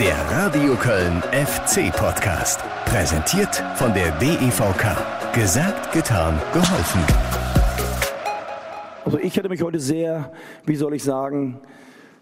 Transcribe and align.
Der 0.00 0.16
Radio 0.30 0.76
Köln 0.76 1.20
FC 1.32 1.92
Podcast. 1.92 2.60
Präsentiert 2.84 3.64
von 3.74 3.92
der 3.92 4.12
DEVK. 4.20 5.34
Gesagt, 5.34 5.92
getan, 5.92 6.40
geholfen. 6.52 7.00
Also 9.04 9.18
ich 9.18 9.36
hätte 9.36 9.48
mich 9.48 9.60
heute 9.60 9.80
sehr, 9.80 10.32
wie 10.64 10.76
soll 10.76 10.94
ich 10.94 11.02
sagen, 11.02 11.60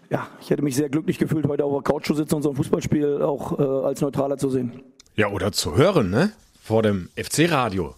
ja, 0.09 0.27
ich 0.41 0.49
hätte 0.49 0.63
mich 0.63 0.75
sehr 0.75 0.89
glücklich 0.89 1.19
gefühlt, 1.19 1.47
heute 1.47 1.65
auf 1.65 1.83
der 1.83 1.83
Couch 1.83 2.07
zu 2.07 2.15
sitzen 2.15 2.33
und 2.33 2.41
so 2.41 2.49
ein 2.49 2.55
Fußballspiel 2.55 3.21
auch 3.21 3.59
äh, 3.59 3.85
als 3.85 4.01
Neutraler 4.01 4.39
zu 4.39 4.49
sehen. 4.49 4.81
Ja, 5.15 5.27
oder 5.27 5.51
zu 5.51 5.77
hören, 5.77 6.09
ne? 6.09 6.31
Vor 6.59 6.81
dem 6.81 7.09
FC-Radio. 7.15 7.93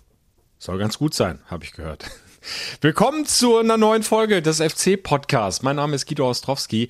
Soll 0.57 0.77
ganz 0.77 0.97
gut 0.97 1.13
sein, 1.13 1.39
habe 1.45 1.63
ich 1.63 1.71
gehört. 1.71 2.05
Willkommen 2.81 3.25
zu 3.25 3.57
einer 3.57 3.77
neuen 3.77 4.03
Folge 4.03 4.41
des 4.41 4.61
FC-Podcasts. 4.61 5.63
Mein 5.63 5.77
Name 5.77 5.95
ist 5.95 6.05
Guido 6.05 6.29
Ostrowski 6.29 6.89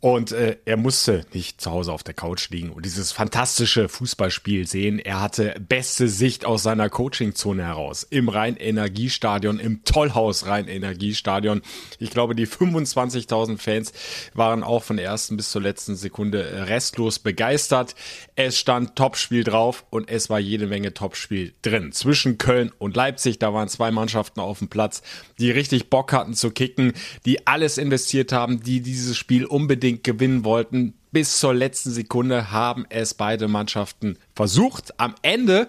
und 0.00 0.30
äh, 0.30 0.58
er 0.64 0.76
musste 0.76 1.26
nicht 1.32 1.60
zu 1.60 1.72
Hause 1.72 1.92
auf 1.92 2.04
der 2.04 2.14
Couch 2.14 2.50
liegen 2.50 2.70
und 2.70 2.84
dieses 2.84 3.10
fantastische 3.10 3.88
Fußballspiel 3.88 4.64
sehen. 4.64 5.00
Er 5.00 5.20
hatte 5.20 5.56
beste 5.68 6.06
Sicht 6.06 6.44
aus 6.44 6.62
seiner 6.62 6.88
Coachingzone 6.88 7.64
heraus. 7.64 8.06
Im 8.08 8.28
Rhein-Energiestadion, 8.28 9.58
im 9.58 9.82
Tollhaus 9.82 10.46
Rhein-Energiestadion. 10.46 11.62
Ich 11.98 12.10
glaube, 12.10 12.36
die 12.36 12.46
25.000 12.46 13.58
Fans 13.58 13.92
waren 14.34 14.62
auch 14.62 14.84
von 14.84 14.98
der 14.98 15.06
ersten 15.06 15.36
bis 15.36 15.50
zur 15.50 15.62
letzten 15.62 15.96
Sekunde 15.96 16.68
restlos 16.68 17.18
begeistert. 17.18 17.96
Es 18.36 18.56
stand 18.56 18.94
Topspiel 18.94 19.42
drauf 19.42 19.84
und 19.90 20.08
es 20.08 20.30
war 20.30 20.38
jede 20.38 20.68
Menge 20.68 20.94
Topspiel 20.94 21.54
drin. 21.62 21.90
Zwischen 21.90 22.38
Köln 22.38 22.70
und 22.78 22.94
Leipzig, 22.94 23.40
da 23.40 23.52
waren 23.52 23.68
zwei 23.68 23.90
Mannschaften 23.90 24.38
auf 24.38 24.60
dem 24.60 24.68
Platz, 24.68 25.02
die 25.40 25.50
richtig 25.50 25.90
Bock 25.90 26.12
hatten 26.12 26.34
zu 26.34 26.52
kicken, 26.52 26.92
die 27.26 27.48
alles 27.48 27.78
investiert 27.78 28.30
haben, 28.30 28.62
die 28.62 28.80
dieses 28.80 29.16
Spiel 29.16 29.44
unbedingt 29.44 29.87
unbedingt 29.88 30.04
gewinnen 30.04 30.44
wollten. 30.44 30.94
Bis 31.12 31.40
zur 31.40 31.54
letzten 31.54 31.90
Sekunde 31.90 32.50
haben 32.50 32.84
es 32.90 33.14
beide 33.14 33.48
Mannschaften 33.48 34.18
versucht. 34.34 35.00
Am 35.00 35.14
Ende 35.22 35.68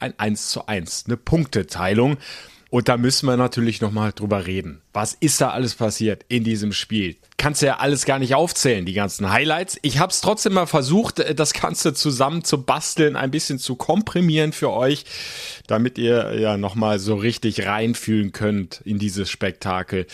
ein 0.00 0.18
1 0.18 0.48
zu 0.48 0.66
1, 0.66 1.04
eine 1.06 1.16
Punkteteilung. 1.16 2.16
Und 2.70 2.88
da 2.88 2.96
müssen 2.96 3.26
wir 3.26 3.36
natürlich 3.36 3.80
nochmal 3.80 4.12
drüber 4.12 4.46
reden. 4.46 4.80
Was 4.92 5.14
ist 5.14 5.40
da 5.40 5.50
alles 5.50 5.76
passiert 5.76 6.24
in 6.28 6.42
diesem 6.42 6.72
Spiel? 6.72 7.16
Kannst 7.42 7.60
du 7.60 7.66
ja 7.66 7.78
alles 7.78 8.04
gar 8.04 8.20
nicht 8.20 8.36
aufzählen, 8.36 8.86
die 8.86 8.92
ganzen 8.92 9.28
Highlights. 9.28 9.76
Ich 9.82 9.98
habe 9.98 10.12
es 10.12 10.20
trotzdem 10.20 10.52
mal 10.52 10.66
versucht, 10.66 11.18
äh, 11.18 11.34
das 11.34 11.52
Ganze 11.52 11.92
zusammen 11.92 12.44
zu 12.44 12.62
basteln, 12.62 13.16
ein 13.16 13.32
bisschen 13.32 13.58
zu 13.58 13.74
komprimieren 13.74 14.52
für 14.52 14.70
euch, 14.70 15.04
damit 15.66 15.98
ihr 15.98 16.38
ja 16.38 16.56
nochmal 16.56 17.00
so 17.00 17.16
richtig 17.16 17.66
reinfühlen 17.66 18.30
könnt 18.30 18.80
in 18.84 19.00
dieses 19.00 19.28
Spektakel 19.28 20.06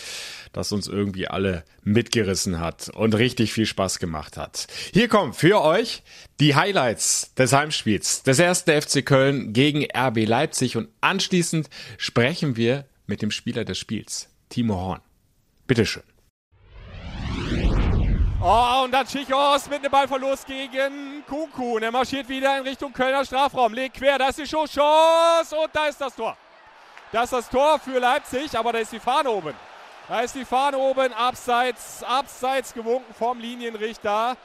das 0.53 0.71
uns 0.71 0.87
irgendwie 0.87 1.27
alle 1.27 1.63
mitgerissen 1.83 2.59
hat 2.59 2.89
und 2.89 3.13
richtig 3.13 3.53
viel 3.53 3.67
Spaß 3.67 3.99
gemacht 3.99 4.35
hat. 4.35 4.65
Hier 4.91 5.07
kommen 5.07 5.33
für 5.33 5.61
euch 5.61 6.01
die 6.39 6.55
Highlights 6.55 7.35
des 7.35 7.53
Heimspiels 7.53 8.23
des 8.23 8.39
ersten 8.39 8.81
FC 8.81 9.05
Köln 9.05 9.53
gegen 9.53 9.85
RB 9.95 10.25
Leipzig 10.25 10.75
und 10.77 10.89
anschließend 11.01 11.69
sprechen 11.99 12.55
wir 12.55 12.85
mit 13.05 13.21
dem 13.21 13.29
Spieler 13.29 13.63
des 13.63 13.77
Spiels, 13.77 14.29
Timo 14.49 14.73
Horn. 14.73 15.01
Bitteschön. 15.67 16.01
Oh, 18.41 18.83
und 18.85 18.91
dann 18.93 19.05
Schichos 19.05 19.67
mit 19.69 19.79
einem 19.79 19.91
Ballverlust 19.91 20.47
gegen 20.47 21.25
Kuku. 21.27 21.75
Und 21.75 21.83
er 21.83 21.91
marschiert 21.91 22.29
wieder 22.29 22.57
in 22.57 22.63
Richtung 22.63 22.93
Kölner 22.93 23.25
Strafraum. 23.25 23.73
Legt 23.73 23.97
quer, 23.97 24.17
da 24.17 24.29
ist 24.29 24.39
die 24.39 24.47
Schuss, 24.47 24.77
und 24.77 25.69
da 25.73 25.87
ist 25.87 25.99
das 25.99 26.15
Tor. 26.15 26.37
Das 27.11 27.25
ist 27.25 27.33
das 27.33 27.49
Tor 27.49 27.77
für 27.79 27.99
Leipzig, 27.99 28.57
aber 28.57 28.71
da 28.71 28.79
ist 28.79 28.93
die 28.93 28.99
Fahne 28.99 29.29
oben. 29.29 29.53
Da 30.07 30.21
ist 30.21 30.35
die 30.35 30.45
Fahne 30.45 30.77
oben, 30.77 31.11
abseits, 31.11 32.01
abseits 32.01 32.73
gewunken 32.73 33.13
vom 33.13 33.37
Linienrichter. 33.39 34.37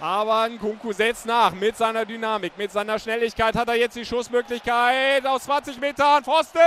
Aber 0.00 0.48
Nkunku 0.48 0.92
setzt 0.92 1.26
nach 1.26 1.52
mit 1.52 1.76
seiner 1.76 2.04
Dynamik, 2.04 2.56
mit 2.56 2.70
seiner 2.70 3.00
Schnelligkeit 3.00 3.56
hat 3.56 3.68
er 3.68 3.74
jetzt 3.74 3.96
die 3.96 4.04
Schussmöglichkeit 4.04 5.26
aus 5.26 5.42
20 5.42 5.80
Metern. 5.80 6.22
Pfosten! 6.22 6.60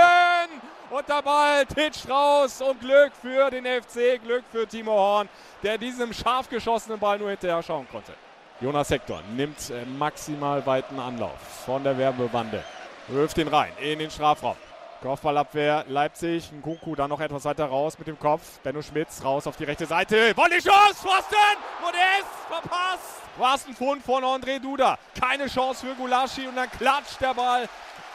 Und 0.90 1.06
der 1.06 1.20
Ball 1.22 1.66
titscht 1.66 2.08
raus 2.08 2.62
und 2.62 2.80
Glück 2.80 3.12
für 3.20 3.50
den 3.50 3.64
FC, 3.64 4.22
Glück 4.22 4.44
für 4.50 4.66
Timo 4.66 4.92
Horn, 4.92 5.28
der 5.62 5.76
diesem 5.76 6.14
scharf 6.14 6.48
geschossenen 6.48 6.98
Ball 6.98 7.18
nur 7.18 7.28
hinterher 7.28 7.62
schauen 7.62 7.86
konnte. 7.90 8.14
Jonas 8.60 8.88
Hector 8.88 9.22
nimmt 9.36 9.70
äh, 9.70 9.84
maximal 9.84 10.64
weiten 10.64 10.98
Anlauf 10.98 11.38
von 11.66 11.84
der 11.84 11.96
Werbewande, 11.98 12.64
wirft 13.08 13.36
ihn 13.36 13.48
rein 13.48 13.72
in 13.80 13.98
den 13.98 14.10
Strafraum. 14.10 14.56
Kopfballabwehr 15.02 15.84
Leipzig. 15.88 16.50
Nkunku 16.52 16.96
dann 16.96 17.10
noch 17.10 17.20
etwas 17.20 17.44
weiter 17.44 17.66
raus 17.66 17.96
mit 17.98 18.08
dem 18.08 18.18
Kopf. 18.18 18.58
Benno 18.64 18.82
Schmitz 18.82 19.22
raus 19.22 19.46
auf 19.46 19.56
die 19.56 19.64
rechte 19.64 19.86
Seite. 19.86 20.36
Volley 20.36 20.58
Chance, 20.60 20.94
Pfosten! 20.94 21.36
Modest 21.80 22.26
verpasst. 22.48 23.22
Was 23.36 23.66
ein 23.68 23.74
Fund 23.74 24.02
von 24.02 24.24
André 24.24 24.58
Duda. 24.58 24.98
Keine 25.20 25.46
Chance 25.46 25.86
für 25.86 25.94
Gulaschi 25.94 26.48
und 26.48 26.56
dann 26.56 26.68
klatscht 26.70 27.20
der 27.20 27.34
Ball 27.34 27.68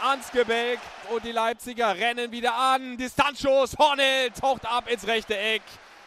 ans 0.04 0.32
Gebälk 0.32 0.80
und 1.10 1.24
die 1.24 1.32
Leipziger 1.32 1.96
rennen 1.96 2.32
wieder 2.32 2.54
an. 2.56 2.98
Distanzschuss, 2.98 3.76
Hornell 3.78 4.32
taucht 4.32 4.66
ab 4.66 4.90
ins 4.90 5.08
rechte 5.08 5.38
Eck. 5.38 5.62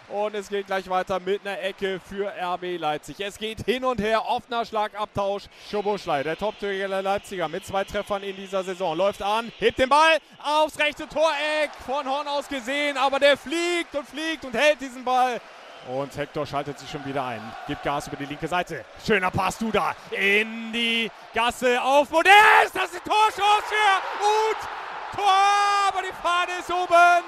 Und 0.08 0.36
es 0.36 0.48
geht 0.48 0.66
gleich 0.66 0.88
weiter 0.88 1.18
mit 1.18 1.44
einer 1.44 1.60
Ecke 1.60 1.98
für 1.98 2.32
RB 2.40 2.78
Leipzig. 2.78 3.18
Es 3.18 3.38
geht 3.38 3.64
hin 3.64 3.84
und 3.84 4.00
her, 4.00 4.28
offener 4.28 4.64
Schlagabtausch. 4.64 5.44
Schoboschlei, 5.68 6.22
der 6.22 6.36
Top-Torjäger 6.36 6.88
der 6.88 7.02
Leipziger 7.02 7.48
mit 7.48 7.66
zwei 7.66 7.82
Treffern 7.82 8.22
in 8.22 8.36
dieser 8.36 8.62
Saison. 8.62 8.96
Läuft 8.96 9.22
an, 9.22 9.50
hebt 9.58 9.78
den 9.78 9.88
Ball 9.88 10.18
aufs 10.44 10.78
rechte 10.78 11.08
Toreck, 11.08 11.70
von 11.84 12.08
Horn 12.08 12.28
aus 12.28 12.46
gesehen, 12.46 12.96
aber 12.96 13.18
der 13.18 13.36
fliegt 13.36 13.96
und 13.96 14.06
fliegt 14.06 14.44
und 14.44 14.54
hält 14.54 14.80
diesen 14.80 15.02
Ball. 15.04 15.40
Und 15.88 16.16
Hector 16.16 16.44
schaltet 16.44 16.78
sich 16.80 16.90
schon 16.90 17.04
wieder 17.04 17.24
ein, 17.24 17.40
gibt 17.68 17.82
Gas 17.84 18.08
über 18.08 18.16
die 18.16 18.24
linke 18.24 18.48
Seite. 18.48 18.84
Schöner 19.04 19.30
Pass, 19.30 19.56
du 19.58 19.70
da 19.70 19.94
in 20.10 20.72
die 20.72 21.08
Gasse 21.32 21.80
auf 21.80 22.10
Modest. 22.10 22.74
Das 22.74 22.90
ist 22.90 23.04
Torschuss 23.04 23.64
für 23.68 24.24
Uth. 24.24 24.68
Tor, 25.14 25.88
aber 25.88 26.02
die 26.02 26.12
Fahne 26.20 26.58
ist 26.58 26.70
oben. 26.70 27.24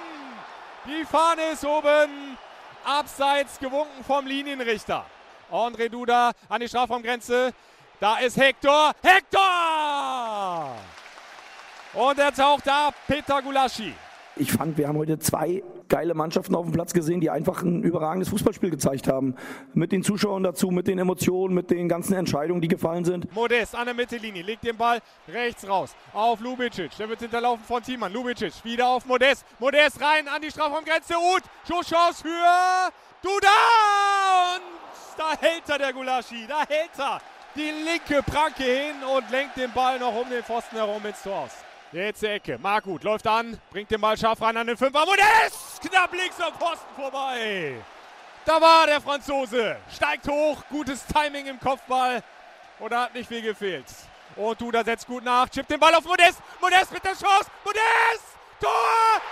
Die 0.87 1.05
Fahne 1.05 1.43
ist 1.53 1.65
oben. 1.65 2.37
Abseits 2.85 3.61
gewunken 3.61 4.03
vom 4.05 4.27
Linienrichter. 4.27 5.05
André 5.53 5.89
Duda 5.89 6.33
an 6.49 6.61
die 6.61 6.69
Strafraumgrenze. 6.69 7.53
Da 8.01 8.19
ist 8.19 8.37
Hector. 8.37 8.93
Hector! 9.03 10.77
Und 11.95 12.19
er 12.19 12.33
taucht 12.33 12.69
ab. 12.69 12.95
Peter 13.07 13.41
Gulaschi. 13.41 13.95
Ich 14.37 14.53
fand, 14.53 14.77
wir 14.77 14.89
haben 14.89 14.99
heute 14.99 15.19
zwei 15.19 15.63
geile 15.89 16.15
Mannschaften 16.15 16.55
auf 16.55 16.65
dem 16.65 16.73
Platz 16.73 16.93
gesehen, 16.93 17.21
die 17.21 17.31
einfach 17.31 17.63
ein 17.63 17.83
überragendes 17.83 18.29
Fußballspiel 18.29 18.71
gezeigt 18.71 19.09
haben. 19.09 19.35
Mit 19.75 19.93
den 19.93 20.03
Zuschauern 20.03 20.43
dazu, 20.43 20.71
mit 20.71 20.87
den 20.87 20.99
Emotionen, 20.99 21.55
mit 21.55 21.71
den 21.71 21.89
ganzen 21.89 22.15
Entscheidungen, 22.15 22.61
die 22.61 22.69
gefallen 22.69 23.05
sind. 23.05 23.33
Modest 23.35 23.75
an 23.75 23.87
der 23.87 23.95
Mittellinie, 23.95 24.43
legt 24.43 24.65
den 24.65 24.77
Ball 24.77 25.01
rechts 25.29 25.69
raus 25.69 25.95
auf 26.13 26.41
Lubicic. 26.41 26.97
Der 26.99 27.09
wird 27.09 27.21
hinterlaufen 27.21 27.65
von 27.65 27.83
Thiemann. 27.83 28.13
Lubicic 28.13 28.53
wieder 28.65 28.89
auf 28.89 29.07
Modest. 29.07 29.45
Modest 29.59 30.01
rein 30.01 30.29
an 30.29 30.41
die 30.43 30.51
Strafraumgrenze. 30.51 31.15
Uth, 31.15 31.43
Schusschance 31.67 32.23
für 32.23 32.93
Duda! 33.23 33.49
Und 34.57 34.63
da 35.17 35.37
hält 35.41 35.69
er 35.69 35.79
der 35.79 35.93
Gulaschi, 35.93 36.47
da 36.47 36.61
hält 36.69 36.91
er 36.97 37.21
die 37.57 37.73
linke 37.85 38.23
Pranke 38.23 38.63
hin 38.63 38.95
und 39.17 39.29
lenkt 39.31 39.57
den 39.57 39.73
Ball 39.73 39.99
noch 39.99 40.15
um 40.15 40.29
den 40.31 40.43
Pfosten 40.43 40.77
herum 40.77 41.05
ins 41.05 41.23
Tor 41.23 41.41
aus. 41.41 41.68
Jetzt 41.93 42.21
die 42.21 42.27
Ecke. 42.27 42.59
Margut 42.59 43.03
läuft 43.03 43.27
an, 43.27 43.59
bringt 43.71 43.91
den 43.91 44.01
Ball 44.01 44.17
scharf 44.17 44.43
rein 44.43 44.57
an 44.59 44.67
den 44.67 44.77
Fünfer. 44.77 45.07
Modest! 45.07 45.81
Knapp 45.81 46.13
links 46.13 46.39
am 46.39 46.53
Pfosten 46.53 46.95
vorbei. 46.95 47.77
Da 48.45 48.61
war 48.61 48.87
der 48.87 49.01
Franzose. 49.01 49.77
Steigt 49.95 50.29
hoch, 50.29 50.63
gutes 50.69 51.07
Timing 51.07 51.47
im 51.47 51.59
Kopfball. 51.59 52.23
Und 52.79 52.93
da 52.93 53.05
hat 53.05 53.15
nicht 53.15 53.29
viel 53.29 53.41
gefehlt. 53.41 53.87
Und 54.37 54.61
Duda 54.61 54.85
setzt 54.85 55.07
gut 55.07 55.25
nach, 55.25 55.49
chippt 55.49 55.71
den 55.71 55.81
Ball 55.81 55.95
auf 55.95 56.05
Modest. 56.05 56.41
Modest 56.61 56.93
mit 56.93 57.03
der 57.05 57.13
Chance. 57.13 57.51
Modest! 57.65 58.37
Tor! 58.61 58.71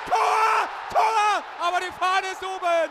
Tor! 0.09 0.69
Tor! 0.91 1.45
Aber 1.61 1.81
die 1.81 1.93
Fahne 1.93 2.29
ist 2.33 2.43
oben. 2.43 2.91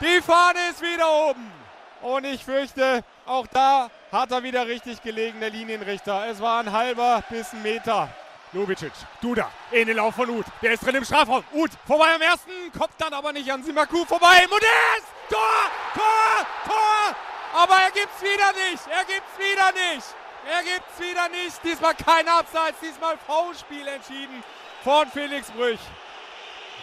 Die 0.00 0.22
Fahne 0.22 0.70
ist 0.70 0.80
wieder 0.80 1.10
oben. 1.10 1.57
Und 2.02 2.24
ich 2.24 2.44
fürchte, 2.44 3.02
auch 3.26 3.46
da 3.46 3.90
hat 4.12 4.30
er 4.30 4.42
wieder 4.42 4.66
richtig 4.66 5.02
gelegen, 5.02 5.40
der 5.40 5.50
Linienrichter. 5.50 6.26
Es 6.28 6.40
war 6.40 6.60
ein 6.60 6.72
halber 6.72 7.22
bis 7.28 7.52
ein 7.52 7.62
Meter. 7.62 8.08
Lubicic, 8.52 8.92
Duda, 9.20 9.50
in 9.70 9.88
den 9.88 9.96
Lauf 9.96 10.14
von 10.14 10.30
Uth. 10.30 10.46
Der 10.62 10.72
ist 10.72 10.84
drin 10.84 10.94
im 10.94 11.04
Strafraum. 11.04 11.44
Uth 11.52 11.72
vorbei 11.86 12.14
am 12.14 12.22
ersten, 12.22 12.50
kommt 12.76 12.94
dann 12.96 13.12
aber 13.12 13.32
nicht 13.32 13.50
an 13.52 13.62
Simaku 13.62 14.04
vorbei. 14.06 14.46
Modest! 14.48 15.06
Tor! 15.28 15.70
Tor! 15.92 16.46
Tor! 16.64 17.16
Aber 17.54 17.74
er 17.74 17.90
gibt's 17.90 18.22
wieder 18.22 18.52
nicht. 18.70 18.82
Er 18.86 19.04
gibt's 19.04 19.38
wieder 19.38 19.72
nicht. 19.72 20.06
Er 20.50 20.62
gibt's 20.62 20.98
wieder 20.98 21.28
nicht. 21.28 21.62
Diesmal 21.62 21.94
kein 21.94 22.26
Abseits, 22.26 22.80
diesmal 22.80 23.18
Foulspiel 23.26 23.86
entschieden 23.86 24.42
von 24.82 25.06
Felix 25.08 25.50
Brüch. 25.50 25.80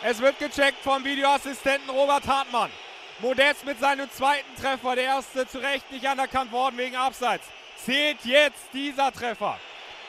Es 0.03 0.19
wird 0.19 0.37
gecheckt 0.37 0.83
vom 0.83 1.03
Videoassistenten 1.03 1.89
Robert 1.89 2.27
Hartmann. 2.27 2.69
Modest 3.21 3.65
mit 3.65 3.79
seinem 3.79 4.09
zweiten 4.11 4.53
Treffer, 4.59 4.95
der 4.95 5.05
erste 5.05 5.47
zu 5.47 5.59
Recht 5.59 5.89
nicht 5.91 6.05
anerkannt 6.07 6.51
worden 6.51 6.77
wegen 6.77 6.97
Abseits. 6.97 7.45
Zählt 7.77 8.17
jetzt 8.25 8.73
dieser 8.73 9.11
Treffer. 9.11 9.57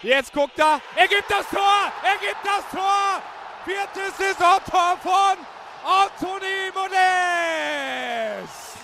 Jetzt 0.03 0.33
guckt 0.33 0.59
er, 0.59 0.81
er 0.97 1.07
gibt 1.07 1.31
das 1.31 1.49
Tor, 1.49 1.93
er 2.03 2.19
gibt 2.19 2.41
das 2.45 2.69
Tor. 2.71 3.23
Viertes 3.65 4.17
Saisontor 4.17 4.97
von 5.03 5.37
Anthony 5.85 6.71
Modest. 6.75 6.97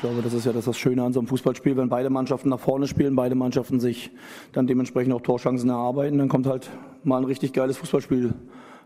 glaube, 0.00 0.22
das 0.22 0.32
ist 0.32 0.46
ja 0.46 0.52
das, 0.52 0.64
das 0.66 0.78
Schöne 0.78 1.02
an 1.02 1.12
so 1.12 1.20
einem 1.20 1.28
Fußballspiel, 1.28 1.76
wenn 1.76 1.88
beide 1.88 2.10
Mannschaften 2.10 2.48
nach 2.48 2.60
vorne 2.60 2.86
spielen, 2.86 3.16
beide 3.16 3.34
Mannschaften 3.34 3.80
sich 3.80 4.10
dann 4.52 4.66
dementsprechend 4.66 5.12
auch 5.14 5.20
Torschancen 5.20 5.68
erarbeiten, 5.68 6.18
dann 6.18 6.28
kommt 6.28 6.46
halt 6.46 6.70
mal 7.04 7.18
ein 7.18 7.24
richtig 7.24 7.52
geiles 7.52 7.76
Fußballspiel 7.76 8.34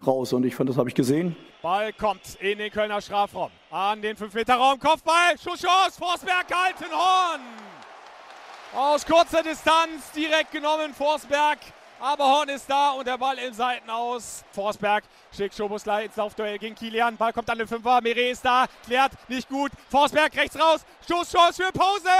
raus. 0.04 0.32
Und 0.32 0.44
ich 0.44 0.54
fand, 0.54 0.68
das 0.68 0.76
habe 0.76 0.88
ich 0.88 0.94
gesehen. 0.94 1.36
Ball 1.62 1.92
kommt 1.92 2.36
in 2.40 2.58
den 2.58 2.70
Kölner 2.70 3.00
Strafraum. 3.00 3.50
An 3.70 4.02
den 4.02 4.16
5-Meter-Raum. 4.16 4.78
Kopfball. 4.78 5.38
Schusschance. 5.38 5.98
Forsberg 5.98 6.48
gehalten. 6.48 6.86
Horn. 6.90 7.40
Aus 8.74 9.06
kurzer 9.06 9.42
Distanz 9.42 10.10
direkt 10.14 10.52
genommen. 10.52 10.94
Forsberg. 10.94 11.58
Aber 11.98 12.24
Horn 12.26 12.48
ist 12.50 12.68
da 12.68 12.90
und 12.90 13.06
der 13.06 13.16
Ball 13.16 13.38
im 13.38 13.54
Seiten 13.54 13.88
aus. 13.88 14.44
Forsberg 14.52 15.04
schickt 15.34 15.54
Schobusler 15.54 16.02
ins 16.02 16.16
Laufduell 16.16 16.58
gegen 16.58 16.74
Kilian. 16.74 17.16
Ball 17.16 17.32
kommt 17.32 17.48
an 17.48 17.58
den 17.58 17.66
Fünfer. 17.66 18.00
Mire 18.02 18.20
ist 18.20 18.44
da. 18.44 18.66
Klärt 18.84 19.12
nicht 19.28 19.48
gut. 19.48 19.72
Forsberg 19.88 20.36
rechts 20.36 20.60
raus. 20.60 20.84
Stoßchance 21.04 21.62
für 21.62 21.72
Pausen. 21.72 22.10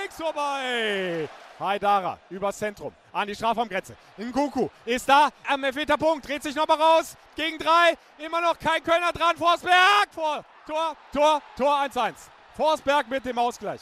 Links 0.00 0.16
vorbei. 0.16 1.28
Haidara 1.60 2.18
übers 2.30 2.58
Zentrum 2.58 2.92
an 3.12 3.28
die 3.28 3.34
Strafraumgrenze. 3.34 3.96
Nkuku 4.16 4.68
ist 4.84 5.08
da 5.08 5.28
am 5.46 5.62
Elfmeterpunkt, 5.64 6.26
dreht 6.26 6.42
sich 6.42 6.54
nochmal 6.54 6.80
raus. 6.80 7.16
Gegen 7.36 7.58
drei, 7.58 7.96
immer 8.18 8.40
noch 8.40 8.58
kein 8.58 8.82
Kölner 8.82 9.12
dran. 9.12 9.36
Forsberg 9.36 10.08
vor. 10.12 10.44
Tor, 10.66 10.96
Tor, 11.12 11.42
Tor 11.56 11.80
1-1. 11.82 12.14
Forsberg 12.56 13.08
mit 13.08 13.24
dem 13.24 13.38
Ausgleich. 13.38 13.80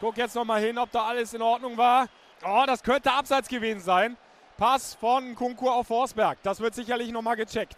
Guck 0.00 0.16
jetzt 0.16 0.34
nochmal 0.34 0.60
hin, 0.60 0.78
ob 0.78 0.90
da 0.90 1.04
alles 1.04 1.32
in 1.32 1.42
Ordnung 1.42 1.76
war. 1.76 2.08
Oh, 2.44 2.64
das 2.66 2.82
könnte 2.82 3.12
abseits 3.12 3.48
gewesen 3.48 3.80
sein. 3.80 4.16
Pass 4.56 4.94
von 4.94 5.34
Kunku 5.34 5.68
auf 5.68 5.86
Forsberg. 5.86 6.38
Das 6.42 6.60
wird 6.60 6.74
sicherlich 6.74 7.10
nochmal 7.10 7.36
gecheckt. 7.36 7.76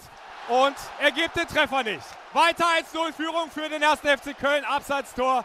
Und 0.49 0.75
er 1.01 1.11
gibt 1.11 1.37
den 1.37 1.47
Treffer 1.47 1.83
nicht. 1.83 2.05
Weiter 2.33 2.65
1-0 2.93 3.13
Führung 3.13 3.51
für 3.51 3.69
den 3.69 3.83
ersten 3.83 4.09
FC 4.09 4.37
Köln. 4.37 4.65
Abseitstor. 4.65 5.45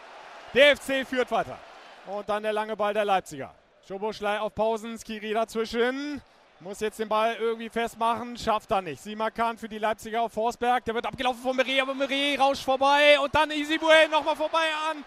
Der 0.54 0.76
FC 0.76 1.06
führt 1.06 1.30
weiter. 1.30 1.58
Und 2.06 2.28
dann 2.28 2.42
der 2.42 2.52
lange 2.52 2.76
Ball 2.76 2.92
der 2.92 3.04
Leipziger. 3.04 3.54
Schoboschlei 3.90 4.38
auf 4.38 4.54
Pausen, 4.54 4.96
Skiri 4.96 5.32
dazwischen. 5.32 6.22
Muss 6.60 6.78
jetzt 6.78 7.00
den 7.00 7.08
Ball 7.08 7.34
irgendwie 7.40 7.68
festmachen, 7.68 8.36
schafft 8.36 8.70
er 8.70 8.82
nicht. 8.82 9.02
Simakan 9.02 9.58
für 9.58 9.68
die 9.68 9.78
Leipziger 9.78 10.22
auf 10.22 10.32
Forsberg. 10.32 10.84
Der 10.84 10.94
wird 10.94 11.06
abgelaufen 11.06 11.42
von 11.42 11.56
Meret, 11.56 11.82
aber 11.82 11.94
Meret 11.94 12.38
rauscht 12.38 12.62
vorbei. 12.62 13.18
Und 13.18 13.34
dann 13.34 13.50
Isibue 13.50 13.90
nochmal 14.08 14.36
vorbei 14.36 14.62
an 14.88 15.04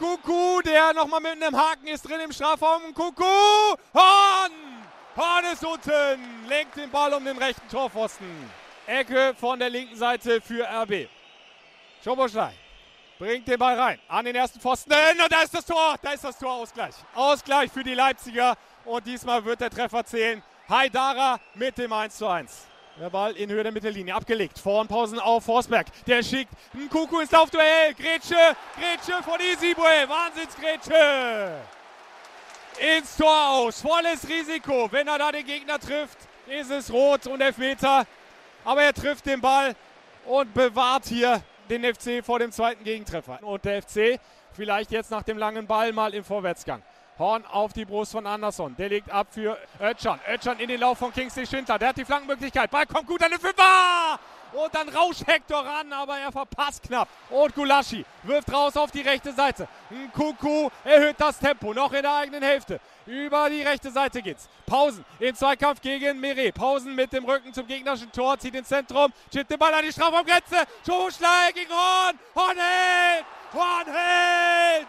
Kuku, 0.00 0.60
der 0.62 0.92
nochmal 0.94 1.20
mit 1.20 1.40
einem 1.40 1.56
Haken 1.56 1.86
ist 1.86 2.02
drin 2.02 2.18
im 2.24 2.32
Strafraum. 2.32 2.92
Kuku, 2.92 3.22
Horn! 3.94 4.52
Horn 5.16 5.44
ist 5.52 5.64
unten, 5.64 6.48
lenkt 6.48 6.76
den 6.76 6.90
Ball 6.90 7.12
um 7.12 7.24
den 7.24 7.38
rechten 7.38 7.68
Torpfosten. 7.68 8.26
Ecke 8.88 9.32
von 9.38 9.60
der 9.60 9.70
linken 9.70 9.94
Seite 9.94 10.40
für 10.40 10.64
RB. 10.64 11.08
Schoboschlei 12.02 12.63
bringt 13.18 13.46
den 13.48 13.58
Ball 13.58 13.78
rein 13.78 13.98
an 14.08 14.24
den 14.24 14.34
ersten 14.34 14.60
Pfosten 14.60 14.92
und 14.92 15.32
da 15.32 15.42
ist 15.42 15.54
das 15.54 15.64
Tor, 15.64 15.96
da 16.02 16.12
ist 16.12 16.24
das 16.24 16.38
Tor 16.38 16.52
Ausgleich. 16.52 16.94
Ausgleich 17.14 17.70
für 17.70 17.84
die 17.84 17.94
Leipziger 17.94 18.56
und 18.84 19.06
diesmal 19.06 19.44
wird 19.44 19.60
der 19.60 19.70
Treffer 19.70 20.04
zählen. 20.04 20.42
Haidara 20.68 21.38
mit 21.54 21.76
dem 21.78 21.92
1 21.92 22.16
zu 22.16 22.26
1. 22.26 22.66
Der 23.00 23.10
Ball 23.10 23.32
in 23.32 23.50
Höhe 23.50 23.62
der 23.62 23.72
Mittellinie 23.72 24.14
abgelegt. 24.14 24.58
Vornpausen 24.58 25.18
auf 25.18 25.44
Forsberg. 25.44 25.86
Der 26.06 26.22
schickt 26.22 26.52
ein 26.72 26.88
Kuku 26.88 27.18
ins 27.20 27.30
Laufduell. 27.30 27.92
Grätsche, 27.94 28.36
Grätsche 28.78 29.20
von 29.22 29.40
Isibue. 29.40 29.84
Wahnsinnsgrätsche. 29.84 31.60
Ins 32.96 33.16
Tor 33.16 33.48
aus. 33.48 33.82
Volles 33.82 34.28
Risiko. 34.28 34.88
Wenn 34.92 35.08
er 35.08 35.18
da 35.18 35.32
den 35.32 35.44
Gegner 35.44 35.78
trifft, 35.80 36.18
ist 36.46 36.70
es 36.70 36.92
rot 36.92 37.26
und 37.26 37.40
Elfmeter. 37.40 38.06
Aber 38.64 38.82
er 38.82 38.94
trifft 38.94 39.26
den 39.26 39.40
Ball 39.40 39.74
und 40.24 40.54
bewahrt 40.54 41.06
hier 41.06 41.42
den 41.70 41.82
FC 41.84 42.24
vor 42.24 42.38
dem 42.38 42.52
zweiten 42.52 42.84
Gegentreffer. 42.84 43.42
Und 43.42 43.64
der 43.64 43.82
FC 43.82 44.20
vielleicht 44.52 44.90
jetzt 44.90 45.10
nach 45.10 45.22
dem 45.22 45.38
langen 45.38 45.66
Ball 45.66 45.92
mal 45.92 46.14
im 46.14 46.24
Vorwärtsgang. 46.24 46.82
Horn 47.18 47.44
auf 47.46 47.72
die 47.72 47.84
Brust 47.84 48.12
von 48.12 48.26
Andersson. 48.26 48.74
Der 48.76 48.88
legt 48.88 49.10
ab 49.10 49.28
für 49.30 49.56
Ötchan. 49.80 50.18
Ötchan 50.28 50.58
in 50.58 50.68
den 50.68 50.80
Lauf 50.80 50.98
von 50.98 51.12
Kingsley 51.12 51.46
Schindler. 51.46 51.78
Der 51.78 51.90
hat 51.90 51.96
die 51.96 52.04
Flankenmöglichkeit. 52.04 52.70
Ball 52.70 52.86
kommt 52.86 53.06
gut 53.06 53.22
an 53.22 53.30
den 53.30 53.40
Fünfer. 53.40 54.18
Und 54.54 54.72
dann 54.72 54.88
rauscht 54.88 55.26
Hector 55.26 55.66
ran, 55.66 55.92
aber 55.92 56.16
er 56.16 56.30
verpasst 56.30 56.84
knapp. 56.84 57.08
Und 57.28 57.54
Gulaschi 57.54 58.04
wirft 58.22 58.52
raus 58.52 58.76
auf 58.76 58.90
die 58.92 59.00
rechte 59.00 59.32
Seite. 59.32 59.66
Kuku 60.12 60.70
erhöht 60.84 61.16
das 61.18 61.38
Tempo. 61.40 61.74
Noch 61.74 61.92
in 61.92 62.02
der 62.02 62.14
eigenen 62.14 62.42
Hälfte. 62.42 62.80
Über 63.04 63.50
die 63.50 63.62
rechte 63.62 63.90
Seite 63.90 64.22
geht's. 64.22 64.48
Pausen 64.64 65.04
im 65.18 65.34
Zweikampf 65.34 65.80
gegen 65.80 66.20
Meret. 66.20 66.54
Pausen 66.54 66.94
mit 66.94 67.12
dem 67.12 67.24
Rücken 67.24 67.52
zum 67.52 67.66
gegnerischen 67.66 68.12
Tor. 68.12 68.38
Zieht 68.38 68.54
ins 68.54 68.68
Zentrum. 68.68 69.12
Chippt 69.32 69.50
den 69.50 69.58
Ball 69.58 69.74
an 69.74 69.84
die 69.84 69.92
Strafraumgrenze. 69.92 70.56
Schoschlei 70.86 71.50
gegen 71.52 71.70
Horn. 71.70 72.18
Horn 72.36 72.56
hält. 72.56 73.24
Horn 73.52 73.86
hält. 73.86 74.88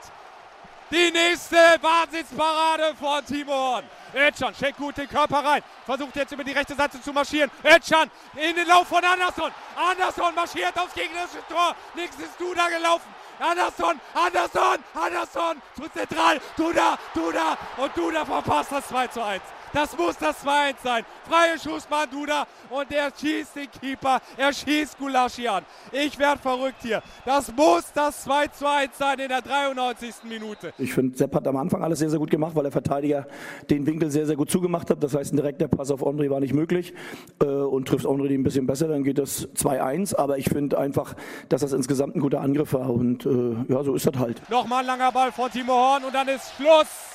Die 0.91 1.11
nächste 1.11 1.57
Wahnsinnsparade 1.81 2.93
von 2.99 3.25
Timo 3.25 3.53
Horn. 3.53 3.85
Etchan 4.13 4.53
schickt 4.53 4.77
gut 4.77 4.95
den 4.97 5.09
Körper 5.09 5.43
rein. 5.43 5.63
Versucht 5.85 6.15
jetzt 6.15 6.31
über 6.31 6.43
die 6.43 6.51
rechte 6.51 6.75
Seite 6.75 7.01
zu 7.01 7.11
marschieren. 7.11 7.49
Etchan 7.63 8.09
in 8.35 8.55
den 8.55 8.67
Lauf 8.67 8.87
von 8.87 9.03
Andersson. 9.03 9.51
Andersson 9.75 10.35
marschiert 10.35 10.77
aufs 10.77 10.93
gegnerische 10.93 11.43
Tor. 11.49 11.75
Links 11.95 12.17
ist 12.17 12.39
Duda 12.39 12.69
gelaufen. 12.69 13.07
Andersson, 13.39 13.99
Andersson, 14.13 14.77
Andersson 14.93 15.61
zu 15.75 15.89
zentral. 15.89 16.39
Duda, 16.55 16.97
Duda 17.13 17.57
und 17.77 17.97
Duda 17.97 18.23
verpasst 18.23 18.71
das 18.71 18.87
2 18.87 19.07
zu 19.07 19.23
1. 19.23 19.41
Das 19.75 19.97
muss 19.97 20.15
das 20.17 20.37
2-1 20.37 20.75
sein. 20.81 21.03
Freie 21.27 21.59
Schussmann 21.59 22.09
Duda 22.09 22.47
und 22.69 22.89
er 22.93 23.11
schießt 23.13 23.57
den 23.57 23.67
Keeper. 23.69 24.21
Er 24.37 24.53
schießt 24.53 24.97
Gulaschi 24.97 25.49
an. 25.49 25.65
Ich 25.91 26.17
werde 26.17 26.39
verrückt 26.39 26.77
hier. 26.81 27.03
Das 27.25 27.53
muss 27.53 27.91
das 27.93 28.23
2 28.23 28.45
1 28.45 28.97
sein 28.97 29.19
in 29.19 29.27
der 29.27 29.41
93. 29.41 30.15
Minute. 30.23 30.73
Ich 30.77 30.93
finde, 30.93 31.17
Sepp 31.17 31.35
hat 31.35 31.45
am 31.45 31.57
Anfang 31.57 31.83
alles 31.83 31.99
sehr, 31.99 32.09
sehr 32.09 32.19
gut 32.19 32.29
gemacht, 32.29 32.55
weil 32.55 32.63
der 32.63 32.71
Verteidiger 32.71 33.27
den 33.69 33.85
Winkel 33.85 34.11
sehr, 34.11 34.25
sehr 34.25 34.37
gut 34.37 34.49
zugemacht 34.49 34.89
hat. 34.89 35.03
Das 35.03 35.13
heißt, 35.13 35.33
ein 35.33 35.35
direkter 35.35 35.67
Pass 35.67 35.91
auf 35.91 36.01
Ondri 36.01 36.29
war 36.29 36.39
nicht 36.39 36.53
möglich 36.53 36.93
äh, 37.41 37.45
und 37.45 37.85
trifft 37.85 38.05
Ondri 38.05 38.33
ein 38.33 38.43
bisschen 38.43 38.67
besser, 38.67 38.87
dann 38.87 39.03
geht 39.03 39.17
das 39.17 39.49
2-1. 39.55 40.15
Aber 40.15 40.37
ich 40.37 40.47
finde 40.47 40.77
einfach, 40.77 41.15
dass 41.49 41.59
das 41.59 41.73
insgesamt 41.73 42.15
ein 42.15 42.21
guter 42.21 42.39
Angriff 42.39 42.71
war 42.71 42.89
und 42.89 43.25
äh, 43.25 43.55
ja, 43.67 43.83
so 43.83 43.93
ist 43.93 44.07
das 44.07 44.15
halt. 44.17 44.41
Nochmal 44.49 44.79
ein 44.79 44.85
langer 44.85 45.11
Ball 45.11 45.33
von 45.33 45.51
Timo 45.51 45.73
Horn 45.73 46.05
und 46.05 46.15
dann 46.15 46.29
ist 46.29 46.53
Schluss. 46.55 47.14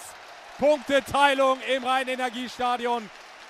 Punkteteilung 0.60 1.56
im 1.74 1.84
Rhein-Energiestadion. 1.84 3.02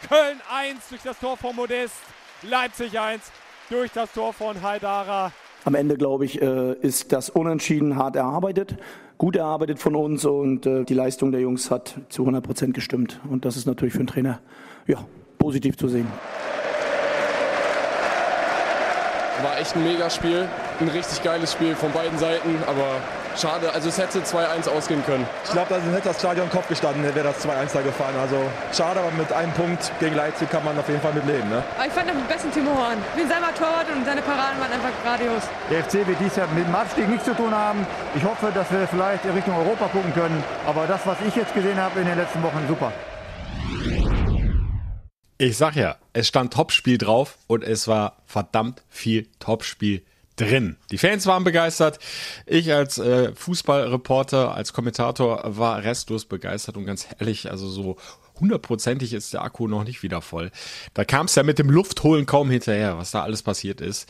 Köln 0.09 0.41
1 0.49 0.91
durch 0.91 1.03
das 1.03 1.19
Tor 1.19 1.37
von 1.37 1.57
Modest, 1.57 1.97
Leipzig 2.43 3.01
1 3.01 3.33
durch 3.69 3.91
das 3.91 4.12
Tor 4.12 4.33
von 4.33 4.62
Haidara. 4.62 5.33
Am 5.65 5.75
Ende, 5.75 5.97
glaube 5.97 6.25
ich, 6.25 6.41
äh, 6.41 6.75
ist 6.75 7.11
das 7.11 7.29
Unentschieden 7.29 7.97
hart 7.97 8.15
erarbeitet, 8.15 8.77
gut 9.19 9.35
erarbeitet 9.35 9.81
von 9.81 9.97
uns 9.97 10.25
und 10.25 10.67
äh, 10.67 10.85
die 10.85 10.95
Leistung 10.95 11.33
der 11.33 11.41
Jungs 11.41 11.73
hat 11.73 11.97
zu 12.11 12.23
100 12.23 12.45
Prozent 12.45 12.75
gestimmt. 12.75 13.21
Und 13.29 13.45
das 13.45 13.57
ist 13.57 13.67
natürlich 13.67 13.93
für 13.93 13.99
einen 13.99 14.07
Trainer 14.07 14.40
ja, 14.87 15.05
positiv 15.37 15.76
zu 15.76 15.88
sehen. 15.88 16.07
War 19.43 19.59
echt 19.59 19.75
ein 19.75 19.83
Megaspiel, 19.83 20.49
ein 20.79 20.88
richtig 20.88 21.25
geiles 21.25 21.55
Spiel 21.55 21.75
von 21.75 21.90
beiden 21.90 22.19
Seiten, 22.21 22.57
aber 22.69 23.00
schade, 23.37 23.73
also 23.73 23.89
es 23.89 23.99
hätte 23.99 24.21
2-1 24.21 24.69
ausgehen 24.69 25.05
können. 25.05 25.27
Ich 25.45 25.51
glaube, 25.51 25.69
da 25.71 25.77
hätte 25.77 26.09
das 26.09 26.19
Stadion 26.19 26.49
Kopf 26.51 26.69
gestanden, 26.69 27.03
wäre 27.03 27.23
das 27.23 27.45
2-1 27.45 27.73
da 27.73 27.81
gefallen. 27.83 28.17
Also 28.21 28.37
schade, 28.73 29.01
aber 29.01 29.11
mit 29.13 29.33
einem 29.33 29.53
Punkt 29.53 29.93
gegen 30.01 30.17
Leipzig 30.17 30.51
kann 30.51 30.65
man 30.65 30.79
auf 30.79 30.89
jeden 30.89 31.01
Fall 31.01 31.13
mit 31.13 31.27
leben. 31.27 31.49
Ne? 31.49 31.63
Ich 31.87 31.93
fand 31.93 32.11
am 32.11 32.27
besten 32.27 32.51
Timo 32.53 32.71
Horn. 32.71 32.99
Bin 33.17 33.29
selber 33.29 33.55
Torwart 33.55 33.87
und 33.95 34.05
seine 34.05 34.23
Paraden 34.23 34.61
waren 34.61 34.73
einfach 34.73 34.91
grandios. 35.05 35.43
Der 35.71 35.85
FC 35.85 36.07
wird 36.07 36.19
dies 36.21 36.37
Jahr 36.37 36.49
mit 36.49 36.67
dem 36.67 36.75
Abstieg 36.75 37.09
nichts 37.09 37.25
zu 37.25 37.35
tun 37.35 37.55
haben. 37.55 37.87
Ich 38.15 38.25
hoffe, 38.25 38.51
dass 38.55 38.71
wir 38.71 38.87
vielleicht 38.89 39.25
in 39.25 39.33
Richtung 39.33 39.57
Europa 39.57 39.87
gucken 39.89 40.13
können. 40.15 40.43
Aber 40.67 40.87
das, 40.87 41.01
was 41.05 41.19
ich 41.27 41.35
jetzt 41.37 41.55
gesehen 41.55 41.81
habe 41.81 42.01
in 42.01 42.07
den 42.07 42.17
letzten 42.17 42.43
Wochen, 42.43 42.65
super. 42.69 42.93
Ich 45.39 45.57
sag 45.57 45.75
ja, 45.75 45.97
es 46.13 46.29
stand 46.29 46.53
Topspiel 46.53 46.99
drauf 46.99 47.39
und 47.47 47.65
es 47.65 47.89
war 47.89 48.19
verdammt 48.27 48.83
viel 48.91 49.27
Topspiel 49.39 50.05
drin. 50.40 50.76
Die 50.90 50.99
Fans 50.99 51.26
waren 51.26 51.44
begeistert. 51.44 51.99
Ich 52.47 52.73
als 52.73 52.99
äh, 52.99 53.32
Fußballreporter, 53.35 54.54
als 54.54 54.73
Kommentator 54.73 55.42
war 55.44 55.82
restlos 55.82 56.25
begeistert 56.25 56.76
und 56.76 56.87
ganz 56.87 57.06
ehrlich, 57.18 57.50
also 57.50 57.68
so 57.68 57.97
hundertprozentig 58.40 59.12
ist 59.12 59.32
der 59.32 59.42
Akku 59.42 59.68
noch 59.68 59.85
nicht 59.85 60.02
wieder 60.02 60.23
voll. 60.23 60.50
Da 60.94 61.04
kam 61.04 61.26
es 61.26 61.35
ja 61.35 61.42
mit 61.42 61.59
dem 61.59 61.70
Luftholen 61.70 62.26
kaum 62.26 62.50
hinterher, 62.50 62.97
was 62.97 63.11
da 63.11 63.23
alles 63.23 63.42
passiert 63.42 63.80
ist. 63.80 64.09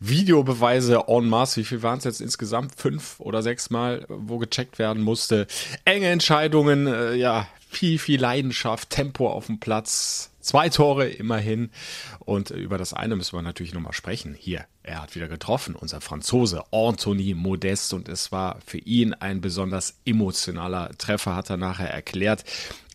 Videobeweise 0.00 1.04
en 1.06 1.28
masse, 1.28 1.60
wie 1.60 1.64
viel 1.64 1.82
waren 1.82 1.98
es 1.98 2.04
jetzt 2.04 2.20
insgesamt? 2.20 2.74
Fünf 2.76 3.20
oder 3.20 3.42
sechs 3.42 3.70
Mal, 3.70 4.04
wo 4.08 4.38
gecheckt 4.38 4.78
werden 4.78 5.02
musste. 5.02 5.46
Enge 5.84 6.08
Entscheidungen, 6.08 6.86
äh, 6.88 7.14
ja, 7.14 7.46
viel, 7.70 7.98
viel 7.98 8.20
Leidenschaft, 8.20 8.90
Tempo 8.90 9.30
auf 9.30 9.46
dem 9.46 9.60
Platz 9.60 10.30
Zwei 10.48 10.70
Tore 10.70 11.06
immerhin. 11.06 11.68
Und 12.20 12.48
über 12.48 12.78
das 12.78 12.94
eine 12.94 13.16
müssen 13.16 13.36
wir 13.36 13.42
natürlich 13.42 13.74
nochmal 13.74 13.92
sprechen. 13.92 14.34
Hier, 14.34 14.64
er 14.82 15.02
hat 15.02 15.14
wieder 15.14 15.28
getroffen, 15.28 15.76
unser 15.76 16.00
Franzose 16.00 16.64
Anthony 16.72 17.34
Modest. 17.34 17.92
Und 17.92 18.08
es 18.08 18.32
war 18.32 18.58
für 18.64 18.78
ihn 18.78 19.12
ein 19.12 19.42
besonders 19.42 19.98
emotionaler 20.06 20.96
Treffer, 20.96 21.36
hat 21.36 21.50
er 21.50 21.58
nachher 21.58 21.90
erklärt. 21.90 22.44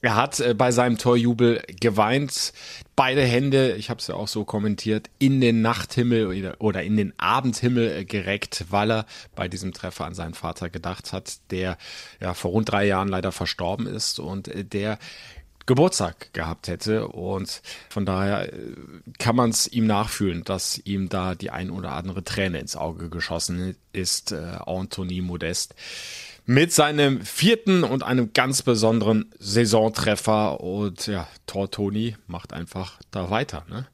Er 0.01 0.15
hat 0.15 0.39
äh, 0.39 0.55
bei 0.55 0.71
seinem 0.71 0.97
Torjubel 0.97 1.61
geweint, 1.79 2.53
beide 2.95 3.21
Hände, 3.21 3.75
ich 3.75 3.91
habe 3.91 3.99
es 3.99 4.07
ja 4.07 4.15
auch 4.15 4.27
so 4.27 4.45
kommentiert, 4.45 5.11
in 5.19 5.39
den 5.39 5.61
Nachthimmel 5.61 6.55
oder 6.57 6.81
in 6.81 6.97
den 6.97 7.13
Abendhimmel 7.19 7.99
äh, 7.99 8.03
gereckt, 8.03 8.65
weil 8.71 8.91
er 8.91 9.05
bei 9.35 9.47
diesem 9.47 9.73
Treffer 9.73 10.05
an 10.05 10.15
seinen 10.15 10.33
Vater 10.33 10.71
gedacht 10.71 11.13
hat, 11.13 11.37
der 11.51 11.77
ja 12.19 12.33
vor 12.33 12.49
rund 12.49 12.71
drei 12.71 12.87
Jahren 12.87 13.09
leider 13.09 13.31
verstorben 13.31 13.85
ist 13.85 14.19
und 14.19 14.47
äh, 14.47 14.65
der 14.65 14.97
Geburtstag 15.65 16.33
gehabt 16.33 16.67
hätte. 16.67 17.07
Und 17.07 17.61
von 17.89 18.05
daher 18.05 18.51
kann 19.19 19.35
man 19.35 19.49
es 19.49 19.67
ihm 19.67 19.87
nachfühlen, 19.87 20.43
dass 20.43 20.79
ihm 20.79 21.09
da 21.09 21.35
die 21.35 21.51
ein 21.51 21.69
oder 21.69 21.91
andere 21.91 22.23
Träne 22.23 22.59
ins 22.59 22.75
Auge 22.75 23.09
geschossen 23.09 23.75
ist, 23.91 24.31
äh, 24.31 24.57
Anthony 24.65 25.21
Modest 25.21 25.75
mit 26.45 26.73
seinem 26.73 27.21
vierten 27.21 27.83
und 27.83 28.03
einem 28.03 28.33
ganz 28.33 28.63
besonderen 28.63 29.31
Saisontreffer. 29.39 30.59
Und 30.59 31.07
ja, 31.07 31.27
Tortoni 31.47 32.17
macht 32.27 32.53
einfach 32.53 32.99
da 33.11 33.29
weiter. 33.29 33.65
Ne? 33.69 33.87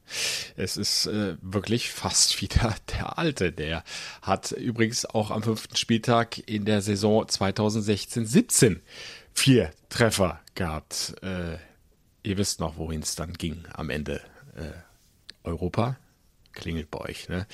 Es 0.55 0.77
ist 0.77 1.05
äh, 1.05 1.35
wirklich 1.41 1.91
fast 1.91 2.41
wieder 2.41 2.75
der 2.97 3.17
Alte. 3.17 3.51
Der 3.51 3.83
hat 4.21 4.51
übrigens 4.51 5.05
auch 5.05 5.31
am 5.31 5.43
fünften 5.43 5.75
Spieltag 5.75 6.47
in 6.47 6.65
der 6.65 6.81
Saison 6.81 7.23
2016-17 7.25 8.77
vier 9.33 9.71
Treffer 9.89 10.39
gehabt. 10.55 11.15
Äh, 11.21 11.57
ihr 12.23 12.37
wisst 12.37 12.59
noch, 12.59 12.77
wohin 12.77 13.01
es 13.01 13.15
dann 13.15 13.33
ging 13.33 13.63
am 13.73 13.89
Ende. 13.89 14.21
Äh, 14.55 14.71
Europa, 15.43 15.97
klingelt 16.53 16.91
bei 16.91 16.99
euch. 16.99 17.29
Ne? 17.29 17.47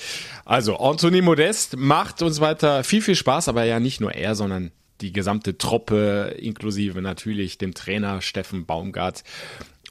Also, 0.43 0.77
Anthony 0.77 1.21
Modest 1.21 1.77
macht 1.77 2.21
uns 2.21 2.41
weiter 2.41 2.83
viel, 2.83 3.01
viel 3.01 3.15
Spaß, 3.15 3.47
aber 3.47 3.63
ja 3.63 3.79
nicht 3.79 4.01
nur 4.01 4.13
er, 4.13 4.35
sondern 4.35 4.71
die 5.01 5.11
gesamte 5.11 5.57
Truppe, 5.57 6.35
inklusive 6.39 7.01
natürlich 7.01 7.57
dem 7.57 7.73
Trainer 7.73 8.21
Steffen 8.21 8.65
Baumgart. 8.65 9.23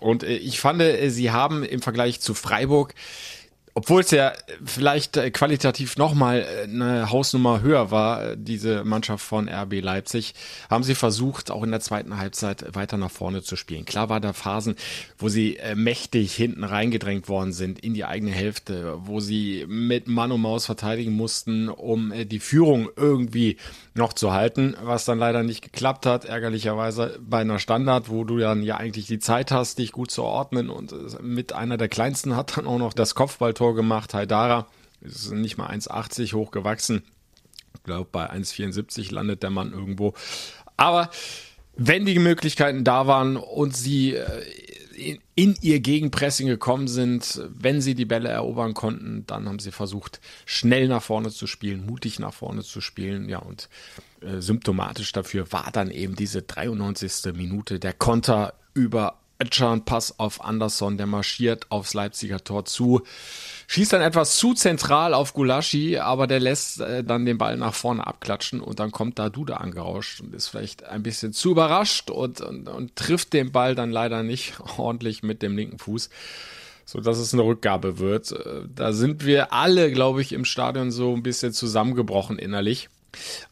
Und 0.00 0.22
äh, 0.22 0.36
ich 0.36 0.60
fand, 0.60 0.80
äh, 0.80 1.08
sie 1.10 1.30
haben 1.30 1.62
im 1.62 1.82
Vergleich 1.82 2.20
zu 2.20 2.34
Freiburg 2.34 2.94
obwohl 3.76 4.02
es 4.02 4.12
ja 4.12 4.32
vielleicht 4.64 5.16
äh, 5.16 5.32
qualitativ 5.32 5.96
nochmal 5.96 6.42
äh, 6.42 6.62
eine 6.62 7.10
Hausnummer 7.10 7.60
höher 7.60 7.90
war, 7.90 8.22
äh, 8.22 8.36
diese 8.38 8.84
Mannschaft 8.84 9.24
von 9.24 9.48
RB 9.48 9.80
Leipzig, 9.82 10.34
haben 10.70 10.84
sie 10.84 10.94
versucht, 10.94 11.50
auch 11.50 11.64
in 11.64 11.72
der 11.72 11.80
zweiten 11.80 12.16
Halbzeit 12.16 12.76
weiter 12.76 12.96
nach 12.96 13.10
vorne 13.10 13.42
zu 13.42 13.56
spielen. 13.56 13.84
Klar 13.84 14.08
war 14.08 14.20
da 14.20 14.32
Phasen, 14.32 14.76
wo 15.18 15.28
sie 15.28 15.58
mächtig 15.74 16.34
hinten 16.34 16.62
reingedrängt 16.62 17.28
worden 17.28 17.52
sind 17.52 17.80
in 17.80 17.94
die 17.94 18.04
eigene 18.04 18.30
Hälfte, 18.30 18.94
wo 18.98 19.20
sie 19.20 19.64
mit 19.68 20.06
Mann 20.06 20.32
und 20.32 20.40
Maus 20.40 20.66
verteidigen 20.66 21.12
mussten, 21.12 21.68
um 21.68 22.12
die 22.26 22.38
Führung 22.38 22.88
irgendwie 22.96 23.56
noch 23.94 24.12
zu 24.12 24.32
halten, 24.32 24.76
was 24.82 25.04
dann 25.04 25.18
leider 25.18 25.42
nicht 25.42 25.62
geklappt 25.62 26.06
hat, 26.06 26.24
ärgerlicherweise 26.24 27.18
bei 27.20 27.40
einer 27.40 27.58
Standard, 27.58 28.08
wo 28.08 28.24
du 28.24 28.38
dann 28.38 28.62
ja 28.62 28.76
eigentlich 28.76 29.06
die 29.06 29.18
Zeit 29.18 29.50
hast, 29.50 29.78
dich 29.78 29.92
gut 29.92 30.10
zu 30.10 30.22
ordnen 30.22 30.70
und 30.70 30.94
mit 31.22 31.52
einer 31.52 31.76
der 31.76 31.88
kleinsten 31.88 32.36
hat 32.36 32.56
dann 32.56 32.66
auch 32.66 32.78
noch 32.78 32.92
das 32.92 33.14
Kopfballtor 33.14 33.63
Tor 33.64 33.74
gemacht. 33.74 34.12
Haidara 34.12 34.66
ist 35.00 35.32
nicht 35.32 35.56
mal 35.56 35.70
1,80 35.70 36.34
hoch 36.34 36.50
gewachsen. 36.50 37.02
Ich 37.74 37.82
glaube, 37.84 38.10
bei 38.12 38.30
1,74 38.30 39.10
landet 39.10 39.42
der 39.42 39.48
Mann 39.48 39.72
irgendwo. 39.72 40.12
Aber 40.76 41.08
wenn 41.76 42.04
die 42.04 42.18
Möglichkeiten 42.18 42.84
da 42.84 43.06
waren 43.06 43.38
und 43.38 43.74
sie 43.74 44.16
äh, 44.16 44.44
in, 45.34 45.56
ihr 45.62 45.80
Gegenpressing 45.80 46.46
gekommen 46.46 46.88
sind, 46.88 47.40
wenn 47.48 47.80
sie 47.80 47.94
die 47.94 48.04
Bälle 48.04 48.28
erobern 48.28 48.74
konnten, 48.74 49.24
dann 49.26 49.48
haben 49.48 49.60
sie 49.60 49.72
versucht, 49.72 50.20
schnell 50.44 50.86
nach 50.86 51.02
vorne 51.02 51.30
zu 51.30 51.46
spielen, 51.46 51.86
mutig 51.86 52.18
nach 52.18 52.34
vorne 52.34 52.62
zu 52.62 52.82
spielen. 52.82 53.30
Ja, 53.30 53.38
und 53.38 53.70
äh, 54.20 54.42
symptomatisch 54.42 55.12
dafür 55.12 55.50
war 55.52 55.70
dann 55.72 55.90
eben 55.90 56.16
diese 56.16 56.42
93. 56.42 57.34
Minute 57.34 57.78
der 57.78 57.94
Konter 57.94 58.52
über 58.74 59.20
Ötschan, 59.40 59.84
Pass 59.84 60.18
auf 60.18 60.44
Anderson, 60.44 60.96
der 60.96 61.06
marschiert 61.06 61.70
aufs 61.70 61.94
Leipziger 61.94 62.42
Tor 62.42 62.64
zu, 62.64 63.02
schießt 63.66 63.92
dann 63.92 64.02
etwas 64.02 64.36
zu 64.36 64.54
zentral 64.54 65.14
auf 65.14 65.34
Gulaschi, 65.34 65.98
aber 65.98 66.26
der 66.26 66.40
lässt 66.40 66.80
äh, 66.80 67.02
dann 67.02 67.26
den 67.26 67.38
Ball 67.38 67.56
nach 67.56 67.74
vorne 67.74 68.06
abklatschen 68.06 68.60
und 68.60 68.80
dann 68.80 68.92
kommt 68.92 69.18
da 69.18 69.30
Duda 69.30 69.56
angerauscht 69.56 70.20
und 70.20 70.34
ist 70.34 70.48
vielleicht 70.48 70.84
ein 70.84 71.02
bisschen 71.02 71.32
zu 71.32 71.50
überrascht 71.50 72.10
und, 72.10 72.40
und, 72.40 72.68
und 72.68 72.96
trifft 72.96 73.32
den 73.32 73.52
Ball 73.52 73.74
dann 73.74 73.90
leider 73.90 74.22
nicht 74.22 74.54
ordentlich 74.78 75.22
mit 75.22 75.42
dem 75.42 75.56
linken 75.56 75.78
Fuß 75.78 76.10
so 76.86 77.00
dass 77.00 77.18
es 77.18 77.32
eine 77.32 77.42
Rückgabe 77.42 77.98
wird. 77.98 78.32
Äh, 78.32 78.68
da 78.74 78.92
sind 78.92 79.24
wir 79.24 79.52
alle, 79.52 79.90
glaube 79.90 80.20
ich, 80.20 80.32
im 80.32 80.44
Stadion 80.44 80.90
so 80.90 81.14
ein 81.14 81.22
bisschen 81.22 81.52
zusammengebrochen 81.52 82.38
innerlich. 82.38 82.90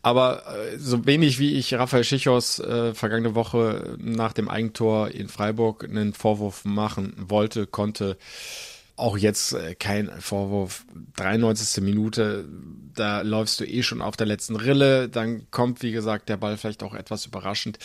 Aber 0.02 0.45
äh, 0.47 0.78
so 0.78 1.07
wenig 1.07 1.38
wie 1.38 1.54
ich 1.57 1.75
Raphael 1.75 2.04
Schichos 2.04 2.59
äh, 2.59 2.95
vergangene 2.95 3.35
Woche 3.35 3.97
nach 3.99 4.33
dem 4.33 4.49
Eigentor 4.49 5.11
in 5.11 5.28
Freiburg 5.28 5.85
einen 5.85 6.14
Vorwurf 6.14 6.64
machen 6.64 7.14
wollte, 7.19 7.66
konnte, 7.66 8.16
auch 8.97 9.16
jetzt 9.16 9.52
äh, 9.52 9.75
kein 9.75 10.11
Vorwurf. 10.21 10.85
93. 11.16 11.83
Minute, 11.83 12.45
da 12.95 13.23
läufst 13.23 13.61
du 13.61 13.64
eh 13.64 13.83
schon 13.83 14.02
auf 14.02 14.16
der 14.16 14.26
letzten 14.26 14.57
Rille, 14.57 15.09
dann 15.09 15.50
kommt, 15.50 15.83
wie 15.83 15.92
gesagt, 15.92 16.28
der 16.28 16.37
Ball 16.37 16.57
vielleicht 16.57 16.83
auch 16.83 16.95
etwas 16.95 17.26
überraschend. 17.26 17.78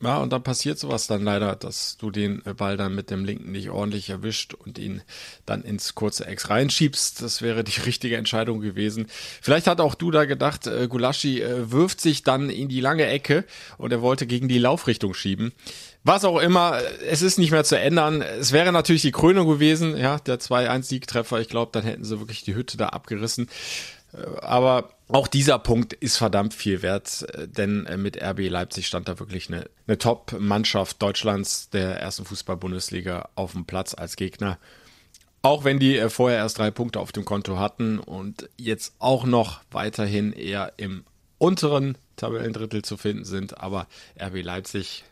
Ja, 0.00 0.18
und 0.18 0.32
dann 0.32 0.44
passiert 0.44 0.78
sowas 0.78 1.08
dann 1.08 1.24
leider, 1.24 1.56
dass 1.56 1.96
du 1.96 2.12
den 2.12 2.40
Ball 2.56 2.76
dann 2.76 2.94
mit 2.94 3.10
dem 3.10 3.24
linken 3.24 3.50
nicht 3.50 3.70
ordentlich 3.70 4.10
erwischt 4.10 4.54
und 4.54 4.78
ihn 4.78 5.02
dann 5.44 5.62
ins 5.62 5.96
kurze 5.96 6.24
Ex 6.24 6.50
reinschiebst. 6.50 7.20
Das 7.20 7.42
wäre 7.42 7.64
die 7.64 7.80
richtige 7.86 8.16
Entscheidung 8.16 8.60
gewesen. 8.60 9.08
Vielleicht 9.42 9.66
hat 9.66 9.80
auch 9.80 9.96
du 9.96 10.12
da 10.12 10.24
gedacht, 10.24 10.68
äh, 10.68 10.86
Gulaschi 10.88 11.42
äh, 11.42 11.72
wirft 11.72 12.00
sich 12.00 12.22
dann 12.22 12.48
in 12.48 12.68
die 12.68 12.80
lange 12.80 13.06
Ecke 13.06 13.44
und 13.76 13.92
er 13.92 14.00
wollte 14.00 14.28
gegen 14.28 14.46
die 14.46 14.58
Laufrichtung 14.58 15.14
schieben. 15.14 15.52
Was 16.04 16.24
auch 16.24 16.38
immer, 16.38 16.80
es 17.08 17.22
ist 17.22 17.38
nicht 17.38 17.50
mehr 17.50 17.64
zu 17.64 17.76
ändern. 17.76 18.22
Es 18.22 18.52
wäre 18.52 18.72
natürlich 18.72 19.02
die 19.02 19.10
Krönung 19.10 19.48
gewesen, 19.48 19.96
ja, 19.96 20.20
der 20.20 20.38
2-1-Siegtreffer. 20.38 21.40
Ich 21.40 21.48
glaube, 21.48 21.72
dann 21.72 21.82
hätten 21.82 22.04
sie 22.04 22.20
wirklich 22.20 22.44
die 22.44 22.54
Hütte 22.54 22.76
da 22.76 22.90
abgerissen. 22.90 23.48
Äh, 24.18 24.40
aber 24.40 24.90
auch 25.08 25.28
dieser 25.28 25.58
Punkt 25.58 25.92
ist 25.92 26.16
verdammt 26.16 26.54
viel 26.54 26.82
wert, 26.82 27.26
äh, 27.34 27.48
denn 27.48 27.86
äh, 27.86 27.96
mit 27.96 28.22
RB 28.22 28.48
Leipzig 28.48 28.86
stand 28.86 29.08
da 29.08 29.18
wirklich 29.18 29.48
eine, 29.48 29.68
eine 29.86 29.98
Top-Mannschaft 29.98 31.00
Deutschlands 31.02 31.70
der 31.70 32.00
ersten 32.00 32.24
Fußball-Bundesliga 32.24 33.28
auf 33.34 33.52
dem 33.52 33.64
Platz 33.64 33.94
als 33.94 34.16
Gegner. 34.16 34.58
Auch 35.40 35.64
wenn 35.64 35.78
die 35.78 35.98
vorher 36.08 36.38
erst 36.38 36.58
drei 36.58 36.70
Punkte 36.70 37.00
auf 37.00 37.12
dem 37.12 37.24
Konto 37.24 37.58
hatten 37.58 38.00
und 38.00 38.50
jetzt 38.56 38.94
auch 38.98 39.24
noch 39.24 39.60
weiterhin 39.70 40.32
eher 40.32 40.72
im 40.78 41.04
unteren 41.38 41.96
Tabellendrittel 42.16 42.82
zu 42.82 42.96
finden 42.96 43.24
sind, 43.24 43.58
aber 43.60 43.86
RB 44.20 44.42
Leipzig 44.42 45.04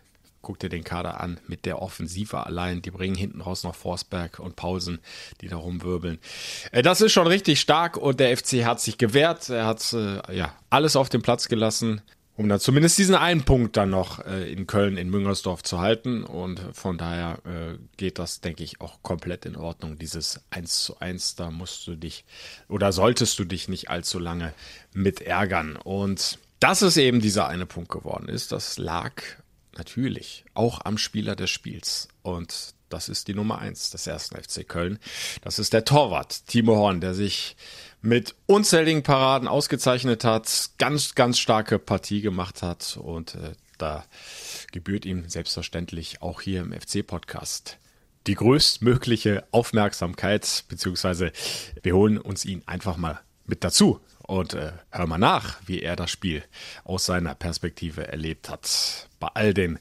guck 0.47 0.61
dir 0.61 0.69
den 0.69 0.85
Kader 0.85 1.19
an 1.21 1.41
mit 1.49 1.67
der 1.67 1.83
Offensive 1.83 2.47
allein. 2.47 2.81
Die 2.81 2.93
bringen 2.93 3.17
hinten 3.17 3.41
raus 3.41 3.65
noch 3.65 3.75
Forsberg 3.75 4.38
und 4.38 4.55
Pausen, 4.55 5.00
die 5.41 5.49
da 5.49 5.57
rumwirbeln. 5.57 6.21
Äh, 6.71 6.83
das 6.83 7.00
ist 7.00 7.12
schon 7.12 7.26
richtig 7.26 7.61
stark 7.61 7.97
und 7.97 8.21
der 8.21 8.37
FC 8.37 8.65
hat 8.65 8.81
sich 8.81 8.97
gewehrt. 8.97 9.49
Er 9.49 9.67
hat 9.67 9.93
äh, 9.93 10.21
ja 10.33 10.55
alles 10.71 10.95
auf 10.95 11.09
den 11.09 11.21
Platz 11.21 11.49
gelassen, 11.49 12.00
um 12.37 12.49
dann 12.49 12.61
zumindest 12.61 12.97
diesen 12.97 13.17
einen 13.17 13.43
Punkt 13.43 13.76
dann 13.76 13.91
noch 13.91 14.25
äh, 14.25 14.49
in 14.53 14.69
Köln, 14.69 14.99
in 14.99 15.11
Müngersdorf 15.11 15.65
zu 15.65 15.81
halten. 15.81 16.23
Und 16.23 16.61
von 16.75 16.97
daher 16.97 17.41
geht 17.97 18.21
das, 18.21 18.41
denke 18.41 18.62
ich, 18.62 18.81
auch 18.81 19.03
komplett 19.03 19.47
in 19.47 19.57
Ordnung. 19.57 19.99
Dieses 19.99 20.43
1 20.50 20.85
zu 20.85 21.00
1, 21.00 21.35
da 21.35 21.50
musst 21.50 21.88
du 21.88 21.97
dich 21.97 22.25
oder 22.69 22.93
solltest 22.93 23.37
du 23.41 23.45
dich 23.45 23.67
nicht 23.67 23.91
allzu 23.91 24.21
lange 24.21 24.55
mit 24.93 25.23
ärgern. 25.23 25.75
Und 25.75 26.38
dass 26.61 26.83
es 26.83 26.97
eben 26.97 27.21
dieser 27.21 27.49
eine 27.49 27.67
Punkt 27.67 27.91
geworden 27.91 28.29
ist, 28.29 28.53
das 28.53 28.79
lag 28.79 29.12
natürlich 29.78 30.45
auch 30.54 30.80
am 30.85 30.99
Spieler 30.99 31.37
des 31.37 31.50
Spiels. 31.50 32.09
Und 32.23 32.75
das 32.88 33.09
ist 33.09 33.28
die 33.28 33.35
Nummer 33.35 33.59
eins 33.59 33.90
des 33.90 34.06
ersten 34.06 34.37
FC 34.37 34.66
Köln. 34.66 34.99
Das 35.42 35.59
ist 35.59 35.73
der 35.73 35.85
Torwart 35.85 36.47
Timo 36.47 36.76
Horn, 36.76 37.00
der 37.00 37.14
sich 37.14 37.56
mit 38.00 38.35
unzähligen 38.47 39.02
Paraden 39.02 39.49
ausgezeichnet 39.49 40.25
hat, 40.25 40.71
ganz, 40.78 41.14
ganz 41.14 41.38
starke 41.38 41.78
Partie 41.78 42.21
gemacht 42.21 42.62
hat 42.62 42.97
und 43.02 43.35
äh, 43.35 43.52
da 43.78 44.04
gebührt 44.73 45.04
ihm 45.04 45.28
selbstverständlich 45.28 46.23
auch 46.23 46.40
hier 46.40 46.61
im 46.61 46.73
FC-Podcast 46.73 47.78
die 48.26 48.35
größtmögliche 48.35 49.45
Aufmerksamkeit, 49.52 50.64
beziehungsweise 50.68 51.33
wir 51.83 51.95
holen 51.95 52.18
uns 52.18 52.45
ihn 52.45 52.62
einfach 52.66 52.97
mal 52.97 53.21
mit 53.47 53.65
dazu 53.65 54.00
und 54.26 54.55
äh, 54.55 54.73
hör 54.91 55.07
mal 55.07 55.19
nach, 55.19 55.61
wie 55.67 55.81
er 55.81 55.97
das 55.97 56.11
Spiel 56.11 56.43
aus 56.85 57.07
seiner 57.07 57.35
Perspektive 57.35 58.09
erlebt 58.09 58.49
hat. 58.49 59.09
Bei 59.21 59.29
all 59.35 59.55
den 59.55 59.79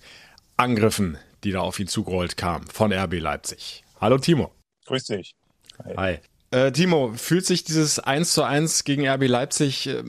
Angriffen, 0.58 1.18
die 1.44 1.52
da 1.52 1.60
auf 1.60 1.80
ihn 1.80 1.88
zugerollt 1.88 2.38
kamen 2.38 2.68
von 2.68 2.94
RB 2.94 3.20
Leipzig. 3.20 3.84
Hallo 4.00 4.18
Timo. 4.18 4.52
Grüß 4.86 5.06
dich. 5.06 5.36
Hi. 5.84 5.94
Hi. 5.98 6.20
Äh, 6.52 6.72
Timo, 6.72 7.14
fühlt 7.16 7.46
sich 7.46 7.64
dieses 7.64 8.00
1 8.00 8.34
zu 8.34 8.44
1 8.44 8.84
gegen 8.84 9.08
RB 9.08 9.28
Leipzig 9.28 9.88
äh, 9.88 10.04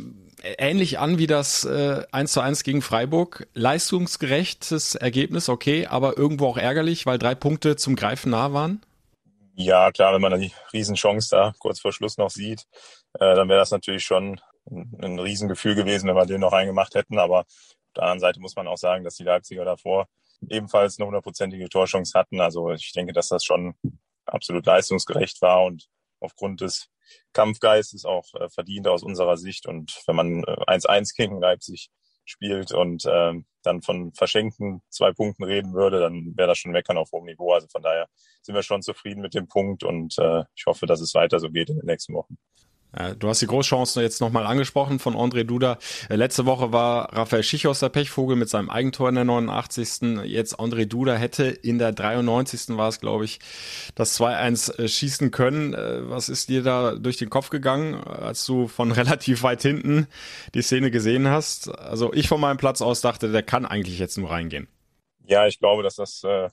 ähnlich 0.59 0.99
an 0.99 1.19
wie 1.19 1.27
das 1.27 1.65
äh, 1.65 2.05
1 2.13 2.33
zu 2.33 2.41
1 2.41 2.63
gegen 2.63 2.83
Freiburg. 2.83 3.49
Leistungsgerechtes 3.55 4.95
Ergebnis, 4.95 5.49
okay, 5.49 5.87
aber 5.87 6.17
irgendwo 6.17 6.47
auch 6.47 6.59
ärgerlich, 6.59 7.07
weil 7.07 7.19
drei 7.19 7.35
Punkte 7.35 7.77
zum 7.77 7.97
Greifen 7.97 8.31
nah 8.31 8.53
waren? 8.53 8.83
Ja, 9.55 9.91
klar, 9.91 10.13
wenn 10.13 10.21
man 10.21 10.39
die 10.39 10.53
Riesenchance 10.73 11.31
da 11.31 11.55
kurz 11.59 11.81
vor 11.81 11.93
Schluss 11.93 12.19
noch 12.19 12.31
sieht, 12.31 12.67
äh, 13.21 13.35
dann 13.35 13.49
wäre 13.49 13.61
das 13.61 13.71
natürlich 13.71 14.05
schon 14.05 14.41
ein, 14.71 14.93
ein 15.01 15.19
Riesengefühl 15.19 15.75
gewesen, 15.75 16.09
wenn 16.09 16.17
wir 16.17 16.27
den 16.27 16.41
noch 16.41 16.53
reingemacht 16.53 16.95
hätten. 16.95 17.19
Aber 17.19 17.41
auf 17.41 17.93
der 17.95 18.05
anderen 18.05 18.21
Seite 18.21 18.41
muss 18.41 18.57
man 18.57 18.69
auch 18.69 18.79
sagen, 18.79 19.05
dass 19.05 19.17
die 19.17 19.25
Leipziger 19.25 19.65
davor 19.65 20.09
ebenfalls 20.49 20.99
eine 20.99 21.07
hundertprozentige 21.07 21.69
Torchance 21.69 22.19
hatten. 22.19 22.41
Also 22.41 22.73
ich 22.73 22.93
denke, 22.93 23.13
dass 23.13 23.29
das 23.29 23.45
schon 23.45 23.75
absolut 24.27 24.67
leistungsgerecht 24.67 25.41
war 25.43 25.65
und 25.65 25.89
aufgrund 26.21 26.61
des 26.61 26.89
Kampfgeistes 27.33 28.05
auch 28.05 28.27
äh, 28.35 28.49
verdient 28.49 28.89
aus 28.89 29.03
unserer 29.03 29.37
Sicht. 29.37 29.67
Und 29.67 30.03
wenn 30.07 30.17
man 30.17 30.45
1-1 30.45 30.89
äh, 30.89 31.05
gegen 31.17 31.41
Leipzig 31.41 31.91
spielt 32.25 32.73
und 32.73 33.05
äh, 33.05 33.35
dann 33.63 33.83
von 33.83 34.13
verschenkten 34.13 34.83
zwei 34.91 35.13
Punkten 35.13 35.45
reden 35.45 35.73
würde, 35.75 36.01
dann 36.01 36.37
wäre 36.37 36.49
das 36.49 36.59
schon 36.59 36.73
meckern 36.73 36.99
auf 36.99 37.13
hohem 37.13 37.27
Niveau. 37.27 37.53
Also 37.53 37.69
von 37.69 37.83
daher 37.83 38.09
sind 38.43 38.55
wir 38.55 38.63
schon 38.63 38.83
zufrieden 38.83 39.21
mit 39.21 39.35
dem 39.35 39.49
Punkt 39.49 39.85
und 39.85 40.19
äh, 40.19 40.45
ich 40.55 40.67
hoffe, 40.67 40.87
dass 40.87 41.01
es 41.01 41.15
weiter 41.15 41.39
so 41.39 41.51
geht 41.51 41.71
in 41.71 41.77
den 41.77 41.87
nächsten 41.87 42.15
Wochen. 42.15 42.37
Du 43.19 43.29
hast 43.29 43.43
die 43.43 43.47
Großchancen 43.47 44.03
jetzt 44.03 44.23
nochmal 44.23 44.47
angesprochen 44.47 44.99
von 44.99 45.15
André 45.15 45.45
Duda. 45.45 45.79
Äh, 46.09 46.17
letzte 46.17 46.47
Woche 46.47 46.73
war 46.73 47.13
Raphael 47.13 47.43
Schichos 47.43 47.81
der 47.81 47.91
Pechvogel 47.91 48.37
mit 48.37 48.49
seinem 48.49 48.71
Eigentor 48.71 49.11
in 49.11 49.17
der 49.17 49.25
89. 49.25 50.25
Jetzt 50.25 50.59
André 50.59 50.87
Duda 50.87 51.15
hätte 51.15 51.45
in 51.45 51.79
der 51.79 51.93
93. 51.93 52.77
war 52.77 52.89
es, 52.89 52.99
glaube 53.01 53.27
ich, 53.27 53.39
das 53.95 54.19
2-1 54.19 54.79
äh, 54.79 54.89
schießen 54.89 55.31
können. 55.31 55.75
Äh, 55.75 56.09
was 56.09 56.31
ist 56.31 56.49
dir 56.49 56.63
da 56.63 56.95
durch 56.95 57.19
den 57.19 57.29
Kopf 57.29 57.51
gegangen, 57.51 58.03
als 58.03 58.47
du 58.47 58.67
von 58.67 58.93
relativ 58.93 59.43
weit 59.43 59.61
hinten 59.61 60.07
die 60.55 60.63
Szene 60.63 60.91
gesehen 60.91 61.29
hast? 61.29 61.69
Also 61.79 62.15
ich 62.15 62.29
von 62.29 62.41
meinem 62.41 62.57
Platz 62.57 62.81
aus 62.81 63.03
dachte, 63.03 63.31
der 63.31 63.43
kann 63.43 63.67
eigentlich 63.67 63.99
jetzt 63.99 64.17
nur 64.17 64.31
reingehen. 64.31 64.69
Ja, 65.27 65.47
ich 65.47 65.59
glaube, 65.59 65.83
dass 65.83 65.97
das 65.97 66.23
äh, 66.25 66.49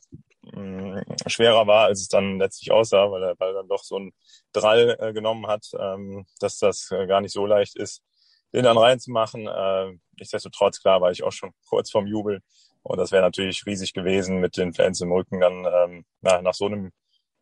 schwerer 1.28 1.68
war, 1.68 1.86
als 1.86 2.02
es 2.02 2.08
dann 2.08 2.40
letztlich 2.40 2.72
aussah, 2.72 3.12
weil 3.12 3.22
der 3.22 3.36
Ball 3.36 3.54
dann 3.54 3.68
doch 3.68 3.84
so 3.84 4.00
ein 4.00 4.14
Drall 4.52 4.98
äh, 5.00 5.14
genommen 5.14 5.48
hat, 5.48 5.66
ähm, 5.80 6.26
dass 6.40 6.60
das 6.60 6.92
äh, 6.92 7.08
gar 7.08 7.22
nicht 7.22 7.34
so 7.34 7.46
leicht 7.46 7.76
ist, 7.76 8.02
den 8.54 8.64
dann 8.64 8.78
reinzumachen. 8.78 9.48
Äh, 9.48 9.98
nichtsdestotrotz, 10.20 10.82
klar, 10.82 11.02
war 11.02 11.12
ich 11.12 11.24
auch 11.24 11.32
schon 11.32 11.52
kurz 11.68 11.92
vorm 11.92 12.08
Jubel. 12.08 12.42
Und 12.84 12.98
das 12.98 13.12
wäre 13.12 13.24
natürlich 13.24 13.66
riesig 13.66 13.94
gewesen 13.94 14.40
mit 14.40 14.58
den 14.58 14.74
Fans 14.74 15.00
im 15.02 15.12
Rücken 15.12 15.40
dann 15.40 15.66
ähm, 15.66 16.06
nach, 16.22 16.42
nach 16.42 16.54
so 16.54 16.66
einem 16.66 16.92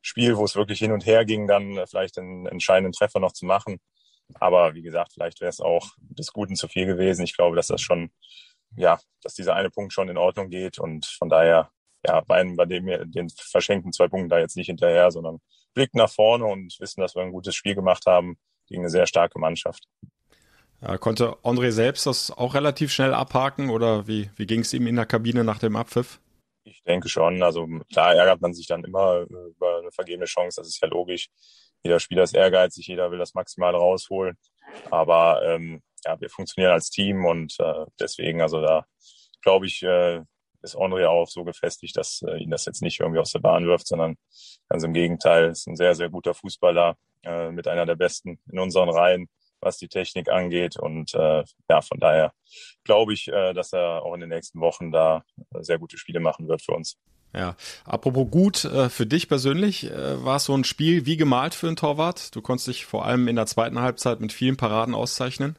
Spiel, 0.01 0.37
wo 0.37 0.45
es 0.45 0.55
wirklich 0.55 0.79
hin 0.79 0.91
und 0.91 1.05
her 1.05 1.25
ging, 1.25 1.47
dann 1.47 1.77
äh, 1.77 1.87
vielleicht 1.87 2.17
einen 2.17 2.45
entscheidenden 2.45 2.93
Treffer 2.93 3.19
noch 3.19 3.33
zu 3.33 3.45
machen. 3.45 3.79
Aber 4.35 4.75
wie 4.75 4.81
gesagt, 4.81 5.13
vielleicht 5.13 5.41
wäre 5.41 5.49
es 5.49 5.59
auch 5.59 5.89
des 5.99 6.31
Guten 6.31 6.55
zu 6.55 6.67
viel 6.67 6.85
gewesen. 6.85 7.23
Ich 7.23 7.35
glaube, 7.35 7.55
dass 7.55 7.67
das 7.67 7.81
schon, 7.81 8.11
ja, 8.77 8.99
dass 9.21 9.33
dieser 9.33 9.55
eine 9.55 9.69
Punkt 9.69 9.93
schon 9.93 10.09
in 10.09 10.17
Ordnung 10.17 10.49
geht. 10.49 10.79
Und 10.79 11.05
von 11.05 11.29
daher 11.29 11.71
ja, 12.05 12.23
weinen 12.27 12.55
bei 12.55 12.65
dem 12.65 12.85
wir 12.85 13.05
den 13.05 13.29
verschenkten 13.29 13.93
zwei 13.93 14.07
Punkten 14.07 14.29
da 14.29 14.39
jetzt 14.39 14.57
nicht 14.57 14.67
hinterher, 14.67 15.11
sondern 15.11 15.39
blicken 15.73 15.97
nach 15.97 16.09
vorne 16.09 16.45
und 16.45 16.75
wissen, 16.79 17.01
dass 17.01 17.15
wir 17.15 17.21
ein 17.21 17.31
gutes 17.31 17.55
Spiel 17.55 17.75
gemacht 17.75 18.05
haben 18.05 18.37
gegen 18.67 18.81
eine 18.81 18.89
sehr 18.89 19.07
starke 19.07 19.39
Mannschaft. 19.39 19.87
Ja, 20.81 20.97
konnte 20.97 21.37
André 21.43 21.71
selbst 21.71 22.07
das 22.07 22.31
auch 22.31 22.55
relativ 22.55 22.91
schnell 22.91 23.13
abhaken 23.13 23.69
oder 23.69 24.07
wie, 24.07 24.31
wie 24.35 24.47
ging 24.47 24.61
es 24.61 24.73
ihm 24.73 24.87
in 24.87 24.95
der 24.95 25.05
Kabine 25.05 25.43
nach 25.43 25.59
dem 25.59 25.75
Abpfiff? 25.75 26.19
Ich 26.63 26.81
denke 26.83 27.07
schon. 27.07 27.43
Also 27.43 27.67
klar 27.91 28.15
ärgert 28.15 28.41
man 28.41 28.53
sich 28.53 28.67
dann 28.67 28.83
immer 28.83 29.21
über 29.21 29.79
eine 29.79 29.91
vergebene 29.91 30.25
Chance, 30.25 30.61
das 30.61 30.67
ist 30.67 30.81
ja 30.81 30.87
logisch. 30.87 31.29
Jeder 31.83 31.99
Spieler 31.99 32.23
ist 32.23 32.35
ehrgeizig, 32.35 32.87
jeder 32.87 33.11
will 33.11 33.19
das 33.19 33.33
maximal 33.33 33.75
rausholen. 33.75 34.37
Aber 34.89 35.41
ähm, 35.43 35.81
ja, 36.05 36.19
wir 36.19 36.29
funktionieren 36.29 36.73
als 36.73 36.89
Team 36.89 37.25
und 37.25 37.55
äh, 37.59 37.85
deswegen, 37.99 38.41
also 38.41 38.61
da 38.61 38.85
glaube 39.41 39.65
ich, 39.65 39.83
äh, 39.83 40.21
ist 40.61 40.77
Henry 40.77 41.05
auch 41.05 41.27
so 41.27 41.43
gefestigt, 41.43 41.97
dass 41.97 42.21
äh, 42.27 42.37
ihn 42.37 42.51
das 42.51 42.65
jetzt 42.65 42.81
nicht 42.81 42.99
irgendwie 42.99 43.19
aus 43.19 43.31
der 43.31 43.39
Bahn 43.39 43.65
wirft, 43.65 43.87
sondern 43.87 44.17
ganz 44.69 44.83
im 44.83 44.93
Gegenteil, 44.93 45.49
ist 45.49 45.67
ein 45.67 45.75
sehr, 45.75 45.95
sehr 45.95 46.09
guter 46.09 46.33
Fußballer 46.33 46.95
äh, 47.23 47.51
mit 47.51 47.67
einer 47.67 47.85
der 47.85 47.95
besten 47.95 48.39
in 48.51 48.59
unseren 48.59 48.89
Reihen, 48.89 49.27
was 49.59 49.77
die 49.77 49.87
Technik 49.87 50.29
angeht. 50.29 50.77
Und 50.77 51.13
äh, 51.13 51.43
ja, 51.69 51.81
von 51.81 51.99
daher 51.99 52.33
glaube 52.83 53.13
ich, 53.13 53.27
äh, 53.27 53.53
dass 53.53 53.73
er 53.73 54.03
auch 54.03 54.13
in 54.13 54.21
den 54.21 54.29
nächsten 54.29 54.59
Wochen 54.59 54.91
da 54.91 55.23
sehr 55.59 55.79
gute 55.79 55.97
Spiele 55.97 56.19
machen 56.19 56.47
wird 56.47 56.61
für 56.61 56.73
uns. 56.73 56.97
Ja, 57.33 57.55
apropos 57.85 58.29
gut, 58.29 58.65
äh, 58.65 58.89
für 58.89 59.05
dich 59.05 59.29
persönlich 59.29 59.89
äh, 59.89 60.23
war 60.23 60.35
es 60.35 60.45
so 60.45 60.53
ein 60.55 60.65
Spiel 60.65 61.05
wie 61.05 61.15
gemalt 61.15 61.53
für 61.53 61.67
einen 61.67 61.77
Torwart. 61.77 62.35
Du 62.35 62.41
konntest 62.41 62.67
dich 62.67 62.85
vor 62.85 63.05
allem 63.05 63.27
in 63.29 63.37
der 63.37 63.45
zweiten 63.45 63.79
Halbzeit 63.79 64.19
mit 64.19 64.33
vielen 64.33 64.57
Paraden 64.57 64.93
auszeichnen. 64.93 65.55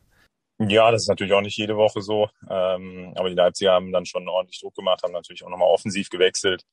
Ja, 0.59 0.90
das 0.90 1.02
ist 1.02 1.09
natürlich 1.09 1.32
auch 1.32 1.40
nicht 1.40 1.56
jede 1.56 1.76
Woche 1.76 2.02
so. 2.02 2.28
Ähm, 2.49 3.12
aber 3.16 3.28
die 3.28 3.35
Leipziger 3.35 3.73
haben 3.73 3.92
dann 3.92 4.06
schon 4.06 4.28
ordentlich 4.28 4.61
Druck 4.61 4.75
gemacht, 4.75 5.02
haben 5.02 5.12
natürlich 5.12 5.44
auch 5.44 5.49
nochmal 5.50 5.68
offensiv 5.68 6.09
gewechselt, 6.11 6.64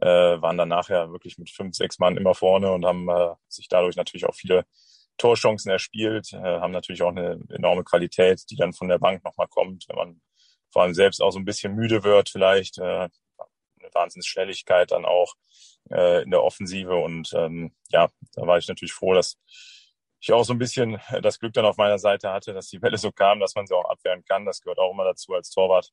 äh, 0.00 0.06
waren 0.06 0.58
dann 0.58 0.68
nachher 0.68 1.10
wirklich 1.10 1.38
mit 1.38 1.50
fünf, 1.50 1.74
sechs 1.76 1.98
Mann 1.98 2.16
immer 2.16 2.34
vorne 2.34 2.70
und 2.72 2.84
haben 2.84 3.08
äh, 3.08 3.34
sich 3.48 3.68
dadurch 3.68 3.96
natürlich 3.96 4.26
auch 4.26 4.34
viele 4.34 4.64
Torchancen 5.18 5.70
erspielt, 5.70 6.32
äh, 6.32 6.36
haben 6.38 6.72
natürlich 6.72 7.02
auch 7.02 7.10
eine 7.10 7.40
enorme 7.50 7.84
Qualität, 7.84 8.42
die 8.50 8.56
dann 8.56 8.72
von 8.72 8.88
der 8.88 8.98
Bank 8.98 9.24
nochmal 9.24 9.48
kommt, 9.48 9.86
wenn 9.88 9.96
man 9.96 10.20
vor 10.70 10.82
allem 10.82 10.94
selbst 10.94 11.20
auch 11.20 11.30
so 11.32 11.38
ein 11.38 11.44
bisschen 11.44 11.74
müde 11.74 12.04
wird 12.04 12.30
vielleicht. 12.30 12.78
Äh, 12.78 13.08
eine 13.82 13.94
Wahnsinnsschnelligkeit 13.94 14.92
dann 14.92 15.04
auch 15.04 15.34
äh, 15.90 16.22
in 16.22 16.30
der 16.30 16.42
Offensive 16.42 16.94
und 16.94 17.32
ähm, 17.34 17.72
ja, 17.90 18.08
da 18.34 18.46
war 18.46 18.58
ich 18.58 18.68
natürlich 18.68 18.92
froh, 18.92 19.14
dass 19.14 19.36
ich 20.22 20.32
auch 20.32 20.44
so 20.44 20.52
ein 20.52 20.58
bisschen 20.58 21.00
das 21.20 21.40
Glück 21.40 21.52
dann 21.52 21.64
auf 21.64 21.76
meiner 21.76 21.98
Seite 21.98 22.30
hatte, 22.30 22.54
dass 22.54 22.68
die 22.68 22.80
Welle 22.80 22.96
so 22.96 23.10
kam, 23.10 23.40
dass 23.40 23.56
man 23.56 23.66
sie 23.66 23.74
auch 23.74 23.90
abwehren 23.90 24.24
kann. 24.24 24.46
Das 24.46 24.62
gehört 24.62 24.78
auch 24.78 24.92
immer 24.92 25.04
dazu 25.04 25.34
als 25.34 25.50
Torwart. 25.50 25.90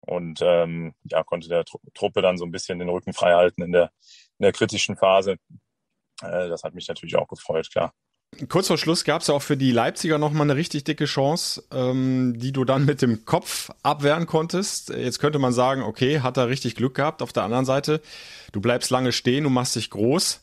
Und 0.00 0.40
ähm, 0.40 0.94
ja, 1.04 1.22
konnte 1.24 1.48
der 1.48 1.64
Truppe 1.94 2.22
dann 2.22 2.36
so 2.36 2.44
ein 2.44 2.52
bisschen 2.52 2.78
den 2.78 2.88
Rücken 2.88 3.12
frei 3.12 3.34
halten 3.34 3.62
in 3.62 3.72
der, 3.72 3.90
in 4.38 4.44
der 4.44 4.52
kritischen 4.52 4.96
Phase. 4.96 5.32
Äh, 6.22 6.48
das 6.48 6.62
hat 6.62 6.74
mich 6.74 6.88
natürlich 6.88 7.16
auch 7.16 7.26
gefreut, 7.26 7.70
klar. 7.70 7.92
Kurz 8.48 8.68
vor 8.68 8.78
Schluss 8.78 9.04
gab 9.04 9.20
es 9.20 9.28
ja 9.28 9.34
auch 9.34 9.42
für 9.42 9.58
die 9.58 9.72
Leipziger 9.72 10.16
nochmal 10.16 10.46
eine 10.46 10.56
richtig 10.56 10.84
dicke 10.84 11.04
Chance, 11.04 11.64
ähm, 11.70 12.38
die 12.38 12.52
du 12.52 12.64
dann 12.64 12.84
mit 12.86 13.02
dem 13.02 13.24
Kopf 13.24 13.70
abwehren 13.82 14.26
konntest. 14.26 14.88
Jetzt 14.90 15.18
könnte 15.18 15.38
man 15.38 15.52
sagen, 15.52 15.82
okay, 15.82 16.20
hat 16.20 16.36
er 16.36 16.48
richtig 16.48 16.76
Glück 16.76 16.94
gehabt. 16.94 17.20
Auf 17.20 17.32
der 17.32 17.42
anderen 17.42 17.66
Seite, 17.66 18.00
du 18.52 18.60
bleibst 18.60 18.90
lange 18.90 19.12
stehen, 19.12 19.44
du 19.44 19.50
machst 19.50 19.76
dich 19.76 19.90
groß 19.90 20.40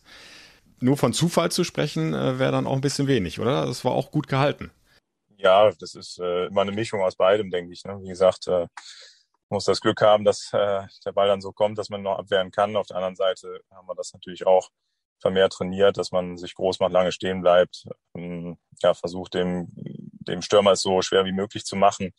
nur 0.81 0.97
von 0.97 1.13
Zufall 1.13 1.51
zu 1.51 1.63
sprechen, 1.63 2.13
äh, 2.13 2.39
wäre 2.39 2.51
dann 2.51 2.67
auch 2.67 2.73
ein 2.73 2.81
bisschen 2.81 3.07
wenig, 3.07 3.39
oder? 3.39 3.65
Das 3.65 3.85
war 3.85 3.91
auch 3.91 4.11
gut 4.11 4.27
gehalten. 4.27 4.71
Ja, 5.37 5.71
das 5.71 5.95
ist 5.95 6.19
äh, 6.19 6.47
immer 6.47 6.61
eine 6.61 6.71
Mischung 6.71 7.01
aus 7.01 7.15
beidem, 7.15 7.49
denke 7.49 7.71
ich. 7.71 7.85
Ne? 7.85 7.97
Wie 8.01 8.09
gesagt, 8.09 8.47
äh, 8.47 8.67
muss 9.49 9.65
das 9.65 9.81
Glück 9.81 10.01
haben, 10.01 10.25
dass 10.25 10.51
äh, 10.53 10.81
der 11.05 11.11
Ball 11.11 11.27
dann 11.27 11.41
so 11.41 11.51
kommt, 11.51 11.77
dass 11.77 11.89
man 11.89 12.03
noch 12.03 12.19
abwehren 12.19 12.51
kann. 12.51 12.75
Auf 12.75 12.87
der 12.87 12.97
anderen 12.97 13.15
Seite 13.15 13.61
haben 13.71 13.87
wir 13.87 13.95
das 13.95 14.13
natürlich 14.13 14.45
auch 14.45 14.69
vermehrt 15.19 15.53
trainiert, 15.53 15.97
dass 15.97 16.11
man 16.11 16.37
sich 16.37 16.55
groß 16.55 16.79
macht, 16.79 16.91
lange 16.91 17.11
stehen 17.11 17.41
bleibt, 17.41 17.85
ähm, 18.15 18.57
ja, 18.81 18.93
versucht 18.93 19.33
dem, 19.33 19.67
dem 19.73 20.41
Stürmer 20.41 20.71
es 20.71 20.81
so 20.81 21.01
schwer 21.01 21.25
wie 21.25 21.31
möglich 21.31 21.65
zu 21.65 21.75
machen 21.75 22.13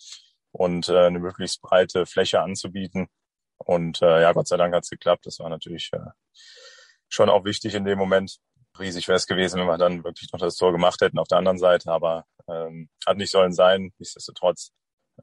und 0.52 0.88
äh, 0.88 1.06
eine 1.06 1.18
möglichst 1.18 1.62
breite 1.62 2.06
Fläche 2.06 2.40
anzubieten. 2.40 3.08
Und 3.58 4.02
äh, 4.02 4.22
ja, 4.22 4.32
Gott 4.32 4.48
sei 4.48 4.56
Dank 4.56 4.74
hat 4.74 4.84
es 4.84 4.90
geklappt. 4.90 5.26
Das 5.26 5.38
war 5.38 5.48
natürlich 5.48 5.90
äh, 5.92 5.98
schon 7.08 7.28
auch 7.28 7.44
wichtig 7.44 7.74
in 7.74 7.84
dem 7.84 7.98
Moment 7.98 8.38
riesig 8.80 9.08
wäre 9.08 9.16
es 9.16 9.26
gewesen, 9.26 9.60
wenn 9.60 9.66
wir 9.66 9.78
dann 9.78 10.04
wirklich 10.04 10.32
noch 10.32 10.40
das 10.40 10.56
Tor 10.56 10.72
gemacht 10.72 11.00
hätten 11.00 11.18
auf 11.18 11.28
der 11.28 11.38
anderen 11.38 11.58
Seite, 11.58 11.90
aber 11.90 12.24
ähm, 12.48 12.88
hat 13.06 13.16
nicht 13.16 13.30
sollen 13.30 13.52
sein. 13.52 13.92
Nichtsdestotrotz 13.98 14.72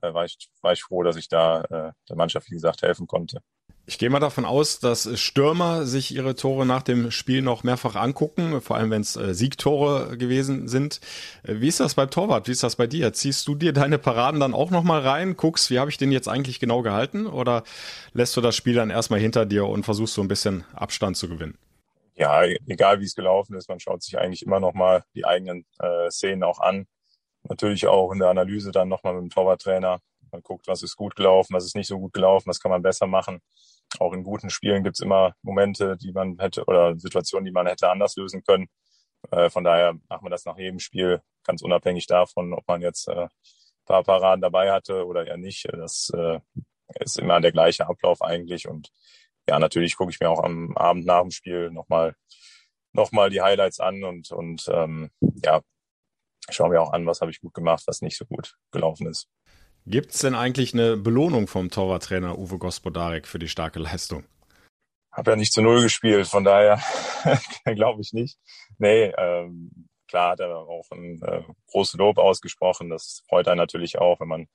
äh, 0.02 0.14
war, 0.14 0.26
ich, 0.26 0.38
war 0.62 0.74
ich 0.74 0.84
froh, 0.84 1.04
dass 1.04 1.16
ich 1.16 1.28
da 1.28 1.62
äh, 1.62 1.92
der 2.10 2.16
Mannschaft, 2.16 2.50
wie 2.50 2.56
gesagt, 2.56 2.82
helfen 2.82 3.08
konnte. 3.08 3.42
Ich 3.90 3.98
gehe 3.98 4.10
mal 4.10 4.20
davon 4.20 4.44
aus, 4.44 4.80
dass 4.80 5.18
Stürmer 5.18 5.86
sich 5.86 6.14
ihre 6.14 6.36
Tore 6.36 6.66
nach 6.66 6.84
dem 6.84 7.10
Spiel 7.10 7.42
noch 7.42 7.64
mehrfach 7.64 7.96
angucken, 7.96 8.60
vor 8.60 8.76
allem 8.76 8.92
wenn 8.92 9.02
es 9.02 9.16
äh, 9.16 9.34
Siegtore 9.34 10.18
gewesen 10.18 10.68
sind. 10.68 11.00
Äh, 11.44 11.62
wie 11.62 11.70
ist 11.70 11.80
das 11.80 11.96
beim 11.96 12.10
Torwart? 12.10 12.50
Wie 12.50 12.52
ist 12.52 12.64
das 12.64 12.76
bei 12.76 12.86
dir? 12.86 13.14
Ziehst 13.14 13.48
du 13.48 13.56
dir 13.56 13.72
deine 13.72 13.98
Paraden 13.98 14.42
dann 14.42 14.54
auch 14.54 14.72
nochmal 14.72 15.02
rein, 15.02 15.38
guckst, 15.38 15.72
wie 15.72 15.80
habe 15.80 15.90
ich 15.90 15.98
den 15.98 16.12
jetzt 16.12 16.28
eigentlich 16.28 16.60
genau 16.60 16.82
gehalten 16.82 17.28
oder 17.28 17.64
lässt 18.12 18.36
du 18.36 18.42
das 18.42 18.58
Spiel 18.58 18.76
dann 18.76 18.90
erstmal 18.90 19.22
hinter 19.22 19.46
dir 19.46 19.66
und 19.68 19.84
versuchst 19.84 20.16
so 20.16 20.22
ein 20.22 20.28
bisschen 20.28 20.66
Abstand 20.74 21.16
zu 21.16 21.30
gewinnen? 21.30 21.58
Ja, 22.18 22.44
egal 22.44 23.00
wie 23.00 23.06
es 23.06 23.16
gelaufen 23.16 23.56
ist, 23.56 23.70
man 23.70 23.80
schaut 23.80 24.02
sich 24.04 24.18
eigentlich 24.18 24.44
immer 24.44 24.60
nochmal 24.60 25.04
die 25.14 25.26
eigenen 25.26 25.66
äh, 25.80 26.10
Szenen 26.10 26.44
auch 26.44 26.60
an. 26.60 26.88
Natürlich 27.44 27.88
auch 27.88 28.12
in 28.12 28.20
der 28.20 28.30
Analyse 28.30 28.72
dann 28.72 28.90
nochmal 28.90 29.14
mit 29.14 29.24
dem 29.24 29.30
Torwarttrainer. 29.30 30.00
Man 30.32 30.42
guckt, 30.42 30.68
was 30.68 30.84
ist 30.84 30.96
gut 30.96 31.16
gelaufen, 31.16 31.54
was 31.54 31.66
ist 31.66 31.76
nicht 31.76 31.88
so 31.88 32.00
gut 32.00 32.14
gelaufen, 32.14 32.50
was 32.50 32.60
kann 32.60 32.72
man 32.72 32.82
besser 32.82 33.08
machen. 33.08 33.40
Auch 34.00 34.14
in 34.14 34.24
guten 34.24 34.50
Spielen 34.50 34.84
gibt's 34.84 35.00
immer 35.00 35.34
Momente, 35.44 35.96
die 35.96 36.12
man 36.12 36.38
hätte 36.40 36.66
oder 36.66 36.98
Situationen, 36.98 37.46
die 37.46 37.52
man 37.52 37.68
hätte 37.68 37.90
anders 37.90 38.16
lösen 38.18 38.44
können. 38.44 38.68
Äh, 39.32 39.50
von 39.50 39.64
daher 39.64 39.94
macht 40.10 40.24
man 40.24 40.32
das 40.32 40.46
nach 40.46 40.58
jedem 40.58 40.80
Spiel, 40.80 41.22
ganz 41.44 41.62
unabhängig 41.62 42.08
davon, 42.08 42.54
ob 42.54 42.68
man 42.68 42.82
jetzt 42.82 43.08
äh, 43.08 43.28
paar 43.86 44.04
Paraden 44.04 44.42
dabei 44.42 44.72
hatte 44.72 45.06
oder 45.06 45.26
eher 45.26 45.38
nicht. 45.38 45.68
Das 45.72 46.12
äh, 46.14 46.40
ist 47.00 47.20
immer 47.20 47.40
der 47.42 47.52
gleiche 47.52 47.88
Ablauf 47.88 48.22
eigentlich 48.22 48.68
und 48.68 48.90
ja, 49.48 49.60
natürlich 49.60 49.96
gucke 49.96 50.12
ich 50.12 50.20
mir 50.20 50.30
auch 50.30 50.44
am 50.44 50.76
Abend 50.76 51.06
nach 51.06 51.22
dem 51.22 51.32
Spiel 51.32 51.72
nochmal 51.72 52.16
noch 52.94 53.12
mal 53.12 53.30
die 53.30 53.42
Highlights 53.42 53.80
an 53.80 54.04
und, 54.04 54.32
und 54.32 54.68
ähm, 54.74 55.12
ja, 55.44 55.62
schaue 56.50 56.70
mir 56.70 56.82
auch 56.82 56.94
an, 56.94 57.06
was 57.06 57.22
habe 57.22 57.32
ich 57.32 57.42
gut 57.42 57.54
gemacht, 57.54 57.84
was 57.86 58.02
nicht 58.02 58.18
so 58.18 58.26
gut 58.26 58.56
gelaufen 58.72 59.08
ist. 59.08 59.28
Gibt 59.86 60.14
es 60.14 60.20
denn 60.20 60.36
eigentlich 60.36 60.74
eine 60.74 60.98
Belohnung 60.98 61.48
vom 61.48 61.70
Torwarttrainer 61.70 62.38
Uwe 62.38 62.58
Gospodarek 62.58 63.28
für 63.28 63.40
die 63.40 63.48
starke 63.48 63.80
Leistung? 63.80 64.26
Hab 65.12 65.28
ja 65.28 65.36
nicht 65.36 65.54
zu 65.54 65.62
Null 65.62 65.82
gespielt, 65.82 66.28
von 66.28 66.44
daher 66.44 66.82
glaube 67.66 68.02
ich 68.02 68.14
nicht. 68.14 68.38
Nee, 68.78 69.14
ähm, 69.18 69.88
klar 70.08 70.32
hat 70.32 70.40
er 70.40 70.58
auch 70.58 70.92
ein 70.92 71.22
äh, 71.22 71.44
großes 71.68 71.96
Lob 71.96 72.18
ausgesprochen. 72.18 72.90
Das 72.90 73.24
freut 73.30 73.48
einen 73.48 73.58
natürlich 73.58 73.98
auch, 73.98 74.20
wenn 74.20 74.28
man 74.28 74.48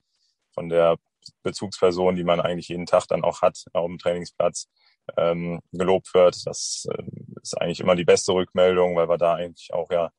von 0.53 0.69
der 0.69 0.97
Bezugsperson, 1.41 2.15
die 2.15 2.23
man 2.23 2.39
eigentlich 2.39 2.67
jeden 2.67 2.85
Tag 2.85 3.07
dann 3.07 3.23
auch 3.23 3.41
hat 3.41 3.65
auf 3.73 3.87
dem 3.87 3.97
Trainingsplatz, 3.97 4.69
ähm, 5.17 5.61
gelobt 5.71 6.13
wird. 6.13 6.45
Das 6.45 6.85
äh, 6.89 7.03
ist 7.41 7.59
eigentlich 7.59 7.79
immer 7.79 7.95
die 7.95 8.05
beste 8.05 8.33
Rückmeldung, 8.33 8.95
weil 8.95 9.09
wir 9.09 9.17
da 9.17 9.35
eigentlich 9.35 9.73
auch 9.73 9.89
ja 9.91 10.11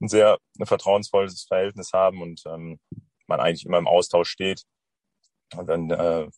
ein 0.00 0.08
sehr 0.08 0.38
ein 0.58 0.66
vertrauensvolles 0.66 1.44
Verhältnis 1.44 1.92
haben 1.92 2.22
und 2.22 2.42
ähm, 2.46 2.78
man 3.26 3.40
eigentlich 3.40 3.64
immer 3.64 3.78
im 3.78 3.88
Austausch 3.88 4.28
steht. 4.28 4.62
Und 5.54 5.68
wenn 5.68 5.90
äh, 5.90 6.28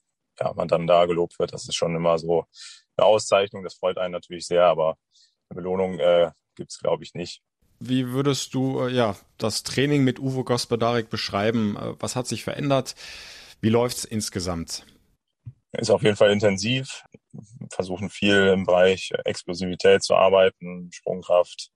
ja, 0.41 0.53
man 0.55 0.69
dann 0.69 0.87
da 0.87 1.07
gelobt 1.07 1.39
wird, 1.39 1.53
das 1.53 1.69
ist 1.69 1.75
schon 1.75 1.97
immer 1.97 2.19
so 2.19 2.47
eine 2.97 3.07
Auszeichnung. 3.07 3.65
Das 3.65 3.75
freut 3.75 3.99
einen 3.99 4.13
natürlich 4.13 4.47
sehr, 4.47 4.65
aber 4.65 4.97
eine 5.49 5.57
Belohnung 5.57 5.99
äh, 5.99 6.31
gibt 6.55 6.71
es, 6.71 6.79
glaube 6.79 7.05
ich, 7.05 7.15
nicht. 7.15 7.43
Wie 7.81 8.09
würdest 8.09 8.55
du 8.55 8.81
äh, 8.81 8.93
ja 8.93 9.17
das 9.39 9.63
Training 9.63 10.03
mit 10.05 10.19
Uwe 10.19 10.45
Gospodarek 10.45 11.11
beschreiben? 11.11 11.77
Äh, 11.77 11.95
was 11.99 12.17
hat 12.17 12.27
sich 12.27 12.45
verändert? 12.45 12.95
Wie 13.61 13.71
läuft's 13.71 14.05
insgesamt? 14.05 14.85
Ist 15.73 15.91
auf 15.91 16.03
jeden 16.03 16.17
Fall 16.17 16.31
intensiv. 16.31 17.05
Versuchen 17.71 18.11
viel 18.11 18.49
im 18.49 18.67
Bereich 18.67 19.13
Explosivität 19.25 20.03
zu 20.03 20.15
arbeiten, 20.15 20.91
Sprungkraft, 20.93 21.71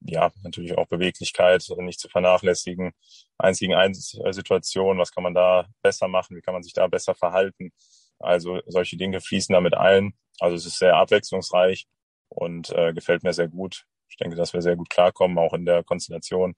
ja, 0.00 0.30
natürlich 0.42 0.76
auch 0.76 0.86
Beweglichkeit 0.86 1.64
nicht 1.78 2.00
zu 2.00 2.08
vernachlässigen. 2.08 2.92
Eins 3.38 3.58
gegen 3.58 3.74
eins 3.74 4.18
Situation, 4.30 4.98
was 4.98 5.12
kann 5.12 5.24
man 5.24 5.34
da 5.34 5.66
besser 5.82 6.08
machen? 6.08 6.36
Wie 6.36 6.40
kann 6.40 6.54
man 6.54 6.62
sich 6.62 6.72
da 6.72 6.86
besser 6.86 7.14
verhalten? 7.14 7.72
Also 8.18 8.60
solche 8.66 8.96
Dinge 8.96 9.20
fließen 9.20 9.52
damit 9.52 9.74
ein. 9.74 10.14
Also 10.40 10.56
es 10.56 10.66
ist 10.66 10.78
sehr 10.78 10.96
abwechslungsreich 10.96 11.86
und 12.28 12.70
äh, 12.70 12.92
gefällt 12.92 13.22
mir 13.22 13.32
sehr 13.32 13.48
gut. 13.48 13.84
Ich 14.08 14.16
denke, 14.16 14.36
dass 14.36 14.52
wir 14.52 14.62
sehr 14.62 14.76
gut 14.76 14.90
klarkommen, 14.90 15.38
auch 15.38 15.52
in 15.52 15.64
der 15.64 15.84
Konstellation 15.84 16.54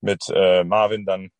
mit 0.00 0.24
äh, 0.34 0.64
Marvin 0.64 1.04
dann, 1.04 1.30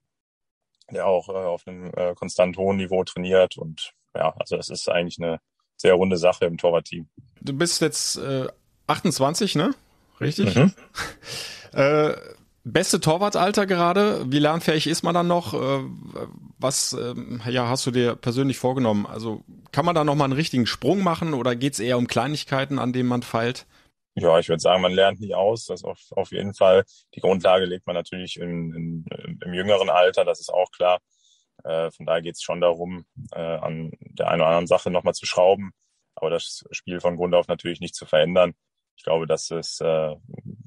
der 0.90 1.06
auch 1.06 1.28
äh, 1.28 1.32
auf 1.32 1.66
einem 1.66 1.92
äh, 1.94 2.14
konstant 2.14 2.56
hohen 2.56 2.76
Niveau 2.76 3.04
trainiert. 3.04 3.56
Und 3.56 3.92
ja, 4.14 4.34
also 4.38 4.56
es 4.56 4.68
ist 4.68 4.88
eigentlich 4.88 5.18
eine 5.18 5.40
sehr 5.82 5.94
runde 5.94 6.16
Sache 6.16 6.46
im 6.46 6.56
Torwartteam. 6.56 7.06
Du 7.40 7.52
bist 7.52 7.82
jetzt 7.82 8.16
äh, 8.16 8.48
28, 8.86 9.56
ne? 9.56 9.74
Richtig? 10.20 10.54
Mhm. 10.54 10.72
äh, 11.72 12.14
beste 12.64 13.00
Torwartalter 13.00 13.66
gerade. 13.66 14.24
Wie 14.32 14.38
lernfähig 14.38 14.86
ist 14.86 15.02
man 15.02 15.14
dann 15.14 15.26
noch? 15.26 15.54
Äh, 15.54 15.84
was 16.58 16.92
äh, 16.94 17.14
ja, 17.50 17.68
hast 17.68 17.84
du 17.86 17.90
dir 17.90 18.14
persönlich 18.16 18.58
vorgenommen? 18.58 19.06
Also 19.06 19.42
kann 19.72 19.84
man 19.84 19.94
da 19.94 20.04
noch 20.04 20.14
mal 20.14 20.24
einen 20.24 20.32
richtigen 20.32 20.66
Sprung 20.66 21.02
machen 21.02 21.34
oder 21.34 21.56
geht 21.56 21.74
es 21.74 21.80
eher 21.80 21.98
um 21.98 22.06
Kleinigkeiten, 22.06 22.78
an 22.78 22.92
denen 22.92 23.08
man 23.08 23.22
feilt? 23.22 23.66
Ja, 24.14 24.38
ich 24.38 24.48
würde 24.48 24.60
sagen, 24.60 24.82
man 24.82 24.92
lernt 24.92 25.20
nie 25.20 25.34
aus. 25.34 25.66
Das 25.66 25.84
auf, 25.84 25.98
auf 26.10 26.32
jeden 26.32 26.54
Fall. 26.54 26.84
Die 27.14 27.20
Grundlage 27.20 27.64
legt 27.64 27.86
man 27.86 27.96
natürlich 27.96 28.38
in, 28.38 28.74
in, 28.74 29.38
im 29.44 29.54
jüngeren 29.54 29.90
Alter, 29.90 30.24
das 30.24 30.38
ist 30.40 30.52
auch 30.52 30.70
klar. 30.70 30.98
Äh, 31.64 31.90
von 31.90 32.06
daher 32.06 32.22
geht 32.22 32.36
es 32.36 32.42
schon 32.42 32.60
darum, 32.60 33.04
äh, 33.32 33.40
an 33.40 33.92
der 34.00 34.28
einen 34.28 34.40
oder 34.40 34.48
anderen 34.48 34.66
Sache 34.66 34.90
nochmal 34.90 35.14
zu 35.14 35.26
schrauben, 35.26 35.72
aber 36.14 36.30
das 36.30 36.64
Spiel 36.70 37.00
von 37.00 37.16
Grund 37.16 37.34
auf 37.34 37.48
natürlich 37.48 37.80
nicht 37.80 37.94
zu 37.94 38.06
verändern. 38.06 38.54
Ich 38.96 39.04
glaube, 39.04 39.26
das 39.26 39.50
ist, 39.50 39.80
äh, 39.80 40.16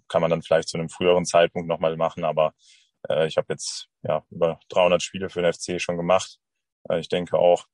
kann 0.08 0.22
man 0.22 0.30
dann 0.30 0.42
vielleicht 0.42 0.70
zu 0.70 0.78
einem 0.78 0.90
früheren 0.90 1.26
Zeitpunkt 1.26 1.68
nochmal 1.68 1.96
machen, 1.98 2.24
aber 2.24 2.54
äh, 3.10 3.28
ich 3.28 3.38
habe 3.38 3.48
jetzt 3.50 3.88
ja 4.04 4.24
über 4.30 4.60
300 4.70 5.02
Spiele 5.02 5.30
für 5.30 5.42
den 5.42 5.54
FC 5.54 5.82
schon 5.82 5.98
gemacht. 5.98 6.40
Äh, 6.90 7.00
ich 7.00 7.10
denke 7.10 7.38
auch 7.38 7.66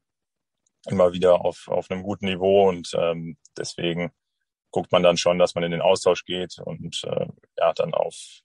immer 0.87 1.13
wieder 1.13 1.45
auf, 1.45 1.67
auf 1.67 1.91
einem 1.91 2.03
guten 2.03 2.25
Niveau 2.25 2.67
und 2.67 2.91
ähm, 2.95 3.37
deswegen 3.57 4.11
guckt 4.71 4.91
man 4.91 5.03
dann 5.03 5.17
schon, 5.17 5.37
dass 5.37 5.53
man 5.55 5.63
in 5.63 5.71
den 5.71 5.81
Austausch 5.81 6.25
geht 6.25 6.57
und 6.59 7.03
äh, 7.03 7.27
ja 7.57 7.73
dann 7.73 7.93
auf 7.93 8.41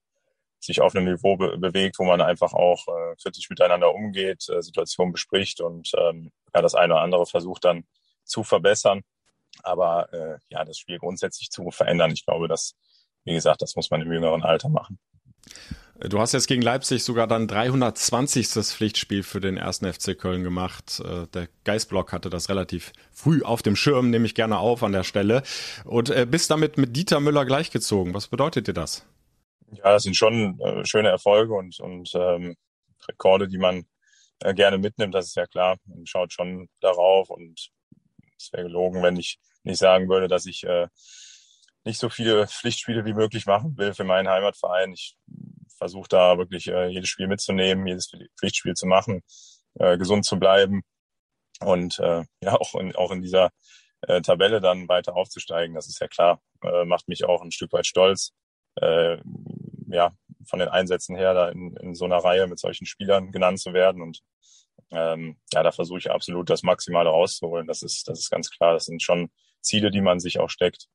sich 0.61 0.81
auf 0.81 0.95
einem 0.95 1.13
Niveau 1.13 1.37
be 1.37 1.57
bewegt, 1.59 1.99
wo 1.99 2.05
man 2.05 2.21
einfach 2.21 2.53
auch 2.53 2.87
äh, 2.89 3.17
kritisch 3.23 3.49
miteinander 3.51 3.95
umgeht, 3.95 4.49
äh, 4.49 4.63
Situationen 4.63 5.13
bespricht 5.13 5.61
und 5.61 5.93
ähm, 5.99 6.33
ja 6.55 6.63
das 6.63 6.75
eine 6.75 6.95
oder 6.95 7.03
andere 7.03 7.27
versucht 7.27 7.65
dann 7.65 7.85
zu 8.25 8.43
verbessern. 8.43 9.03
Aber 9.63 10.13
äh, 10.13 10.39
ja, 10.49 10.65
das 10.65 10.79
Spiel 10.79 10.99
grundsätzlich 10.99 11.51
zu 11.51 11.71
verändern, 11.71 12.11
ich 12.11 12.25
glaube, 12.25 12.49
das, 12.49 12.75
wie 13.25 13.35
gesagt, 13.35 13.63
das 13.63 13.77
muss 13.77 13.91
man 13.91 14.03
im 14.03 14.13
jüngeren 14.13 14.43
Alter 14.43 14.69
machen. 14.69 14.99
Du 15.99 16.21
hast 16.21 16.33
jetzt 16.33 16.47
gegen 16.47 16.61
Leipzig 16.61 17.05
sogar 17.05 17.27
dann 17.27 17.49
320. 17.49 18.49
Pflichtspiel 18.49 19.23
für 19.23 19.41
den 19.41 19.57
ersten 19.57 19.91
FC 19.91 20.19
Köln 20.19 20.43
gemacht. 20.43 21.01
Äh, 21.01 21.27
der 21.29 21.49
Geistblock 21.65 22.13
hatte 22.13 22.29
das 22.29 22.51
relativ 22.51 22.93
früh 23.13 23.43
auf 23.43 23.63
dem 23.63 23.77
Schirm, 23.77 24.11
nehme 24.11 24.27
ich 24.27 24.35
gerne 24.35 24.59
auf 24.59 24.83
an 24.83 24.93
der 24.93 25.05
Stelle. 25.05 25.43
Und 25.85 26.11
äh, 26.11 26.27
bist 26.27 26.51
damit 26.51 26.77
mit 26.77 26.97
Dieter 26.97 27.21
Müller 27.21 27.47
gleichgezogen. 27.47 28.13
Was 28.13 28.29
bedeutet 28.29 28.69
dir 28.69 28.75
das? 28.75 29.07
Ja, 29.73 29.93
das 29.93 30.05
sind 30.05 30.17
schon 30.17 30.61
äh, 30.61 30.85
schöne 30.85 31.09
Erfolge 31.09 31.55
und, 31.55 31.79
und 31.81 32.11
ähm, 32.15 32.57
Rekorde, 33.09 33.49
die 33.49 33.59
man 33.59 33.87
äh, 34.41 34.55
gerne 34.55 34.79
mitnimmt, 34.79 35.15
das 35.15 35.27
ist 35.27 35.37
ja 35.37 35.47
klar. 35.47 35.79
Man 35.87 36.07
schaut 36.07 36.33
schon 36.33 36.69
darauf 36.81 37.31
und 37.31 37.71
es 38.39 38.53
wäre 38.53 38.65
gelogen, 38.65 39.03
wenn 39.03 39.17
ich 39.17 39.39
nicht 39.63 39.79
sagen 39.79 40.09
würde, 40.09 40.29
dass 40.29 40.47
ich 40.47 40.65
äh, 40.65 40.89
nicht 41.85 41.99
so 41.99 42.09
viele 42.09 42.47
Pflichtspiele 42.47 43.05
wie 43.05 43.15
möglich 43.15 43.47
machen 43.47 43.77
will 43.77 43.95
für 43.95 44.05
meinen 44.05 44.29
Heimatverein. 44.29 44.93
Ich 44.93 45.17
versuche 45.79 46.09
da 46.09 46.39
wirklich 46.39 46.69
äh, 46.69 46.89
jedes 46.89 47.09
Spiel 47.09 47.29
mitzunehmen, 47.29 47.87
jedes 47.87 48.11
Pflichtspiel 48.39 48.75
zu 48.75 48.87
machen, 48.87 49.23
äh, 49.75 49.97
gesund 49.97 50.25
zu 50.25 50.39
bleiben 50.39 50.83
und 51.61 51.99
äh, 51.99 52.25
ja 52.41 52.55
auch 52.55 52.75
in, 52.75 52.95
auch 52.97 53.13
in 53.13 53.23
dieser 53.23 53.51
äh, 54.03 54.21
Tabelle 54.21 54.61
dann 54.61 54.89
weiter 54.89 55.17
aufzusteigen. 55.17 55.75
Das 55.75 55.89
ist 55.89 56.01
ja 56.01 56.09
klar, 56.09 56.41
äh, 56.63 56.85
macht 56.85 57.09
mich 57.09 57.25
auch 57.25 57.43
ein 57.43 57.53
Stück 57.53 57.73
weit 57.73 57.87
stolz. 57.87 58.33
Äh, 58.77 59.19
ja, 59.89 60.17
von 60.47 60.59
den 60.59 60.69
Einsätzen 60.69 61.17
her, 61.17 61.35
da 61.35 61.49
in, 61.49 61.77
in 61.77 61.95
so 61.95 62.05
einer 62.05 62.19
Reihe 62.19 62.47
mit 62.47 62.59
solchen 62.59 62.87
Spielern 62.87 63.33
genannt 63.33 63.61
zu 63.61 63.73
werden. 63.73 64.03
Und 64.03 64.21
ähm, 64.91 65.37
ja, 65.53 65.63
da 65.63 65.73
versuche 65.73 65.99
ich 65.99 66.11
absolut 66.11 66.51
das 66.51 66.63
Maximale 66.63 67.11
rauszuholen. 67.11 67.67
Das 67.67 67.83
ist, 67.83 68.09
das 68.09 68.21
ist 68.21 68.31
ganz 68.31 68.51
klar. 68.51 68.75
Das 68.75 68.87
sind 68.87 69.03
schon 69.03 69.31
Ziele, 69.61 69.91
die 69.91 70.01
man 70.01 70.21
sich 70.21 70.39
auch 70.39 70.51
steckt. 70.51 70.89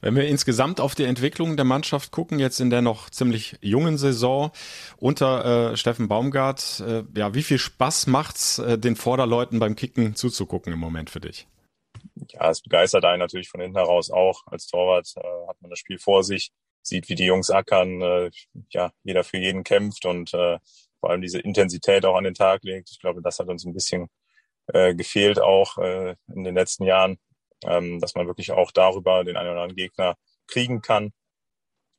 Wenn 0.00 0.16
wir 0.16 0.28
insgesamt 0.28 0.80
auf 0.80 0.94
die 0.94 1.04
Entwicklung 1.04 1.56
der 1.56 1.64
Mannschaft 1.64 2.10
gucken, 2.10 2.38
jetzt 2.38 2.60
in 2.60 2.68
der 2.68 2.82
noch 2.82 3.08
ziemlich 3.08 3.56
jungen 3.62 3.96
Saison 3.96 4.50
unter 4.98 5.72
äh, 5.72 5.76
Steffen 5.78 6.08
Baumgart, 6.08 6.80
äh, 6.86 7.04
ja, 7.16 7.32
wie 7.32 7.42
viel 7.42 7.56
Spaß 7.56 8.08
macht's, 8.08 8.58
äh, 8.58 8.78
den 8.78 8.96
Vorderleuten 8.96 9.60
beim 9.60 9.76
Kicken 9.76 10.14
zuzugucken 10.14 10.74
im 10.74 10.78
Moment 10.78 11.08
für 11.08 11.20
dich? 11.20 11.46
Ja, 12.28 12.50
es 12.50 12.60
begeistert 12.60 13.06
einen 13.06 13.20
natürlich 13.20 13.48
von 13.48 13.62
hinten 13.62 13.78
heraus 13.78 14.10
auch. 14.10 14.42
Als 14.46 14.66
Torwart 14.66 15.10
äh, 15.16 15.48
hat 15.48 15.62
man 15.62 15.70
das 15.70 15.78
Spiel 15.78 15.98
vor 15.98 16.22
sich, 16.22 16.52
sieht, 16.86 17.08
wie 17.08 17.14
die 17.14 17.26
Jungs 17.26 17.50
ackern, 17.50 18.00
äh, 18.02 18.30
ja, 18.70 18.92
jeder 19.02 19.24
für 19.24 19.38
jeden 19.38 19.64
kämpft 19.64 20.06
und 20.06 20.34
äh, 20.34 20.58
vor 21.00 21.10
allem 21.10 21.22
diese 21.22 21.40
Intensität 21.40 22.04
auch 22.06 22.16
an 22.16 22.24
den 22.24 22.34
Tag 22.34 22.62
legt. 22.64 22.90
Ich 22.90 23.00
glaube, 23.00 23.22
das 23.22 23.38
hat 23.38 23.48
uns 23.48 23.64
ein 23.64 23.74
bisschen 23.74 24.08
äh, 24.68 24.94
gefehlt 24.94 25.40
auch 25.40 25.78
äh, 25.78 26.16
in 26.34 26.44
den 26.44 26.54
letzten 26.54 26.84
Jahren 26.84 27.18
ähm, 27.66 28.00
dass 28.00 28.14
man 28.14 28.26
wirklich 28.26 28.52
auch 28.52 28.70
darüber 28.72 29.24
den 29.24 29.36
einen 29.36 29.50
oder 29.50 29.62
anderen 29.62 29.76
Gegner 29.76 30.16
kriegen 30.46 30.82
kann. 30.82 31.12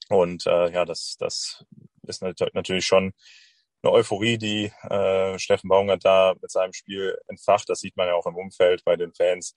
Und 0.09 0.45
äh, 0.45 0.71
ja, 0.71 0.85
das, 0.85 1.15
das 1.19 1.65
ist 2.03 2.21
natürlich 2.21 2.85
schon 2.85 3.13
eine 3.81 3.91
Euphorie, 3.91 4.37
die 4.37 4.71
äh, 4.89 5.39
Steffen 5.39 5.69
Baumgart 5.69 6.05
da 6.05 6.35
mit 6.39 6.51
seinem 6.51 6.73
Spiel 6.73 7.17
entfacht. 7.27 7.69
Das 7.69 7.79
sieht 7.79 7.97
man 7.97 8.07
ja 8.07 8.15
auch 8.15 8.27
im 8.27 8.35
Umfeld 8.35 8.83
bei 8.85 8.95
den 8.95 9.13
Fans. 9.13 9.55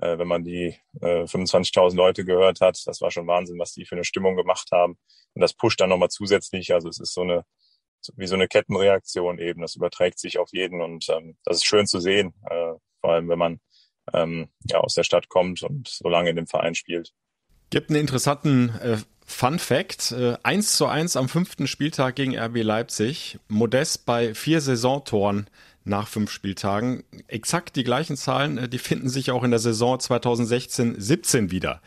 Äh, 0.00 0.18
wenn 0.18 0.28
man 0.28 0.44
die 0.44 0.76
äh, 1.00 1.24
25.000 1.24 1.96
Leute 1.96 2.24
gehört 2.24 2.60
hat, 2.60 2.80
das 2.86 3.00
war 3.00 3.10
schon 3.10 3.26
Wahnsinn, 3.26 3.58
was 3.58 3.72
die 3.72 3.84
für 3.84 3.94
eine 3.94 4.04
Stimmung 4.04 4.36
gemacht 4.36 4.68
haben. 4.72 4.98
Und 5.34 5.42
das 5.42 5.54
pusht 5.54 5.80
dann 5.80 5.90
nochmal 5.90 6.10
zusätzlich. 6.10 6.72
Also 6.72 6.88
es 6.88 7.00
ist 7.00 7.14
so 7.14 7.22
eine 7.22 7.44
wie 8.16 8.26
so 8.26 8.34
eine 8.34 8.48
Kettenreaktion 8.48 9.38
eben. 9.38 9.60
Das 9.60 9.76
überträgt 9.76 10.18
sich 10.18 10.38
auf 10.38 10.50
jeden 10.52 10.80
und 10.80 11.08
ähm, 11.08 11.36
das 11.44 11.58
ist 11.58 11.66
schön 11.66 11.86
zu 11.86 12.00
sehen. 12.00 12.34
Äh, 12.48 12.74
vor 13.00 13.12
allem, 13.12 13.28
wenn 13.28 13.38
man 13.38 13.60
ähm, 14.12 14.48
ja, 14.64 14.78
aus 14.78 14.94
der 14.94 15.04
Stadt 15.04 15.28
kommt 15.28 15.62
und 15.62 15.88
so 15.88 16.08
lange 16.08 16.30
in 16.30 16.36
dem 16.36 16.46
Verein 16.46 16.74
spielt. 16.74 17.12
Gibt 17.70 17.90
einen 17.90 18.00
interessanten 18.00 18.70
äh, 18.80 18.96
Fun 19.26 19.58
Fact. 19.58 20.12
Äh, 20.12 20.36
1 20.42 20.76
zu 20.76 20.86
1 20.86 21.16
am 21.16 21.28
fünften 21.28 21.66
Spieltag 21.66 22.16
gegen 22.16 22.36
RB 22.38 22.62
Leipzig. 22.62 23.38
Modest 23.48 24.06
bei 24.06 24.34
vier 24.34 24.60
Saisontoren 24.60 25.50
nach 25.84 26.08
fünf 26.08 26.30
Spieltagen. 26.30 27.04
Exakt 27.26 27.76
die 27.76 27.84
gleichen 27.84 28.16
Zahlen, 28.16 28.58
äh, 28.58 28.68
die 28.68 28.78
finden 28.78 29.08
sich 29.08 29.30
auch 29.30 29.42
in 29.44 29.50
der 29.50 29.60
Saison 29.60 29.98
2016-17 29.98 31.50
wieder. 31.50 31.80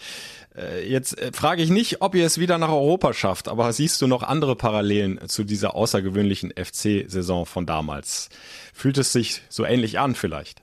Äh, 0.55 0.89
jetzt 0.89 1.17
äh, 1.19 1.31
frage 1.33 1.61
ich 1.61 1.69
nicht, 1.69 2.01
ob 2.01 2.15
ihr 2.15 2.25
es 2.25 2.39
wieder 2.39 2.57
nach 2.57 2.69
Europa 2.69 3.13
schafft, 3.13 3.47
aber 3.47 3.71
siehst 3.73 4.01
du 4.01 4.07
noch 4.07 4.23
andere 4.23 4.55
Parallelen 4.55 5.27
zu 5.27 5.43
dieser 5.43 5.75
außergewöhnlichen 5.75 6.51
FC-Saison 6.51 7.45
von 7.45 7.65
damals? 7.65 8.29
Fühlt 8.73 8.97
es 8.97 9.13
sich 9.13 9.41
so 9.49 9.65
ähnlich 9.65 9.99
an 9.99 10.15
vielleicht? 10.15 10.61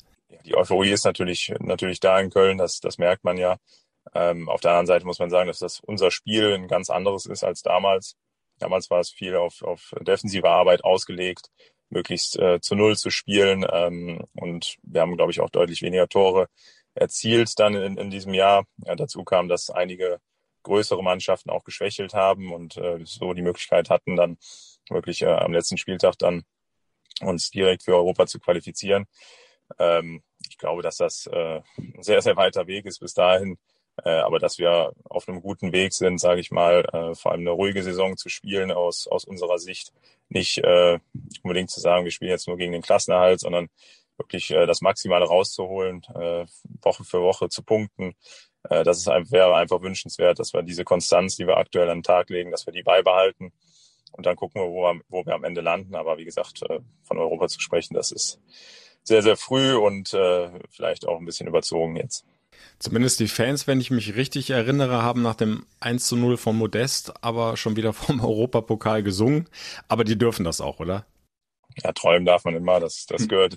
die 0.48 0.56
Euphorie 0.56 0.90
ist 0.90 1.04
natürlich, 1.04 1.52
natürlich 1.60 2.00
da 2.00 2.18
in 2.18 2.30
Köln, 2.30 2.58
das, 2.58 2.80
das 2.80 2.98
merkt 2.98 3.22
man 3.22 3.36
ja. 3.36 3.58
Ähm, 4.14 4.48
auf 4.48 4.62
der 4.62 4.70
anderen 4.70 4.86
Seite 4.86 5.04
muss 5.04 5.18
man 5.18 5.28
sagen, 5.28 5.48
dass 5.48 5.58
das 5.58 5.80
unser 5.80 6.10
Spiel 6.10 6.54
ein 6.54 6.68
ganz 6.68 6.88
anderes 6.88 7.26
ist 7.26 7.44
als 7.44 7.62
damals. 7.62 8.16
Damals 8.58 8.90
war 8.90 9.00
es 9.00 9.10
viel 9.10 9.36
auf, 9.36 9.62
auf 9.62 9.94
defensive 10.00 10.48
Arbeit 10.48 10.82
ausgelegt. 10.84 11.50
Möglichst 11.90 12.38
äh, 12.38 12.60
zu 12.60 12.74
Null 12.74 12.96
zu 12.96 13.10
spielen. 13.10 13.66
Ähm, 13.70 14.24
und 14.34 14.76
wir 14.82 15.00
haben, 15.00 15.16
glaube 15.16 15.32
ich, 15.32 15.40
auch 15.40 15.50
deutlich 15.50 15.82
weniger 15.82 16.08
Tore 16.08 16.48
erzielt 16.94 17.58
dann 17.58 17.74
in, 17.74 17.96
in 17.96 18.10
diesem 18.10 18.34
Jahr. 18.34 18.64
Ja, 18.84 18.96
dazu 18.96 19.24
kam, 19.24 19.48
dass 19.48 19.70
einige 19.70 20.20
größere 20.62 21.02
Mannschaften 21.02 21.50
auch 21.50 21.64
geschwächelt 21.64 22.14
haben 22.14 22.52
und 22.52 22.76
äh, 22.76 23.00
so 23.04 23.32
die 23.32 23.42
Möglichkeit 23.42 23.90
hatten, 23.90 24.16
dann 24.16 24.38
wirklich 24.90 25.22
äh, 25.22 25.26
am 25.26 25.52
letzten 25.52 25.78
Spieltag 25.78 26.18
dann 26.18 26.44
uns 27.20 27.50
direkt 27.50 27.84
für 27.84 27.94
Europa 27.94 28.26
zu 28.26 28.38
qualifizieren. 28.38 29.06
Ähm, 29.78 30.22
ich 30.48 30.58
glaube, 30.58 30.82
dass 30.82 30.96
das 30.96 31.26
äh, 31.26 31.60
ein 31.78 32.02
sehr, 32.02 32.22
sehr 32.22 32.36
weiter 32.36 32.66
Weg 32.66 32.86
ist 32.86 33.00
bis 33.00 33.14
dahin. 33.14 33.58
Äh, 34.04 34.10
aber 34.10 34.38
dass 34.38 34.58
wir 34.58 34.92
auf 35.04 35.28
einem 35.28 35.42
guten 35.42 35.72
Weg 35.72 35.92
sind, 35.92 36.18
sage 36.18 36.40
ich 36.40 36.50
mal, 36.50 36.84
äh, 36.92 37.14
vor 37.14 37.32
allem 37.32 37.42
eine 37.42 37.50
ruhige 37.50 37.82
Saison 37.82 38.16
zu 38.16 38.28
spielen 38.28 38.70
aus, 38.70 39.06
aus 39.08 39.24
unserer 39.24 39.58
Sicht. 39.58 39.92
Nicht 40.28 40.58
äh, 40.58 40.98
unbedingt 41.42 41.70
zu 41.70 41.80
sagen, 41.80 42.04
wir 42.04 42.12
spielen 42.12 42.30
jetzt 42.30 42.48
nur 42.48 42.56
gegen 42.56 42.72
den 42.72 42.82
Klassenerhalt, 42.82 43.40
sondern 43.40 43.68
wirklich 44.16 44.50
äh, 44.50 44.66
das 44.66 44.80
Maximale 44.80 45.24
rauszuholen, 45.24 46.02
äh, 46.14 46.46
Woche 46.82 47.04
für 47.04 47.22
Woche 47.22 47.48
zu 47.48 47.62
punkten. 47.62 48.14
Äh, 48.68 48.84
das 48.84 48.98
ist, 48.98 49.06
wäre 49.06 49.54
einfach 49.54 49.80
wünschenswert, 49.82 50.38
dass 50.38 50.52
wir 50.52 50.62
diese 50.62 50.84
Konstanz, 50.84 51.36
die 51.36 51.46
wir 51.46 51.56
aktuell 51.56 51.88
an 51.88 51.98
den 51.98 52.02
Tag 52.04 52.30
legen, 52.30 52.50
dass 52.50 52.66
wir 52.66 52.72
die 52.72 52.82
beibehalten. 52.82 53.52
Und 54.12 54.26
dann 54.26 54.36
gucken 54.36 54.62
wir, 54.62 54.68
wo 54.68 54.82
wir, 54.82 55.00
wo 55.08 55.26
wir 55.26 55.34
am 55.34 55.44
Ende 55.44 55.60
landen. 55.60 55.94
Aber 55.94 56.18
wie 56.18 56.24
gesagt, 56.24 56.62
äh, 56.62 56.80
von 57.02 57.18
Europa 57.18 57.48
zu 57.48 57.60
sprechen, 57.60 57.94
das 57.94 58.10
ist 58.10 58.40
sehr, 59.02 59.22
sehr 59.22 59.36
früh 59.36 59.74
und 59.74 60.12
äh, 60.12 60.50
vielleicht 60.70 61.06
auch 61.06 61.18
ein 61.18 61.24
bisschen 61.24 61.48
überzogen 61.48 61.96
jetzt. 61.96 62.24
Zumindest 62.78 63.18
die 63.20 63.28
Fans, 63.28 63.66
wenn 63.66 63.80
ich 63.80 63.90
mich 63.90 64.14
richtig 64.14 64.50
erinnere, 64.50 65.02
haben 65.02 65.22
nach 65.22 65.34
dem 65.34 65.66
1 65.80 66.06
zu 66.06 66.16
0 66.16 66.36
von 66.36 66.56
Modest 66.56 67.12
aber 67.24 67.56
schon 67.56 67.76
wieder 67.76 67.92
vom 67.92 68.20
Europapokal 68.24 69.02
gesungen. 69.02 69.48
Aber 69.88 70.04
die 70.04 70.16
dürfen 70.16 70.44
das 70.44 70.60
auch, 70.60 70.78
oder? 70.80 71.06
Ja, 71.82 71.92
träumen 71.92 72.24
darf 72.24 72.44
man 72.44 72.54
immer. 72.54 72.80
Das, 72.80 73.06
das 73.06 73.22
hm. 73.22 73.28
gehört 73.28 73.56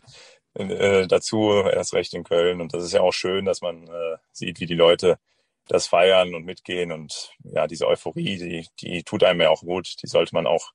äh, 0.55 1.07
dazu, 1.07 1.51
erst 1.51 1.93
recht 1.93 2.13
in 2.13 2.23
Köln. 2.23 2.61
Und 2.61 2.73
das 2.73 2.83
ist 2.83 2.93
ja 2.93 3.01
auch 3.01 3.13
schön, 3.13 3.45
dass 3.45 3.61
man 3.61 3.87
äh, 3.87 4.17
sieht, 4.31 4.59
wie 4.59 4.65
die 4.65 4.75
Leute 4.75 5.19
das 5.67 5.87
feiern 5.87 6.33
und 6.33 6.43
mitgehen. 6.43 6.91
Und 6.91 7.31
ja, 7.43 7.67
diese 7.67 7.87
Euphorie, 7.87 8.37
die, 8.37 8.67
die 8.79 9.03
tut 9.03 9.23
einem 9.23 9.41
ja 9.41 9.49
auch 9.49 9.61
gut. 9.61 10.01
Die 10.01 10.07
sollte 10.07 10.33
man 10.33 10.47
auch 10.47 10.71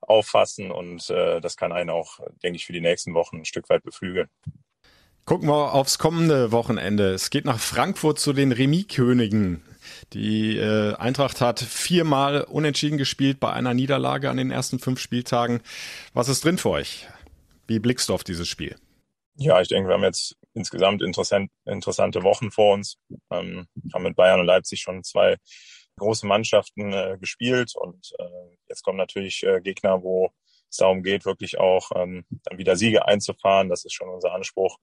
auffassen. 0.00 0.70
Und 0.70 1.10
äh, 1.10 1.40
das 1.40 1.56
kann 1.56 1.72
einen 1.72 1.90
auch, 1.90 2.20
denke 2.42 2.56
ich, 2.56 2.66
für 2.66 2.72
die 2.72 2.80
nächsten 2.80 3.14
Wochen 3.14 3.38
ein 3.38 3.44
Stück 3.44 3.68
weit 3.68 3.82
beflügeln. 3.82 4.28
Gucken 5.24 5.48
wir 5.48 5.72
aufs 5.72 5.98
kommende 5.98 6.50
Wochenende. 6.50 7.12
Es 7.12 7.30
geht 7.30 7.44
nach 7.44 7.60
Frankfurt 7.60 8.18
zu 8.18 8.32
den 8.32 8.50
Remis-Königen. 8.50 9.62
Die 10.12 10.56
äh, 10.56 10.94
Eintracht 10.96 11.40
hat 11.40 11.60
viermal 11.60 12.42
unentschieden 12.42 12.98
gespielt 12.98 13.38
bei 13.38 13.52
einer 13.52 13.72
Niederlage 13.72 14.30
an 14.30 14.36
den 14.36 14.50
ersten 14.50 14.80
fünf 14.80 14.98
Spieltagen. 14.98 15.60
Was 16.12 16.28
ist 16.28 16.44
drin 16.44 16.58
für 16.58 16.70
euch? 16.70 17.06
Wie 17.68 17.78
blickst 17.78 18.08
du 18.08 18.14
auf 18.14 18.24
dieses 18.24 18.48
Spiel? 18.48 18.76
Ja, 19.36 19.60
ich 19.60 19.68
denke, 19.68 19.88
wir 19.88 19.94
haben 19.94 20.02
jetzt 20.02 20.36
insgesamt 20.54 21.02
interessant, 21.02 21.50
interessante 21.64 22.24
Wochen 22.24 22.50
vor 22.50 22.74
uns. 22.74 22.96
Ähm, 23.30 23.66
haben 23.94 24.02
mit 24.02 24.16
Bayern 24.16 24.40
und 24.40 24.46
Leipzig 24.46 24.80
schon 24.80 25.04
zwei 25.04 25.36
große 25.98 26.26
Mannschaften 26.26 26.92
äh, 26.92 27.16
gespielt 27.20 27.74
und 27.76 28.12
äh, 28.18 28.56
jetzt 28.68 28.82
kommen 28.82 28.98
natürlich 28.98 29.42
äh, 29.44 29.60
Gegner, 29.60 30.02
wo 30.02 30.30
es 30.68 30.78
darum 30.78 31.02
geht, 31.02 31.24
wirklich 31.26 31.58
auch 31.58 31.90
ähm, 31.94 32.24
dann 32.44 32.58
wieder 32.58 32.76
Siege 32.76 33.06
einzufahren. 33.06 33.68
Das 33.68 33.84
ist 33.84 33.92
schon 33.92 34.08
unser 34.08 34.32
Anspruch. 34.32 34.78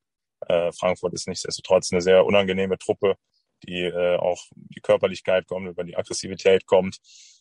Äh, 0.47 0.71
Frankfurt 0.71 1.13
ist 1.13 1.27
nichtsdestotrotz 1.27 1.91
eine 1.91 2.01
sehr 2.01 2.25
unangenehme 2.25 2.77
Truppe, 2.77 3.15
die 3.63 3.83
äh, 3.83 4.17
auch 4.17 4.41
die 4.53 4.81
Körperlichkeit 4.81 5.47
kommt, 5.47 5.67
über 5.67 5.83
die 5.83 5.97
Aggressivität 5.97 6.65
kommt. 6.65 6.97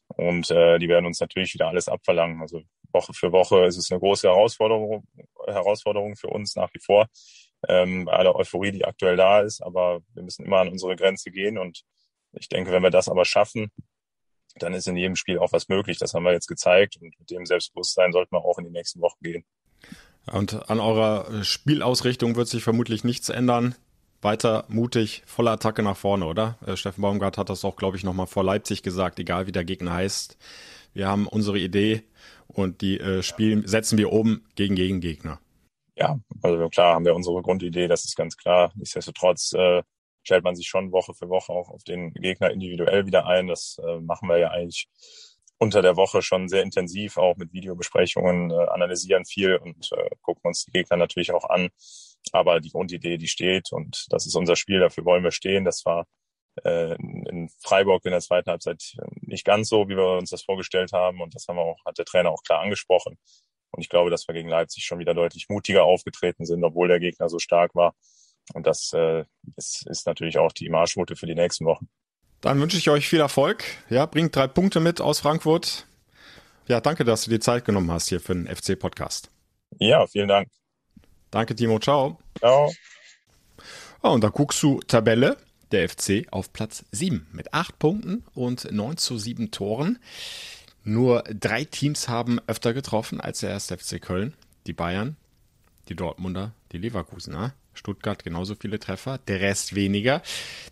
Und 0.09 0.51
äh, 0.51 0.79
die 0.79 0.89
werden 0.89 1.07
uns 1.07 1.21
natürlich 1.21 1.55
wieder 1.55 1.69
alles 1.69 1.89
abverlangen. 1.89 2.41
Also 2.41 2.63
Woche 2.93 3.13
für 3.13 3.33
Woche 3.33 3.67
ist 3.67 3.77
es 3.77 3.91
eine 3.91 4.01
große 4.01 4.29
Herausforderung, 4.29 5.05
Herausforderung 5.47 6.17
für 6.17 6.29
uns 6.29 6.57
nach 6.57 6.73
wie 6.73 6.81
vor. 6.81 7.07
Ähm, 7.69 8.07
bei 8.07 8.13
aller 8.13 8.35
Euphorie, 8.35 8.73
die 8.73 8.85
aktuell 8.85 9.17
da 9.17 9.41
ist, 9.41 9.63
aber 9.63 10.01
wir 10.15 10.23
müssen 10.23 10.47
immer 10.47 10.59
an 10.59 10.69
unsere 10.69 10.97
Grenze 10.97 11.31
gehen. 11.31 11.59
Und 11.59 11.83
ich 12.33 12.49
denke, 12.49 12.73
wenn 12.73 12.83
wir 12.83 12.91
das 12.91 13.09
aber 13.09 13.25
schaffen, 13.25 13.71
dann 14.57 14.75
ist 14.75 14.89
in 14.89 14.97
jedem 14.97 15.17
Spiel 15.17 15.39
auch 15.39 15.53
was 15.53 15.69
möglich. 15.69 15.99
Das 15.99 16.15
haben 16.15 16.25
wir 16.25 16.33
jetzt 16.33 16.47
gezeigt. 16.47 16.97
Und 17.01 17.19
mit 17.19 17.31
dem 17.31 17.47
Selbstbewusstsein 17.47 18.13
sollten 18.13 18.35
wir 18.35 18.45
auch 18.45 18.59
in 18.59 18.65
die 18.65 18.71
nächsten 18.71 19.01
Wochen 19.01 19.23
gehen. 19.23 19.45
Und 20.33 20.71
an 20.71 20.81
eurer 20.81 21.45
Spielausrichtung 21.45 22.37
wird 22.37 22.49
sich 22.49 22.63
vermutlich 22.63 23.05
nichts 23.05 23.29
ändern. 23.29 23.75
Weiter 24.21 24.65
mutig, 24.69 25.23
voller 25.27 25.53
Attacke 25.53 25.83
nach 25.83 25.97
vorne, 25.97 26.27
oder? 26.27 26.59
Äh, 26.67 26.77
Steffen 26.77 27.03
Baumgart 27.03 27.39
hat 27.39 27.51
das 27.51 27.65
auch, 27.65 27.77
glaube 27.77 27.97
ich, 27.97 28.05
nochmal 28.05 28.27
vor 28.27 28.43
Leipzig 28.43 28.83
gesagt, 28.83 29.19
egal 29.21 29.47
wie 29.47 29.53
der 29.53 29.65
Gegner 29.65 29.93
heißt. 29.93 30.37
Wir 30.93 31.07
haben 31.07 31.29
unsere 31.29 31.59
Idee 31.59 32.03
und 32.49 32.81
die 32.81 32.99
äh, 32.99 33.23
spielen, 33.23 33.67
setzen 33.67 33.97
wir 33.99 34.13
oben 34.13 34.45
gegen 34.57 34.75
Gegengegner. 34.75 35.39
Ja, 35.95 36.19
also 36.43 36.69
klar 36.69 36.95
haben 36.95 37.05
wir 37.05 37.15
unsere 37.15 37.43
Grundidee, 37.43 37.87
das 37.89 38.05
ist 38.05 38.17
ganz 38.17 38.37
klar. 38.37 38.73
Nichtsdestotrotz 38.75 39.53
äh, 39.53 39.83
stellt 40.23 40.45
man 40.45 40.57
sich 40.57 40.69
schon 40.69 40.93
Woche 40.93 41.15
für 41.15 41.29
Woche 41.29 41.53
auch 41.53 41.69
auf 41.69 41.85
den 41.85 42.13
Gegner 42.15 42.51
individuell 42.51 43.07
wieder 43.07 43.27
ein. 43.27 43.47
Das 43.47 43.81
äh, 43.85 44.01
machen 44.01 44.29
wir 44.29 44.39
ja 44.39 44.51
eigentlich 44.51 44.89
unter 45.59 45.83
der 45.83 45.97
Woche 45.97 46.23
schon 46.23 46.49
sehr 46.49 46.63
intensiv, 46.63 47.17
auch 47.17 47.37
mit 47.37 47.53
Videobesprechungen, 47.53 48.51
äh, 48.51 48.67
analysieren 48.69 49.25
viel 49.25 49.57
und 49.57 49.91
äh, 49.93 50.11
gucken 50.23 50.43
uns 50.45 50.65
die 50.65 50.73
Gegner 50.73 50.97
natürlich 50.97 51.33
auch 51.33 51.49
an. 51.49 51.69
Aber 52.33 52.61
die 52.61 52.71
Grundidee, 52.71 53.17
die 53.19 53.29
steht 53.29 53.73
und 53.73 54.07
das 54.11 54.27
ist 54.27 54.35
unser 54.35 54.57
Spiel, 54.57 54.81
dafür 54.81 55.05
wollen 55.05 55.25
wir 55.25 55.33
stehen. 55.33 55.65
Das 55.65 55.85
war 55.85 56.07
äh, 56.65 56.95
in 56.95 57.49
Freiburg 57.61 58.05
in 58.05 58.13
der 58.13 58.21
zweiten 58.21 58.51
Halbzeit 58.51 58.97
nicht 59.21 59.45
ganz 59.45 59.69
so, 59.69 59.89
wie 59.89 59.97
wir 59.97 60.19
uns 60.19 60.31
das 60.31 60.43
vorgestellt 60.43 60.93
haben. 60.93 61.21
Und 61.21 61.35
das 61.35 61.47
haben 61.49 61.57
wir 61.57 61.63
auch, 61.63 61.85
hat 61.85 61.99
der 61.99 62.05
Trainer 62.05 62.31
auch 62.31 62.43
klar 62.43 62.61
angesprochen. 62.61 63.19
Und 63.71 63.83
ich 63.83 63.89
glaube, 63.89 64.11
dass 64.11 64.27
wir 64.29 64.35
gegen 64.35 64.49
Leipzig 64.49 64.85
schon 64.85 64.99
wieder 64.99 65.15
deutlich 65.15 65.47
mutiger 65.49 65.85
aufgetreten 65.85 66.45
sind, 66.47 66.65
obwohl 66.65 66.89
der 66.89 67.01
Gegner 67.01 67.29
so 67.29 67.39
stark 67.39 67.75
war. 67.75 67.95
Und 68.55 68.67
das 68.67 68.93
äh, 68.95 69.25
ist, 69.57 69.87
ist 69.87 70.07
natürlich 70.07 70.39
auch 70.39 70.53
die 70.53 70.71
Marschroute 70.71 71.17
für 71.17 71.27
die 71.27 71.35
nächsten 71.35 71.67
Wochen. 71.67 71.89
Dann 72.41 72.61
wünsche 72.61 72.77
ich 72.77 72.89
euch 72.89 73.09
viel 73.09 73.21
Erfolg. 73.21 73.65
Ja, 73.91 74.07
bringt 74.07 74.35
drei 74.35 74.47
Punkte 74.47 74.81
mit 74.81 75.01
aus 75.01 75.21
Frankfurt. 75.21 75.87
Ja, 76.69 76.81
danke, 76.81 77.05
dass 77.05 77.25
du 77.25 77.31
dir 77.31 77.41
Zeit 77.41 77.65
genommen 77.65 77.91
hast 77.91 78.09
hier 78.09 78.21
für 78.21 78.35
den 78.35 78.47
FC-Podcast. 78.47 79.31
Ja, 79.79 80.07
vielen 80.07 80.29
Dank. 80.29 80.49
Danke, 81.31 81.55
Timo. 81.55 81.79
Ciao. 81.79 82.19
Ciao. 82.39 82.73
Oh, 84.03 84.11
und 84.11 84.23
da 84.23 84.29
guckst 84.29 84.63
du 84.63 84.81
Tabelle. 84.81 85.37
Der 85.71 85.87
FC 85.87 86.27
auf 86.31 86.53
Platz 86.55 86.85
7 86.93 87.27
mit 87.33 87.53
8 87.53 87.79
Punkten 87.79 88.25
und 88.33 88.73
9 88.73 88.97
zu 88.97 89.19
7 89.19 89.51
Toren. 89.51 89.99
Nur 90.83 91.25
drei 91.25 91.65
Teams 91.65 92.09
haben 92.09 92.41
öfter 92.47 92.73
getroffen 92.73 93.21
als 93.21 93.41
der 93.41 93.51
erste 93.51 93.77
FC 93.77 94.01
Köln. 94.01 94.33
Die 94.67 94.73
Bayern, 94.73 95.17
die 95.91 95.95
Dortmunder, 95.95 96.53
die 96.73 96.79
Leverkusener. 96.79 97.53
Stuttgart 97.75 98.25
genauso 98.25 98.55
viele 98.55 98.79
Treffer, 98.79 99.19
der 99.19 99.41
Rest 99.41 99.75
weniger. 99.75 100.23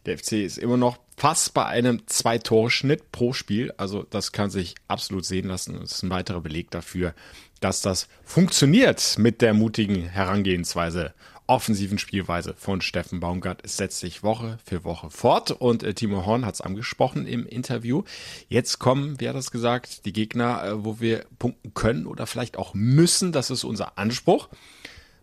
Der 0.07 0.19
FC 0.19 0.33
ist 0.33 0.57
immer 0.57 0.79
noch 0.79 0.99
fast 1.17 1.55
bei 1.55 1.65
einem 1.65 2.07
Zwei-Tore-Schnitt 2.07 3.13
pro 3.13 3.33
Spiel. 3.33 3.73
Also 3.77 4.05
das 4.09 4.33
kann 4.33 4.51
sich 4.51 4.75
absolut 4.89 5.25
sehen 5.25 5.49
lassen. 5.49 5.79
Das 5.81 5.93
ist 5.93 6.03
ein 6.03 6.11
weiterer 6.11 6.41
Beleg 6.41 6.71
dafür, 6.71 7.15
dass 7.61 7.81
das 7.81 8.09
funktioniert 8.25 9.17
mit 9.19 9.41
der 9.41 9.55
mutigen 9.55 10.09
Herangehensweise 10.09 11.15
offensiven 11.47 11.99
Spielweise 11.99 12.55
von 12.57 12.81
Steffen 12.81 13.21
Baumgart. 13.21 13.61
Es 13.65 13.77
setzt 13.77 14.01
sich 14.01 14.23
Woche 14.23 14.59
für 14.65 14.85
Woche 14.85 15.11
fort 15.11 15.53
und 15.53 15.83
äh, 15.83 15.95
Timo 15.95 16.27
Horn 16.27 16.45
hat 16.45 16.55
es 16.55 16.61
angesprochen 16.61 17.27
im 17.27 17.47
Interview. 17.47 18.03
Jetzt 18.49 18.79
kommen, 18.79 19.21
wie 19.21 19.29
hat 19.29 19.37
das 19.37 19.51
gesagt, 19.51 20.05
die 20.07 20.13
Gegner, 20.13 20.65
äh, 20.65 20.85
wo 20.85 21.01
wir 21.01 21.25
punkten 21.39 21.73
können 21.75 22.07
oder 22.07 22.27
vielleicht 22.27 22.57
auch 22.57 22.75
müssen. 22.75 23.33
Das 23.33 23.51
ist 23.51 23.65
unser 23.65 23.97
Anspruch. 23.99 24.49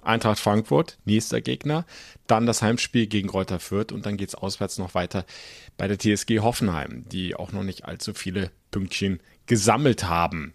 Eintracht 0.06 0.40
Frankfurt, 0.40 0.98
nächster 1.06 1.42
Gegner, 1.42 1.86
dann 2.28 2.46
das 2.46 2.62
Heimspiel 2.62 3.08
gegen 3.08 3.30
Reuter 3.30 3.60
Fürth 3.60 3.92
und 3.92 4.06
dann 4.06 4.18
geht's 4.18 4.36
auswärts 4.36 4.78
noch 4.78 4.94
weiter 4.96 5.26
bei 5.78 5.88
der 5.88 5.98
TSG 5.98 6.40
Hoffenheim, 6.40 7.06
die 7.10 7.36
auch 7.36 7.52
noch 7.52 7.64
nicht 7.64 7.86
allzu 7.86 8.14
viele 8.14 8.52
Pünktchen 8.72 9.20
gesammelt 9.46 10.06
haben. 10.06 10.54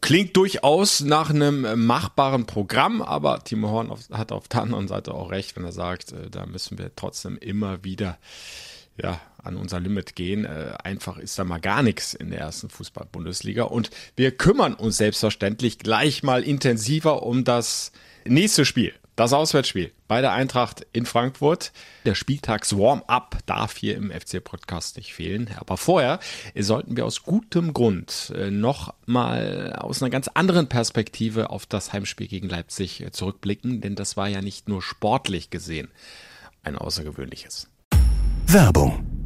Klingt 0.00 0.36
durchaus 0.36 1.00
nach 1.00 1.30
einem 1.30 1.84
machbaren 1.86 2.46
Programm, 2.46 3.02
aber 3.02 3.42
Timo 3.42 3.70
Horn 3.70 3.92
hat 4.12 4.30
auf 4.30 4.46
der 4.46 4.62
anderen 4.62 4.86
Seite 4.86 5.12
auch 5.12 5.30
recht, 5.30 5.56
wenn 5.56 5.64
er 5.64 5.72
sagt, 5.72 6.12
äh, 6.12 6.30
da 6.30 6.46
müssen 6.46 6.78
wir 6.78 6.94
trotzdem 6.94 7.36
immer 7.38 7.82
wieder 7.82 8.18
ja, 9.02 9.20
an 9.42 9.56
unser 9.56 9.80
Limit 9.80 10.14
gehen. 10.14 10.44
Äh, 10.44 10.74
einfach 10.82 11.18
ist 11.18 11.38
da 11.38 11.44
mal 11.44 11.60
gar 11.60 11.82
nichts 11.82 12.14
in 12.14 12.30
der 12.30 12.40
ersten 12.40 12.70
Fußball-Bundesliga. 12.70 13.64
Und 13.64 13.90
wir 14.16 14.36
kümmern 14.36 14.74
uns 14.74 14.96
selbstverständlich 14.96 15.78
gleich 15.78 16.22
mal 16.22 16.42
intensiver 16.42 17.22
um 17.24 17.44
das 17.44 17.92
nächste 18.24 18.64
Spiel. 18.64 18.94
Das 19.16 19.34
Auswärtsspiel 19.34 19.92
bei 20.08 20.22
der 20.22 20.32
Eintracht 20.32 20.86
in 20.92 21.04
Frankfurt. 21.04 21.72
Der 22.06 22.14
Spieltags-Warm-up 22.14 23.38
darf 23.44 23.76
hier 23.76 23.96
im 23.96 24.10
FC-Podcast 24.10 24.96
nicht 24.96 25.12
fehlen. 25.12 25.50
Aber 25.58 25.76
vorher 25.76 26.20
sollten 26.58 26.96
wir 26.96 27.04
aus 27.04 27.22
gutem 27.22 27.74
Grund 27.74 28.32
äh, 28.34 28.50
noch 28.50 28.94
mal 29.04 29.74
aus 29.78 30.02
einer 30.02 30.08
ganz 30.08 30.28
anderen 30.28 30.68
Perspektive 30.68 31.50
auf 31.50 31.66
das 31.66 31.92
Heimspiel 31.92 32.28
gegen 32.28 32.48
Leipzig 32.48 33.02
äh, 33.02 33.10
zurückblicken, 33.10 33.82
denn 33.82 33.94
das 33.94 34.16
war 34.16 34.28
ja 34.28 34.40
nicht 34.40 34.68
nur 34.70 34.80
sportlich 34.80 35.50
gesehen 35.50 35.88
ein 36.62 36.76
außergewöhnliches. 36.76 37.68
Werbung 38.46 39.19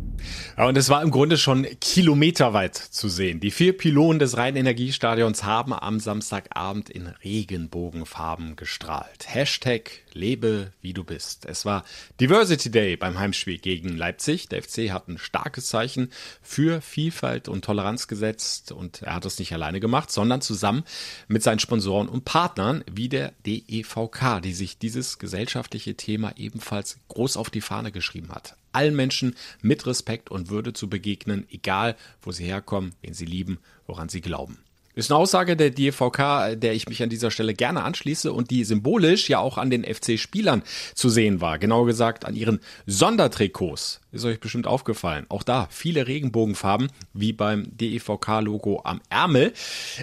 Ja, 0.56 0.66
und 0.66 0.76
es 0.76 0.88
war 0.88 1.02
im 1.02 1.10
Grunde 1.10 1.36
schon 1.36 1.66
kilometerweit 1.80 2.76
zu 2.76 3.08
sehen. 3.08 3.40
Die 3.40 3.50
vier 3.50 3.76
Pylonen 3.76 4.18
des 4.18 4.36
Rhein-Energiestadions 4.36 5.44
haben 5.44 5.72
am 5.72 6.00
Samstagabend 6.00 6.90
in 6.90 7.08
Regenbogenfarben 7.24 8.56
gestrahlt. 8.56 9.26
Hashtag 9.26 9.90
lebe 10.14 10.72
wie 10.80 10.92
du 10.92 11.04
bist. 11.04 11.44
Es 11.44 11.64
war 11.64 11.84
Diversity 12.20 12.70
Day 12.70 12.96
beim 12.96 13.18
Heimspiel 13.18 13.58
gegen 13.58 13.96
Leipzig. 13.96 14.48
Der 14.48 14.62
FC 14.62 14.90
hat 14.90 15.08
ein 15.08 15.18
starkes 15.18 15.66
Zeichen 15.66 16.10
für 16.40 16.80
Vielfalt 16.80 17.48
und 17.48 17.64
Toleranz 17.64 18.08
gesetzt 18.08 18.72
und 18.72 19.02
er 19.02 19.14
hat 19.14 19.26
es 19.26 19.38
nicht 19.38 19.52
alleine 19.52 19.80
gemacht, 19.80 20.10
sondern 20.10 20.40
zusammen 20.40 20.84
mit 21.28 21.42
seinen 21.42 21.58
Sponsoren 21.58 22.08
und 22.08 22.24
Partnern 22.24 22.84
wie 22.90 23.08
der 23.08 23.32
DEVK, 23.46 24.40
die 24.42 24.54
sich 24.54 24.78
dieses 24.78 25.18
gesellschaftliche 25.18 25.96
Thema 25.96 26.32
ebenfalls 26.36 26.98
groß 27.08 27.36
auf 27.36 27.50
die 27.50 27.60
Fahne 27.60 27.92
geschrieben 27.92 28.30
hat 28.32 28.56
allen 28.74 28.96
Menschen 28.96 29.36
mit 29.62 29.86
Respekt 29.86 30.30
und 30.30 30.50
Würde 30.50 30.72
zu 30.72 30.88
begegnen, 30.88 31.46
egal 31.50 31.96
wo 32.22 32.32
sie 32.32 32.44
herkommen, 32.44 32.94
wen 33.02 33.14
sie 33.14 33.24
lieben, 33.24 33.58
woran 33.86 34.08
sie 34.08 34.20
glauben. 34.20 34.58
Ist 34.96 35.10
eine 35.10 35.18
Aussage 35.18 35.56
der 35.56 35.70
DVK, 35.70 36.54
der 36.54 36.72
ich 36.72 36.88
mich 36.88 37.02
an 37.02 37.08
dieser 37.08 37.32
Stelle 37.32 37.52
gerne 37.52 37.82
anschließe 37.82 38.32
und 38.32 38.50
die 38.52 38.62
symbolisch 38.62 39.28
ja 39.28 39.40
auch 39.40 39.58
an 39.58 39.68
den 39.68 39.82
FC-Spielern 39.82 40.62
zu 40.94 41.08
sehen 41.08 41.40
war. 41.40 41.58
Genauer 41.58 41.86
gesagt 41.86 42.24
an 42.24 42.36
ihren 42.36 42.60
Sondertrikots. 42.86 44.00
Ist 44.12 44.24
euch 44.24 44.38
bestimmt 44.38 44.68
aufgefallen. 44.68 45.26
Auch 45.28 45.42
da 45.42 45.66
viele 45.70 46.06
Regenbogenfarben, 46.06 46.92
wie 47.12 47.32
beim 47.32 47.76
DEVK-Logo 47.76 48.82
am 48.84 49.00
Ärmel. 49.08 49.52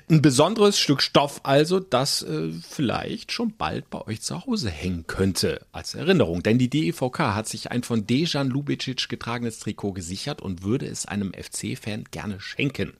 Ein 0.10 0.22
besonderes 0.22 0.78
Stück 0.78 1.02
Stoff 1.02 1.40
also, 1.44 1.80
das 1.80 2.22
äh, 2.24 2.50
vielleicht 2.68 3.32
schon 3.32 3.54
bald 3.58 3.90
bei 3.90 4.06
euch 4.06 4.20
zu 4.20 4.46
Hause 4.46 4.70
hängen 4.70 5.08
könnte. 5.08 5.66
Als 5.72 5.96
Erinnerung. 5.96 6.44
Denn 6.44 6.58
die 6.58 6.70
DEVK 6.70 7.20
hat 7.20 7.48
sich 7.48 7.72
ein 7.72 7.84
von 7.84 8.06
Dejan 8.06 8.50
Lubicic 8.50 9.08
getragenes 9.08 9.60
Trikot 9.60 9.94
gesichert 9.94 10.42
und 10.42 10.64
würde 10.64 10.88
es 10.88 11.06
einem 11.06 11.32
FC-Fan 11.32 12.04
gerne 12.12 12.42
schenken. 12.42 12.92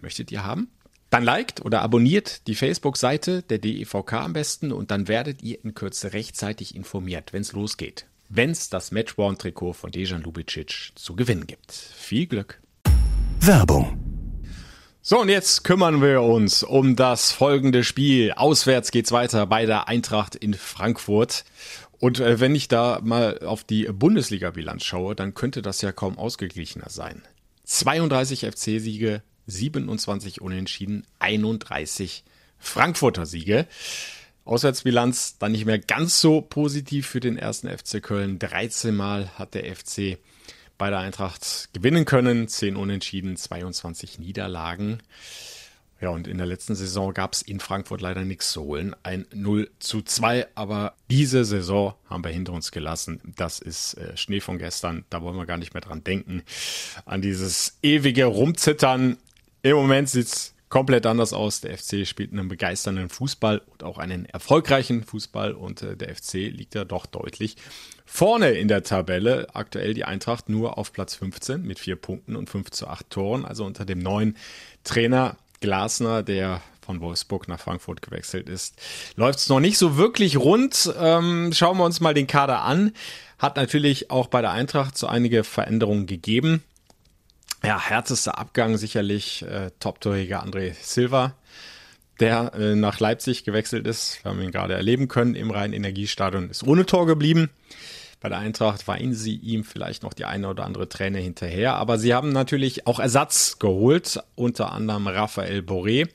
Möchtet 0.00 0.32
ihr 0.32 0.44
haben? 0.44 0.68
Dann 1.10 1.24
liked 1.24 1.64
oder 1.64 1.80
abonniert 1.80 2.46
die 2.46 2.54
Facebook-Seite 2.54 3.42
der 3.42 3.58
DEVK 3.58 4.12
am 4.12 4.34
besten 4.34 4.72
und 4.72 4.90
dann 4.90 5.08
werdet 5.08 5.42
ihr 5.42 5.64
in 5.64 5.74
Kürze 5.74 6.12
rechtzeitig 6.12 6.74
informiert, 6.74 7.32
wenn 7.32 7.40
es 7.40 7.52
losgeht. 7.52 8.06
Wenn 8.28 8.50
es 8.50 8.68
das 8.68 8.92
Matchworn-Trikot 8.92 9.72
von 9.72 9.90
Dejan 9.90 10.22
Lubicic 10.22 10.92
zu 10.94 11.16
gewinnen 11.16 11.46
gibt. 11.46 11.72
Viel 11.72 12.26
Glück. 12.26 12.60
Werbung. 13.40 13.98
So, 15.00 15.20
und 15.20 15.30
jetzt 15.30 15.64
kümmern 15.64 16.02
wir 16.02 16.20
uns 16.20 16.62
um 16.62 16.94
das 16.94 17.32
folgende 17.32 17.84
Spiel. 17.84 18.32
Auswärts 18.32 18.90
geht's 18.90 19.10
weiter 19.10 19.46
bei 19.46 19.64
der 19.64 19.88
Eintracht 19.88 20.34
in 20.34 20.52
Frankfurt. 20.52 21.46
Und 21.98 22.20
äh, 22.20 22.38
wenn 22.38 22.54
ich 22.54 22.68
da 22.68 23.00
mal 23.02 23.38
auf 23.38 23.64
die 23.64 23.84
Bundesliga-Bilanz 23.84 24.84
schaue, 24.84 25.14
dann 25.14 25.32
könnte 25.32 25.62
das 25.62 25.80
ja 25.80 25.92
kaum 25.92 26.18
ausgeglichener 26.18 26.90
sein. 26.90 27.22
32 27.64 28.40
FC-Siege, 28.40 29.22
27 29.48 30.40
Unentschieden, 30.40 31.04
31 31.18 32.22
Frankfurter 32.58 33.26
Siege. 33.26 33.66
Auswärtsbilanz 34.44 35.36
dann 35.38 35.52
nicht 35.52 35.66
mehr 35.66 35.78
ganz 35.78 36.20
so 36.20 36.40
positiv 36.40 37.06
für 37.06 37.20
den 37.20 37.36
ersten 37.36 37.68
FC 37.68 38.02
Köln. 38.02 38.38
13 38.38 38.94
Mal 38.94 39.30
hat 39.38 39.54
der 39.54 39.64
FC 39.74 40.18
bei 40.78 40.90
der 40.90 41.00
Eintracht 41.00 41.68
gewinnen 41.72 42.04
können. 42.04 42.48
10 42.48 42.76
Unentschieden, 42.76 43.36
22 43.36 44.18
Niederlagen. 44.18 45.00
Ja, 46.00 46.10
und 46.10 46.28
in 46.28 46.38
der 46.38 46.46
letzten 46.46 46.76
Saison 46.76 47.12
gab 47.12 47.32
es 47.32 47.42
in 47.42 47.58
Frankfurt 47.58 48.00
leider 48.00 48.24
nichts 48.24 48.52
zu 48.52 48.62
holen. 48.62 48.94
Ein 49.02 49.26
0 49.34 49.68
zu 49.80 50.00
2, 50.00 50.46
aber 50.54 50.94
diese 51.10 51.44
Saison 51.44 51.94
haben 52.08 52.22
wir 52.22 52.30
hinter 52.30 52.52
uns 52.52 52.70
gelassen. 52.70 53.20
Das 53.36 53.58
ist 53.58 53.94
äh, 53.94 54.16
Schnee 54.16 54.40
von 54.40 54.58
gestern. 54.58 55.04
Da 55.10 55.22
wollen 55.22 55.36
wir 55.36 55.44
gar 55.44 55.58
nicht 55.58 55.74
mehr 55.74 55.80
dran 55.80 56.04
denken. 56.04 56.44
An 57.04 57.20
dieses 57.20 57.78
ewige 57.82 58.26
Rumzittern 58.26 59.16
im 59.62 59.76
Moment 59.76 60.08
sieht 60.08 60.26
es 60.26 60.54
komplett 60.68 61.06
anders 61.06 61.32
aus. 61.32 61.60
Der 61.60 61.76
FC 61.76 62.06
spielt 62.06 62.32
einen 62.32 62.48
begeisternden 62.48 63.08
Fußball 63.08 63.62
und 63.66 63.82
auch 63.82 63.98
einen 63.98 64.26
erfolgreichen 64.26 65.02
Fußball 65.02 65.52
und 65.52 65.82
äh, 65.82 65.96
der 65.96 66.14
FC 66.14 66.34
liegt 66.34 66.74
ja 66.74 66.84
doch 66.84 67.06
deutlich 67.06 67.56
vorne 68.04 68.50
in 68.50 68.68
der 68.68 68.82
Tabelle. 68.82 69.48
Aktuell 69.54 69.94
die 69.94 70.04
Eintracht 70.04 70.48
nur 70.48 70.78
auf 70.78 70.92
Platz 70.92 71.14
15 71.14 71.62
mit 71.62 71.78
vier 71.78 71.96
Punkten 71.96 72.36
und 72.36 72.48
5 72.50 72.70
zu 72.70 72.86
8 72.86 73.10
Toren, 73.10 73.44
also 73.44 73.64
unter 73.64 73.84
dem 73.84 73.98
neuen 73.98 74.36
Trainer 74.84 75.36
Glasner, 75.60 76.22
der 76.22 76.62
von 76.80 77.00
Wolfsburg 77.00 77.48
nach 77.48 77.60
Frankfurt 77.60 78.00
gewechselt 78.00 78.48
ist. 78.48 78.80
Läuft 79.16 79.40
es 79.40 79.48
noch 79.48 79.60
nicht 79.60 79.76
so 79.76 79.98
wirklich 79.98 80.38
rund. 80.38 80.92
Ähm, 80.98 81.50
schauen 81.52 81.76
wir 81.76 81.84
uns 81.84 82.00
mal 82.00 82.14
den 82.14 82.26
Kader 82.26 82.62
an. 82.62 82.92
Hat 83.38 83.56
natürlich 83.56 84.10
auch 84.10 84.28
bei 84.28 84.40
der 84.40 84.52
Eintracht 84.52 84.96
so 84.96 85.06
einige 85.06 85.44
Veränderungen 85.44 86.06
gegeben. 86.06 86.62
Ja, 87.64 87.80
härtester 87.80 88.38
Abgang 88.38 88.76
sicherlich 88.76 89.42
äh, 89.42 89.70
Top-Torjäger 89.80 90.44
André 90.44 90.74
Silva, 90.80 91.34
der 92.20 92.54
äh, 92.54 92.76
nach 92.76 93.00
Leipzig 93.00 93.42
gewechselt 93.42 93.86
ist. 93.86 94.22
Wir 94.22 94.30
haben 94.30 94.40
ihn 94.40 94.52
gerade 94.52 94.74
erleben 94.74 95.08
können 95.08 95.34
im 95.34 95.50
Rhein-Energiestadion, 95.50 96.50
ist 96.50 96.62
ohne 96.62 96.86
Tor 96.86 97.06
geblieben. 97.06 97.50
Bei 98.20 98.28
der 98.28 98.38
Eintracht 98.38 98.86
weinen 98.86 99.14
sie 99.14 99.36
ihm 99.36 99.64
vielleicht 99.64 100.04
noch 100.04 100.12
die 100.12 100.24
eine 100.24 100.48
oder 100.48 100.64
andere 100.64 100.88
Träne 100.88 101.18
hinterher. 101.18 101.74
Aber 101.74 101.98
sie 101.98 102.14
haben 102.14 102.30
natürlich 102.30 102.86
auch 102.86 103.00
Ersatz 103.00 103.58
geholt, 103.58 104.20
unter 104.36 104.72
anderem 104.72 105.08
Raphael 105.08 105.60
Boré, 105.60 106.08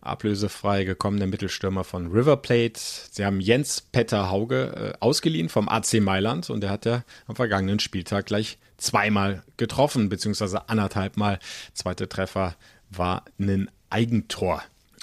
ablösefrei 0.00 0.84
gekommener 0.84 1.26
Mittelstürmer 1.26 1.82
von 1.82 2.06
River 2.12 2.36
Plate. 2.36 2.80
Sie 3.10 3.24
haben 3.24 3.40
Jens 3.40 3.80
Petter 3.80 4.30
Hauge 4.30 4.94
äh, 4.94 4.98
ausgeliehen 5.00 5.48
vom 5.48 5.68
AC 5.68 5.94
Mailand 6.00 6.50
und 6.50 6.60
der 6.60 6.70
hat 6.70 6.86
ja 6.86 7.02
am 7.26 7.34
vergangenen 7.34 7.80
Spieltag 7.80 8.26
gleich 8.26 8.58
zweimal 8.78 9.42
getroffen, 9.56 10.08
beziehungsweise 10.08 10.68
anderthalb 10.68 11.16
Mal. 11.16 11.38
Zweite 11.74 12.08
Treffer 12.08 12.56
war 12.88 13.24
ein 13.38 13.70
Eigentor. 13.90 14.62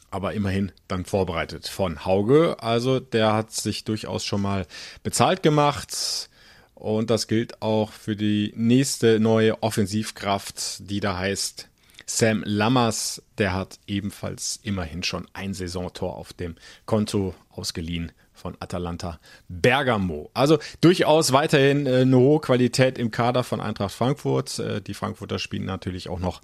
Aber 0.09 0.33
immerhin 0.33 0.71
dann 0.87 1.05
vorbereitet 1.05 1.67
von 1.67 2.05
Hauge. 2.05 2.57
Also 2.59 2.99
der 2.99 3.33
hat 3.33 3.51
sich 3.51 3.83
durchaus 3.83 4.23
schon 4.23 4.41
mal 4.41 4.65
bezahlt 5.03 5.43
gemacht. 5.43 6.29
Und 6.73 7.09
das 7.09 7.27
gilt 7.27 7.61
auch 7.61 7.91
für 7.91 8.15
die 8.15 8.53
nächste 8.55 9.19
neue 9.19 9.61
Offensivkraft, 9.61 10.89
die 10.89 10.99
da 10.99 11.17
heißt 11.17 11.69
Sam 12.05 12.43
Lammers. 12.45 13.21
Der 13.37 13.53
hat 13.53 13.79
ebenfalls 13.87 14.59
immerhin 14.63 15.03
schon 15.03 15.27
ein 15.33 15.53
Saisontor 15.53 16.15
auf 16.15 16.31
dem 16.33 16.55
Konto 16.85 17.35
ausgeliehen 17.49 18.11
von 18.45 18.55
Atalanta 18.59 19.19
Bergamo. 19.47 20.29
Also 20.35 20.59
durchaus 20.79 21.31
weiterhin 21.31 21.87
äh, 21.87 22.01
eine 22.01 22.15
hohe 22.15 22.39
Qualität 22.39 22.99
im 22.99 23.09
Kader 23.09 23.43
von 23.43 23.59
Eintracht 23.59 23.95
Frankfurt. 23.95 24.59
Äh, 24.59 24.81
die 24.83 24.93
Frankfurter 24.93 25.39
spielen 25.39 25.65
natürlich 25.65 26.09
auch 26.09 26.19
noch 26.19 26.43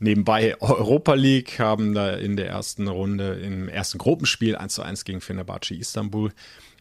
nebenbei 0.00 0.60
Europa 0.60 1.14
League, 1.14 1.58
haben 1.58 1.94
da 1.94 2.10
in 2.10 2.36
der 2.36 2.48
ersten 2.48 2.88
Runde 2.88 3.40
im 3.42 3.70
ersten 3.70 3.96
Gruppenspiel 3.96 4.54
1 4.54 4.74
zu 4.74 4.82
1 4.82 5.06
gegen 5.06 5.22
Fenerbahce 5.22 5.76
Istanbul 5.76 6.30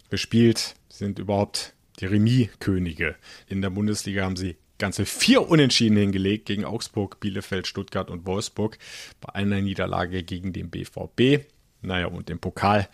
gespielt, 0.10 0.76
sind 0.90 1.20
überhaupt 1.20 1.74
die 2.02 2.08
Remis-Könige. 2.08 3.16
In 3.48 3.62
der 3.62 3.70
Bundesliga 3.70 4.26
haben 4.26 4.36
sie 4.36 4.58
ganze 4.78 5.06
vier 5.06 5.48
Unentschieden 5.48 5.96
hingelegt 5.96 6.48
gegen 6.48 6.66
Augsburg, 6.66 7.22
Bielefeld, 7.22 7.66
Stuttgart 7.66 8.10
und 8.10 8.26
Wolfsburg 8.26 8.78
bei 9.22 9.34
einer 9.36 9.62
Niederlage 9.62 10.22
gegen 10.22 10.52
den 10.52 10.70
BVB. 10.70 11.46
Naja, 11.82 12.08
und 12.08 12.30
im 12.30 12.40
Pokal 12.40 12.90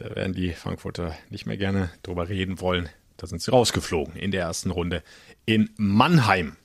da 0.00 0.16
werden 0.16 0.32
die 0.32 0.52
Frankfurter 0.52 1.14
nicht 1.28 1.46
mehr 1.46 1.58
gerne 1.58 1.90
drüber 2.02 2.28
reden 2.28 2.60
wollen. 2.60 2.88
Da 3.18 3.26
sind 3.26 3.42
sie 3.42 3.50
rausgeflogen 3.50 4.16
in 4.16 4.30
der 4.30 4.42
ersten 4.42 4.70
Runde 4.70 5.02
in 5.44 5.68
Mannheim. 5.76 6.56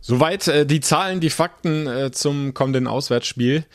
Soweit 0.00 0.48
äh, 0.48 0.64
die 0.64 0.80
Zahlen, 0.80 1.20
die 1.20 1.28
Fakten 1.28 1.86
äh, 1.86 2.10
zum 2.12 2.54
kommenden 2.54 2.86
Auswärtsspiel. 2.86 3.66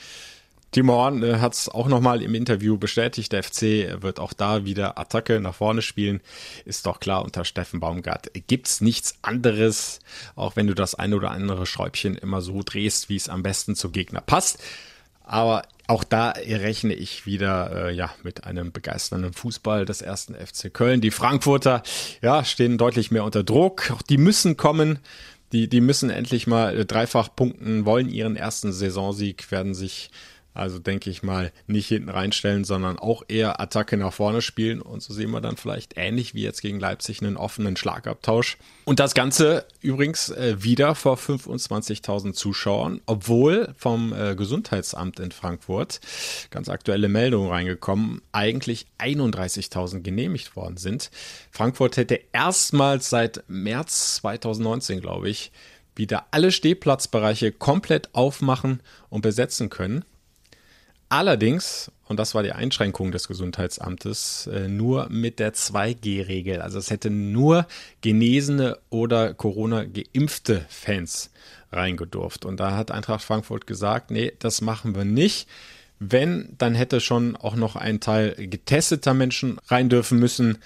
Timo 0.72 0.94
Horn 0.94 1.22
äh, 1.22 1.36
hat 1.38 1.54
es 1.54 1.70
auch 1.70 1.88
nochmal 1.88 2.24
im 2.24 2.34
Interview 2.34 2.78
bestätigt. 2.80 3.32
Der 3.34 3.44
FC 3.44 4.02
wird 4.02 4.20
auch 4.20 4.34
da 4.34 4.66
wieder 4.66 4.98
Attacke 4.98 5.40
nach 5.40 5.54
vorne 5.54 5.84
spielen. 5.84 6.22
Ist 6.66 6.88
doch 6.88 7.00
klar, 7.00 7.24
unter 7.24 7.46
Steffen 7.46 7.80
Baumgart 7.80 8.32
gibt's 8.48 8.82
nichts 8.82 9.20
anderes, 9.22 10.00
auch 10.36 10.56
wenn 10.56 10.66
du 10.66 10.74
das 10.74 10.96
eine 10.96 11.16
oder 11.18 11.30
andere 11.30 11.68
Schräubchen 11.68 12.18
immer 12.18 12.42
so 12.42 12.64
drehst, 12.66 13.10
wie 13.10 13.16
es 13.16 13.30
am 13.30 13.44
besten 13.44 13.76
zum 13.76 13.92
Gegner 13.92 14.22
passt. 14.22 14.64
Aber 15.24 15.64
auch 15.88 16.04
da 16.04 16.30
rechne 16.32 16.94
ich 16.94 17.26
wieder 17.26 17.88
äh, 17.88 17.94
ja 17.94 18.14
mit 18.24 18.46
einem 18.46 18.72
begeisternden 18.72 19.34
Fußball 19.34 19.86
des 19.86 20.02
ersten 20.02 20.36
FC 20.36 20.74
Köln. 20.74 21.02
Die 21.02 21.12
Frankfurter 21.12 21.84
ja 22.22 22.44
stehen 22.44 22.78
deutlich 22.78 23.12
mehr 23.12 23.24
unter 23.24 23.44
Druck. 23.44 23.92
Auch 23.92 24.02
die 24.02 24.18
müssen 24.18 24.58
kommen. 24.58 25.00
Die, 25.52 25.68
die 25.68 25.82
müssen 25.82 26.10
endlich 26.10 26.48
mal 26.48 26.84
dreifach 26.84 27.30
punkten, 27.36 27.86
wollen 27.86 28.10
ihren 28.10 28.36
ersten 28.36 28.74
Saisonsieg, 28.74 29.52
werden 29.52 29.76
sich 29.76 30.10
also 30.54 30.80
denke 30.80 31.10
ich 31.10 31.24
mal, 31.24 31.52
nicht 31.68 31.88
hinten 31.88 32.10
reinstellen, 32.10 32.64
sondern 32.64 33.00
auch 33.00 33.24
eher 33.28 33.60
Attacke 33.60 33.98
nach 33.98 34.14
vorne 34.14 34.42
spielen. 34.42 34.82
Und 34.82 35.02
so 35.02 35.14
sehen 35.14 35.32
wir 35.32 35.42
dann 35.42 35.58
vielleicht 35.58 35.94
ähnlich 35.98 36.34
wie 36.36 36.44
jetzt 36.44 36.62
gegen 36.62 36.80
Leipzig 36.80 37.22
einen 37.22 37.38
offenen 37.38 37.76
Schlagabtausch. 37.76 38.58
Und 38.86 39.00
das 39.00 39.14
Ganze 39.14 39.66
übrigens 39.82 40.30
äh, 40.30 40.62
wieder 40.62 40.94
vor 40.96 41.18
25.000 41.18 42.34
Zuschauern, 42.34 43.02
obwohl 43.06 43.74
vom 43.78 44.14
äh, 44.14 44.36
Gesundheitsamt 44.36 45.20
in 45.20 45.32
Frankfurt 45.32 46.00
ganz 46.52 46.70
aktuelle 46.70 47.10
Meldungen 47.10 47.50
reingekommen, 47.50 48.22
eigentlich 48.32 48.86
31.000 49.00 50.02
genehmigt 50.02 50.56
worden 50.56 50.78
sind. 50.78 51.10
Frankfurt 51.52 51.98
hätte 51.98 52.20
erstmals 52.32 53.10
seit 53.10 53.44
März 53.48 54.16
2019, 54.16 55.02
glaube 55.02 55.30
ich, 55.30 55.52
wieder 55.96 56.26
alle 56.32 56.52
Stehplatzbereiche 56.52 57.52
komplett 57.52 58.14
aufmachen 58.14 58.82
und 59.10 59.22
besetzen 59.22 59.70
können. 59.70 60.04
Allerdings, 61.14 61.92
und 62.08 62.18
das 62.18 62.34
war 62.34 62.42
die 62.42 62.54
Einschränkung 62.54 63.12
des 63.12 63.28
Gesundheitsamtes, 63.28 64.48
äh, 64.48 64.68
nur 64.68 65.10
mit 65.10 65.38
der 65.38 65.54
2G-Regel. 65.54 66.60
Also 66.60 66.80
es 66.80 66.90
hätte 66.90 67.12
nur 67.12 67.68
genesene 68.02 68.80
oder 68.90 69.36
Corona-geimpfte 69.36 70.66
Fans 70.70 71.30
reingedurft. 71.72 72.46
Und 72.46 72.60
da 72.60 72.76
hat 72.76 72.90
Eintracht 72.90 73.24
Frankfurt 73.24 73.68
gesagt, 73.68 74.10
nee, 74.10 74.34
das 74.40 74.62
machen 74.62 74.96
wir 74.96 75.06
nicht. 75.06 75.48
Wenn, 76.00 76.56
dann 76.58 76.74
hätte 76.74 77.00
schon 77.00 77.36
auch 77.36 77.56
noch 77.56 77.76
ein 77.76 78.00
Teil 78.00 78.34
getesteter 78.36 79.14
Menschen 79.14 79.60
rein 79.68 79.90
dürfen 79.90 80.18
müssen. 80.18 80.58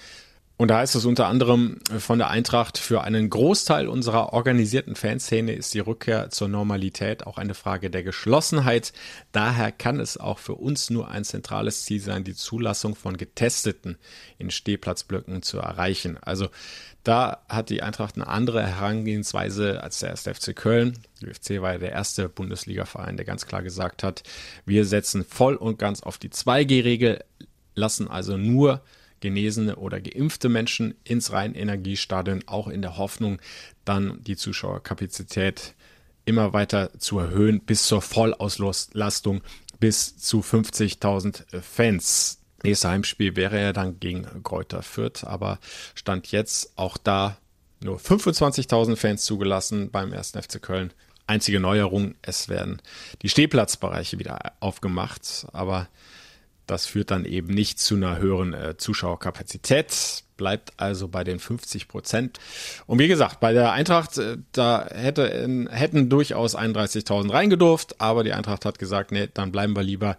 Und 0.57 0.69
da 0.69 0.79
heißt 0.79 0.95
es 0.95 1.05
unter 1.05 1.27
anderem 1.27 1.77
von 1.99 2.17
der 2.17 2.31
Eintracht, 2.31 2.79
für 2.79 3.01
einen 3.01 3.29
Großteil 3.29 3.87
unserer 3.87 4.33
organisierten 4.33 4.95
Fanszene 4.95 5.53
ist 5.53 5.75
die 5.75 5.79
Rückkehr 5.79 6.31
zur 6.31 6.47
Normalität 6.47 7.27
auch 7.27 7.37
eine 7.37 7.53
Frage 7.53 7.91
der 7.91 8.01
Geschlossenheit. 8.01 8.91
Daher 9.31 9.71
kann 9.71 9.99
es 9.99 10.17
auch 10.17 10.39
für 10.39 10.55
uns 10.55 10.89
nur 10.89 11.09
ein 11.09 11.23
zentrales 11.23 11.83
Ziel 11.83 12.01
sein, 12.01 12.23
die 12.23 12.33
Zulassung 12.33 12.95
von 12.95 13.17
Getesteten 13.17 13.99
in 14.39 14.49
Stehplatzblöcken 14.49 15.43
zu 15.43 15.59
erreichen. 15.59 16.17
Also 16.21 16.49
da 17.03 17.43
hat 17.47 17.69
die 17.69 17.83
Eintracht 17.83 18.15
eine 18.15 18.25
andere 18.25 18.65
Herangehensweise 18.65 19.83
als 19.83 19.99
der 19.99 20.09
erste 20.09 20.33
FC 20.33 20.55
Köln. 20.55 20.97
Die 21.21 21.27
UFC 21.27 21.61
war 21.61 21.73
ja 21.73 21.77
der 21.77 21.91
erste 21.91 22.29
Bundesliga-Verein, 22.29 23.15
der 23.15 23.27
ganz 23.27 23.45
klar 23.45 23.61
gesagt 23.61 24.01
hat, 24.01 24.23
wir 24.65 24.85
setzen 24.85 25.23
voll 25.23 25.55
und 25.55 25.77
ganz 25.77 26.01
auf 26.01 26.17
die 26.17 26.29
2G-Regel, 26.29 27.23
lassen 27.75 28.07
also 28.07 28.37
nur 28.37 28.81
genesene 29.19 29.75
oder 29.75 29.99
geimpfte 29.99 30.49
Menschen 30.49 30.95
ins 31.03 31.31
Rhein-Energiestadion, 31.31 32.43
auch 32.47 32.67
in 32.67 32.81
der 32.81 32.97
Hoffnung, 32.97 33.39
dann 33.85 34.23
die 34.23 34.35
Zuschauerkapazität 34.35 35.75
immer 36.25 36.53
weiter 36.53 36.91
zu 36.99 37.19
erhöhen 37.19 37.61
bis 37.61 37.87
zur 37.87 38.01
Vollauslastung 38.01 39.41
bis 39.79 40.17
zu 40.17 40.41
50.000 40.41 41.61
Fans. 41.61 42.39
Nächstes 42.63 42.89
Heimspiel 42.89 43.35
wäre 43.35 43.61
ja 43.61 43.73
dann 43.73 43.99
gegen 43.99 44.25
Kräuter 44.43 44.81
Fürth, 44.81 45.23
aber 45.23 45.59
stand 45.95 46.31
jetzt 46.31 46.73
auch 46.75 46.97
da 46.97 47.37
nur 47.79 47.97
25.000 47.97 48.95
Fans 48.95 49.23
zugelassen 49.23 49.91
beim 49.91 50.11
1. 50.11 50.31
FC 50.31 50.61
Köln. 50.61 50.91
Einzige 51.27 51.59
Neuerung, 51.59 52.15
es 52.21 52.49
werden 52.49 52.81
die 53.21 53.29
Stehplatzbereiche 53.29 54.17
wieder 54.17 54.53
aufgemacht, 54.59 55.45
aber 55.51 55.87
das 56.67 56.85
führt 56.85 57.11
dann 57.11 57.25
eben 57.25 57.53
nicht 57.53 57.79
zu 57.79 57.95
einer 57.95 58.19
höheren 58.19 58.53
äh, 58.53 58.77
Zuschauerkapazität, 58.77 60.23
bleibt 60.35 60.73
also 60.77 61.07
bei 61.07 61.23
den 61.23 61.39
50 61.39 61.87
Prozent. 61.87 62.39
Und 62.85 62.99
wie 62.99 63.07
gesagt, 63.07 63.39
bei 63.39 63.53
der 63.53 63.71
Eintracht, 63.71 64.17
äh, 64.17 64.37
da 64.51 64.87
hätte, 64.93 65.23
in, 65.23 65.67
hätten 65.67 66.09
durchaus 66.09 66.55
31.000 66.55 67.31
reingedurft, 67.31 67.99
aber 67.99 68.23
die 68.23 68.33
Eintracht 68.33 68.65
hat 68.65 68.79
gesagt, 68.79 69.11
nee, 69.11 69.27
dann 69.33 69.51
bleiben 69.51 69.75
wir 69.75 69.83
lieber 69.83 70.17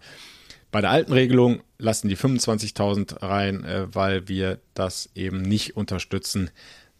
bei 0.71 0.81
der 0.81 0.91
alten 0.91 1.13
Regelung, 1.13 1.61
lassen 1.77 2.09
die 2.09 2.17
25.000 2.17 3.23
rein, 3.23 3.63
äh, 3.63 3.87
weil 3.93 4.27
wir 4.27 4.59
das 4.73 5.09
eben 5.15 5.41
nicht 5.41 5.77
unterstützen, 5.77 6.51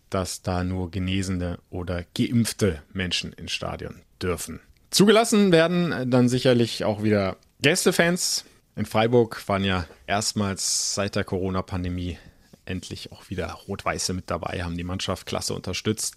dass 0.10 0.41
da 0.41 0.64
nur 0.64 0.89
genesene 0.89 1.60
oder 1.70 2.04
geimpfte 2.18 2.82
Menschen 2.93 3.34
ins 3.34 3.52
Stadion 3.52 4.02
dürfen. 4.22 4.60
Zugelassen 4.89 5.52
werden 5.52 6.10
dann 6.10 6.30
sicherlich 6.30 6.84
auch 6.84 7.04
wieder 7.04 7.38
Gästefans, 7.62 8.45
in 8.80 8.86
Freiburg 8.86 9.46
waren 9.48 9.66
ja 9.66 9.86
erstmals 10.08 10.96
seit 10.96 11.18
der 11.18 11.26
Corona-Pandemie 11.26 12.18
endlich 12.64 13.12
auch 13.12 13.30
wieder 13.30 13.52
Rot-Weiße 13.68 14.14
mit 14.14 14.32
dabei, 14.32 14.64
haben 14.64 14.78
die 14.78 14.86
Mannschaft 14.86 15.26
klasse 15.28 15.54
unterstützt. 15.54 16.16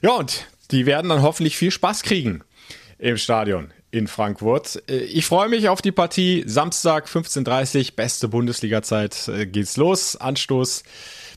Ja, 0.00 0.12
und 0.12 0.46
die 0.70 0.86
werden 0.86 1.08
dann 1.08 1.22
hoffentlich 1.22 1.56
viel 1.56 1.72
Spaß 1.72 2.04
kriegen 2.04 2.44
im 2.98 3.16
Stadion 3.16 3.72
in 3.90 4.06
Frankfurt. 4.06 4.88
Äh, 4.88 4.98
ich 4.98 5.26
freue 5.26 5.48
mich 5.48 5.68
auf 5.68 5.82
die 5.82 5.90
Partie. 5.90 6.44
Samstag 6.46 7.08
15.30 7.08 7.78
Uhr, 7.78 7.96
beste 7.96 8.28
Bundesliga-Zeit 8.28 9.26
äh, 9.26 9.46
geht's 9.46 9.76
los. 9.76 10.14
Anstoß 10.14 10.84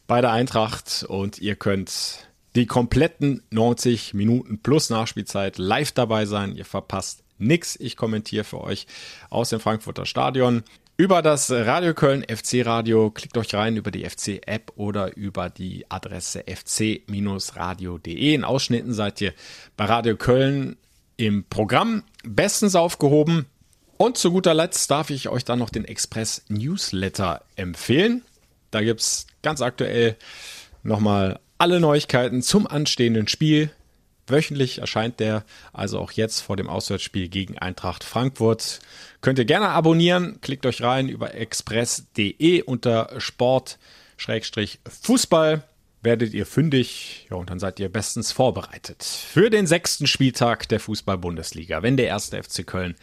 bei 0.05 0.21
der 0.21 0.33
Eintracht 0.33 1.03
und 1.07 1.39
ihr 1.39 1.55
könnt 1.55 2.27
die 2.55 2.67
kompletten 2.67 3.41
90 3.49 4.13
Minuten 4.13 4.61
plus 4.61 4.91
Nachspielzeit 4.91 5.57
live 5.57 5.93
dabei 5.93 6.27
sein. 6.27 6.55
Ihr 6.55 6.65
verpasst 6.65 7.23
nix. 7.43 7.75
Ich 7.75 7.97
kommentiere 7.97 8.43
für 8.43 8.61
euch 8.61 8.87
aus 9.29 9.49
dem 9.49 9.59
Frankfurter 9.59 10.05
Stadion. 10.05 10.63
Über 10.95 11.23
das 11.23 11.49
Radio 11.49 11.95
Köln 11.95 12.23
FC 12.23 12.65
Radio 12.65 13.09
klickt 13.09 13.35
euch 13.37 13.55
rein 13.55 13.77
über 13.77 13.89
die 13.89 14.07
FC 14.07 14.41
App 14.45 14.71
oder 14.75 15.17
über 15.17 15.49
die 15.49 15.85
Adresse 15.89 16.43
fc-radio.de. 16.45 18.33
In 18.33 18.43
Ausschnitten 18.43 18.93
seid 18.93 19.19
ihr 19.19 19.33
bei 19.75 19.85
Radio 19.85 20.15
Köln 20.15 20.77
im 21.17 21.45
Programm 21.45 22.03
bestens 22.23 22.75
aufgehoben. 22.75 23.47
Und 23.97 24.17
zu 24.17 24.31
guter 24.31 24.53
Letzt 24.53 24.91
darf 24.91 25.09
ich 25.09 25.29
euch 25.29 25.45
dann 25.45 25.59
noch 25.59 25.71
den 25.71 25.85
Express 25.85 26.43
Newsletter 26.47 27.41
empfehlen. 27.55 28.21
Da 28.69 28.81
gibt 28.81 29.01
es 29.01 29.27
ganz 29.41 29.61
aktuell 29.61 30.15
nochmal 30.83 31.39
alle 31.57 31.79
Neuigkeiten 31.79 32.41
zum 32.41 32.67
anstehenden 32.67 33.27
Spiel, 33.27 33.71
Wöchentlich 34.27 34.79
erscheint 34.79 35.19
der, 35.19 35.43
also 35.73 35.99
auch 35.99 36.11
jetzt 36.11 36.41
vor 36.41 36.55
dem 36.55 36.69
Auswärtsspiel 36.69 37.27
gegen 37.27 37.57
Eintracht 37.57 38.03
Frankfurt. 38.03 38.79
Könnt 39.21 39.39
ihr 39.39 39.45
gerne 39.45 39.69
abonnieren. 39.69 40.39
Klickt 40.41 40.65
euch 40.65 40.81
rein 40.81 41.09
über 41.09 41.35
express.de 41.35 42.63
unter 42.63 43.09
Sport-Fußball. 43.17 45.63
Werdet 46.01 46.33
ihr 46.33 46.45
fündig, 46.45 47.27
ja, 47.29 47.37
und 47.37 47.49
dann 47.49 47.59
seid 47.59 47.79
ihr 47.79 47.87
bestens 47.87 48.33
vorbereitet 48.33 49.03
für 49.03 49.49
den 49.49 49.67
sechsten 49.67 50.05
Spieltag 50.05 50.67
der 50.67 50.81
Fußball-Bundesliga, 50.81 51.81
wenn 51.81 51.95
der 51.95 52.07
erste 52.07 52.43
FC 52.43 52.67
Köln 52.67 52.95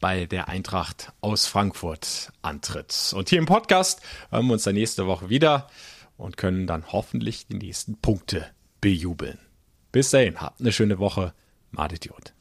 bei 0.00 0.26
der 0.26 0.48
Eintracht 0.48 1.12
aus 1.20 1.46
Frankfurt 1.46 2.32
antritt. 2.42 3.12
Und 3.14 3.28
hier 3.28 3.38
im 3.38 3.46
Podcast 3.46 4.00
hören 4.30 4.46
wir 4.46 4.54
uns 4.54 4.64
dann 4.64 4.74
nächste 4.74 5.06
Woche 5.06 5.28
wieder 5.28 5.68
und 6.16 6.36
können 6.36 6.66
dann 6.66 6.92
hoffentlich 6.92 7.46
die 7.46 7.54
nächsten 7.54 7.96
Punkte 7.96 8.46
bejubeln. 8.80 9.38
Bis 9.98 10.10
dahin, 10.10 10.40
habt 10.40 10.60
eine 10.60 10.70
schöne 10.70 11.00
Woche. 11.00 11.32
Madet 11.72 12.04
Jod. 12.06 12.32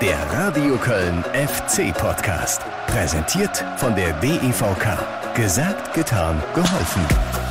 Der 0.00 0.16
Radio 0.30 0.76
Köln 0.76 1.24
FC 1.24 1.92
Podcast. 1.92 2.62
Präsentiert 2.86 3.64
von 3.78 3.96
der 3.96 4.12
DEVK. 4.20 5.34
Gesagt, 5.34 5.92
getan, 5.92 6.40
geholfen. 6.54 7.43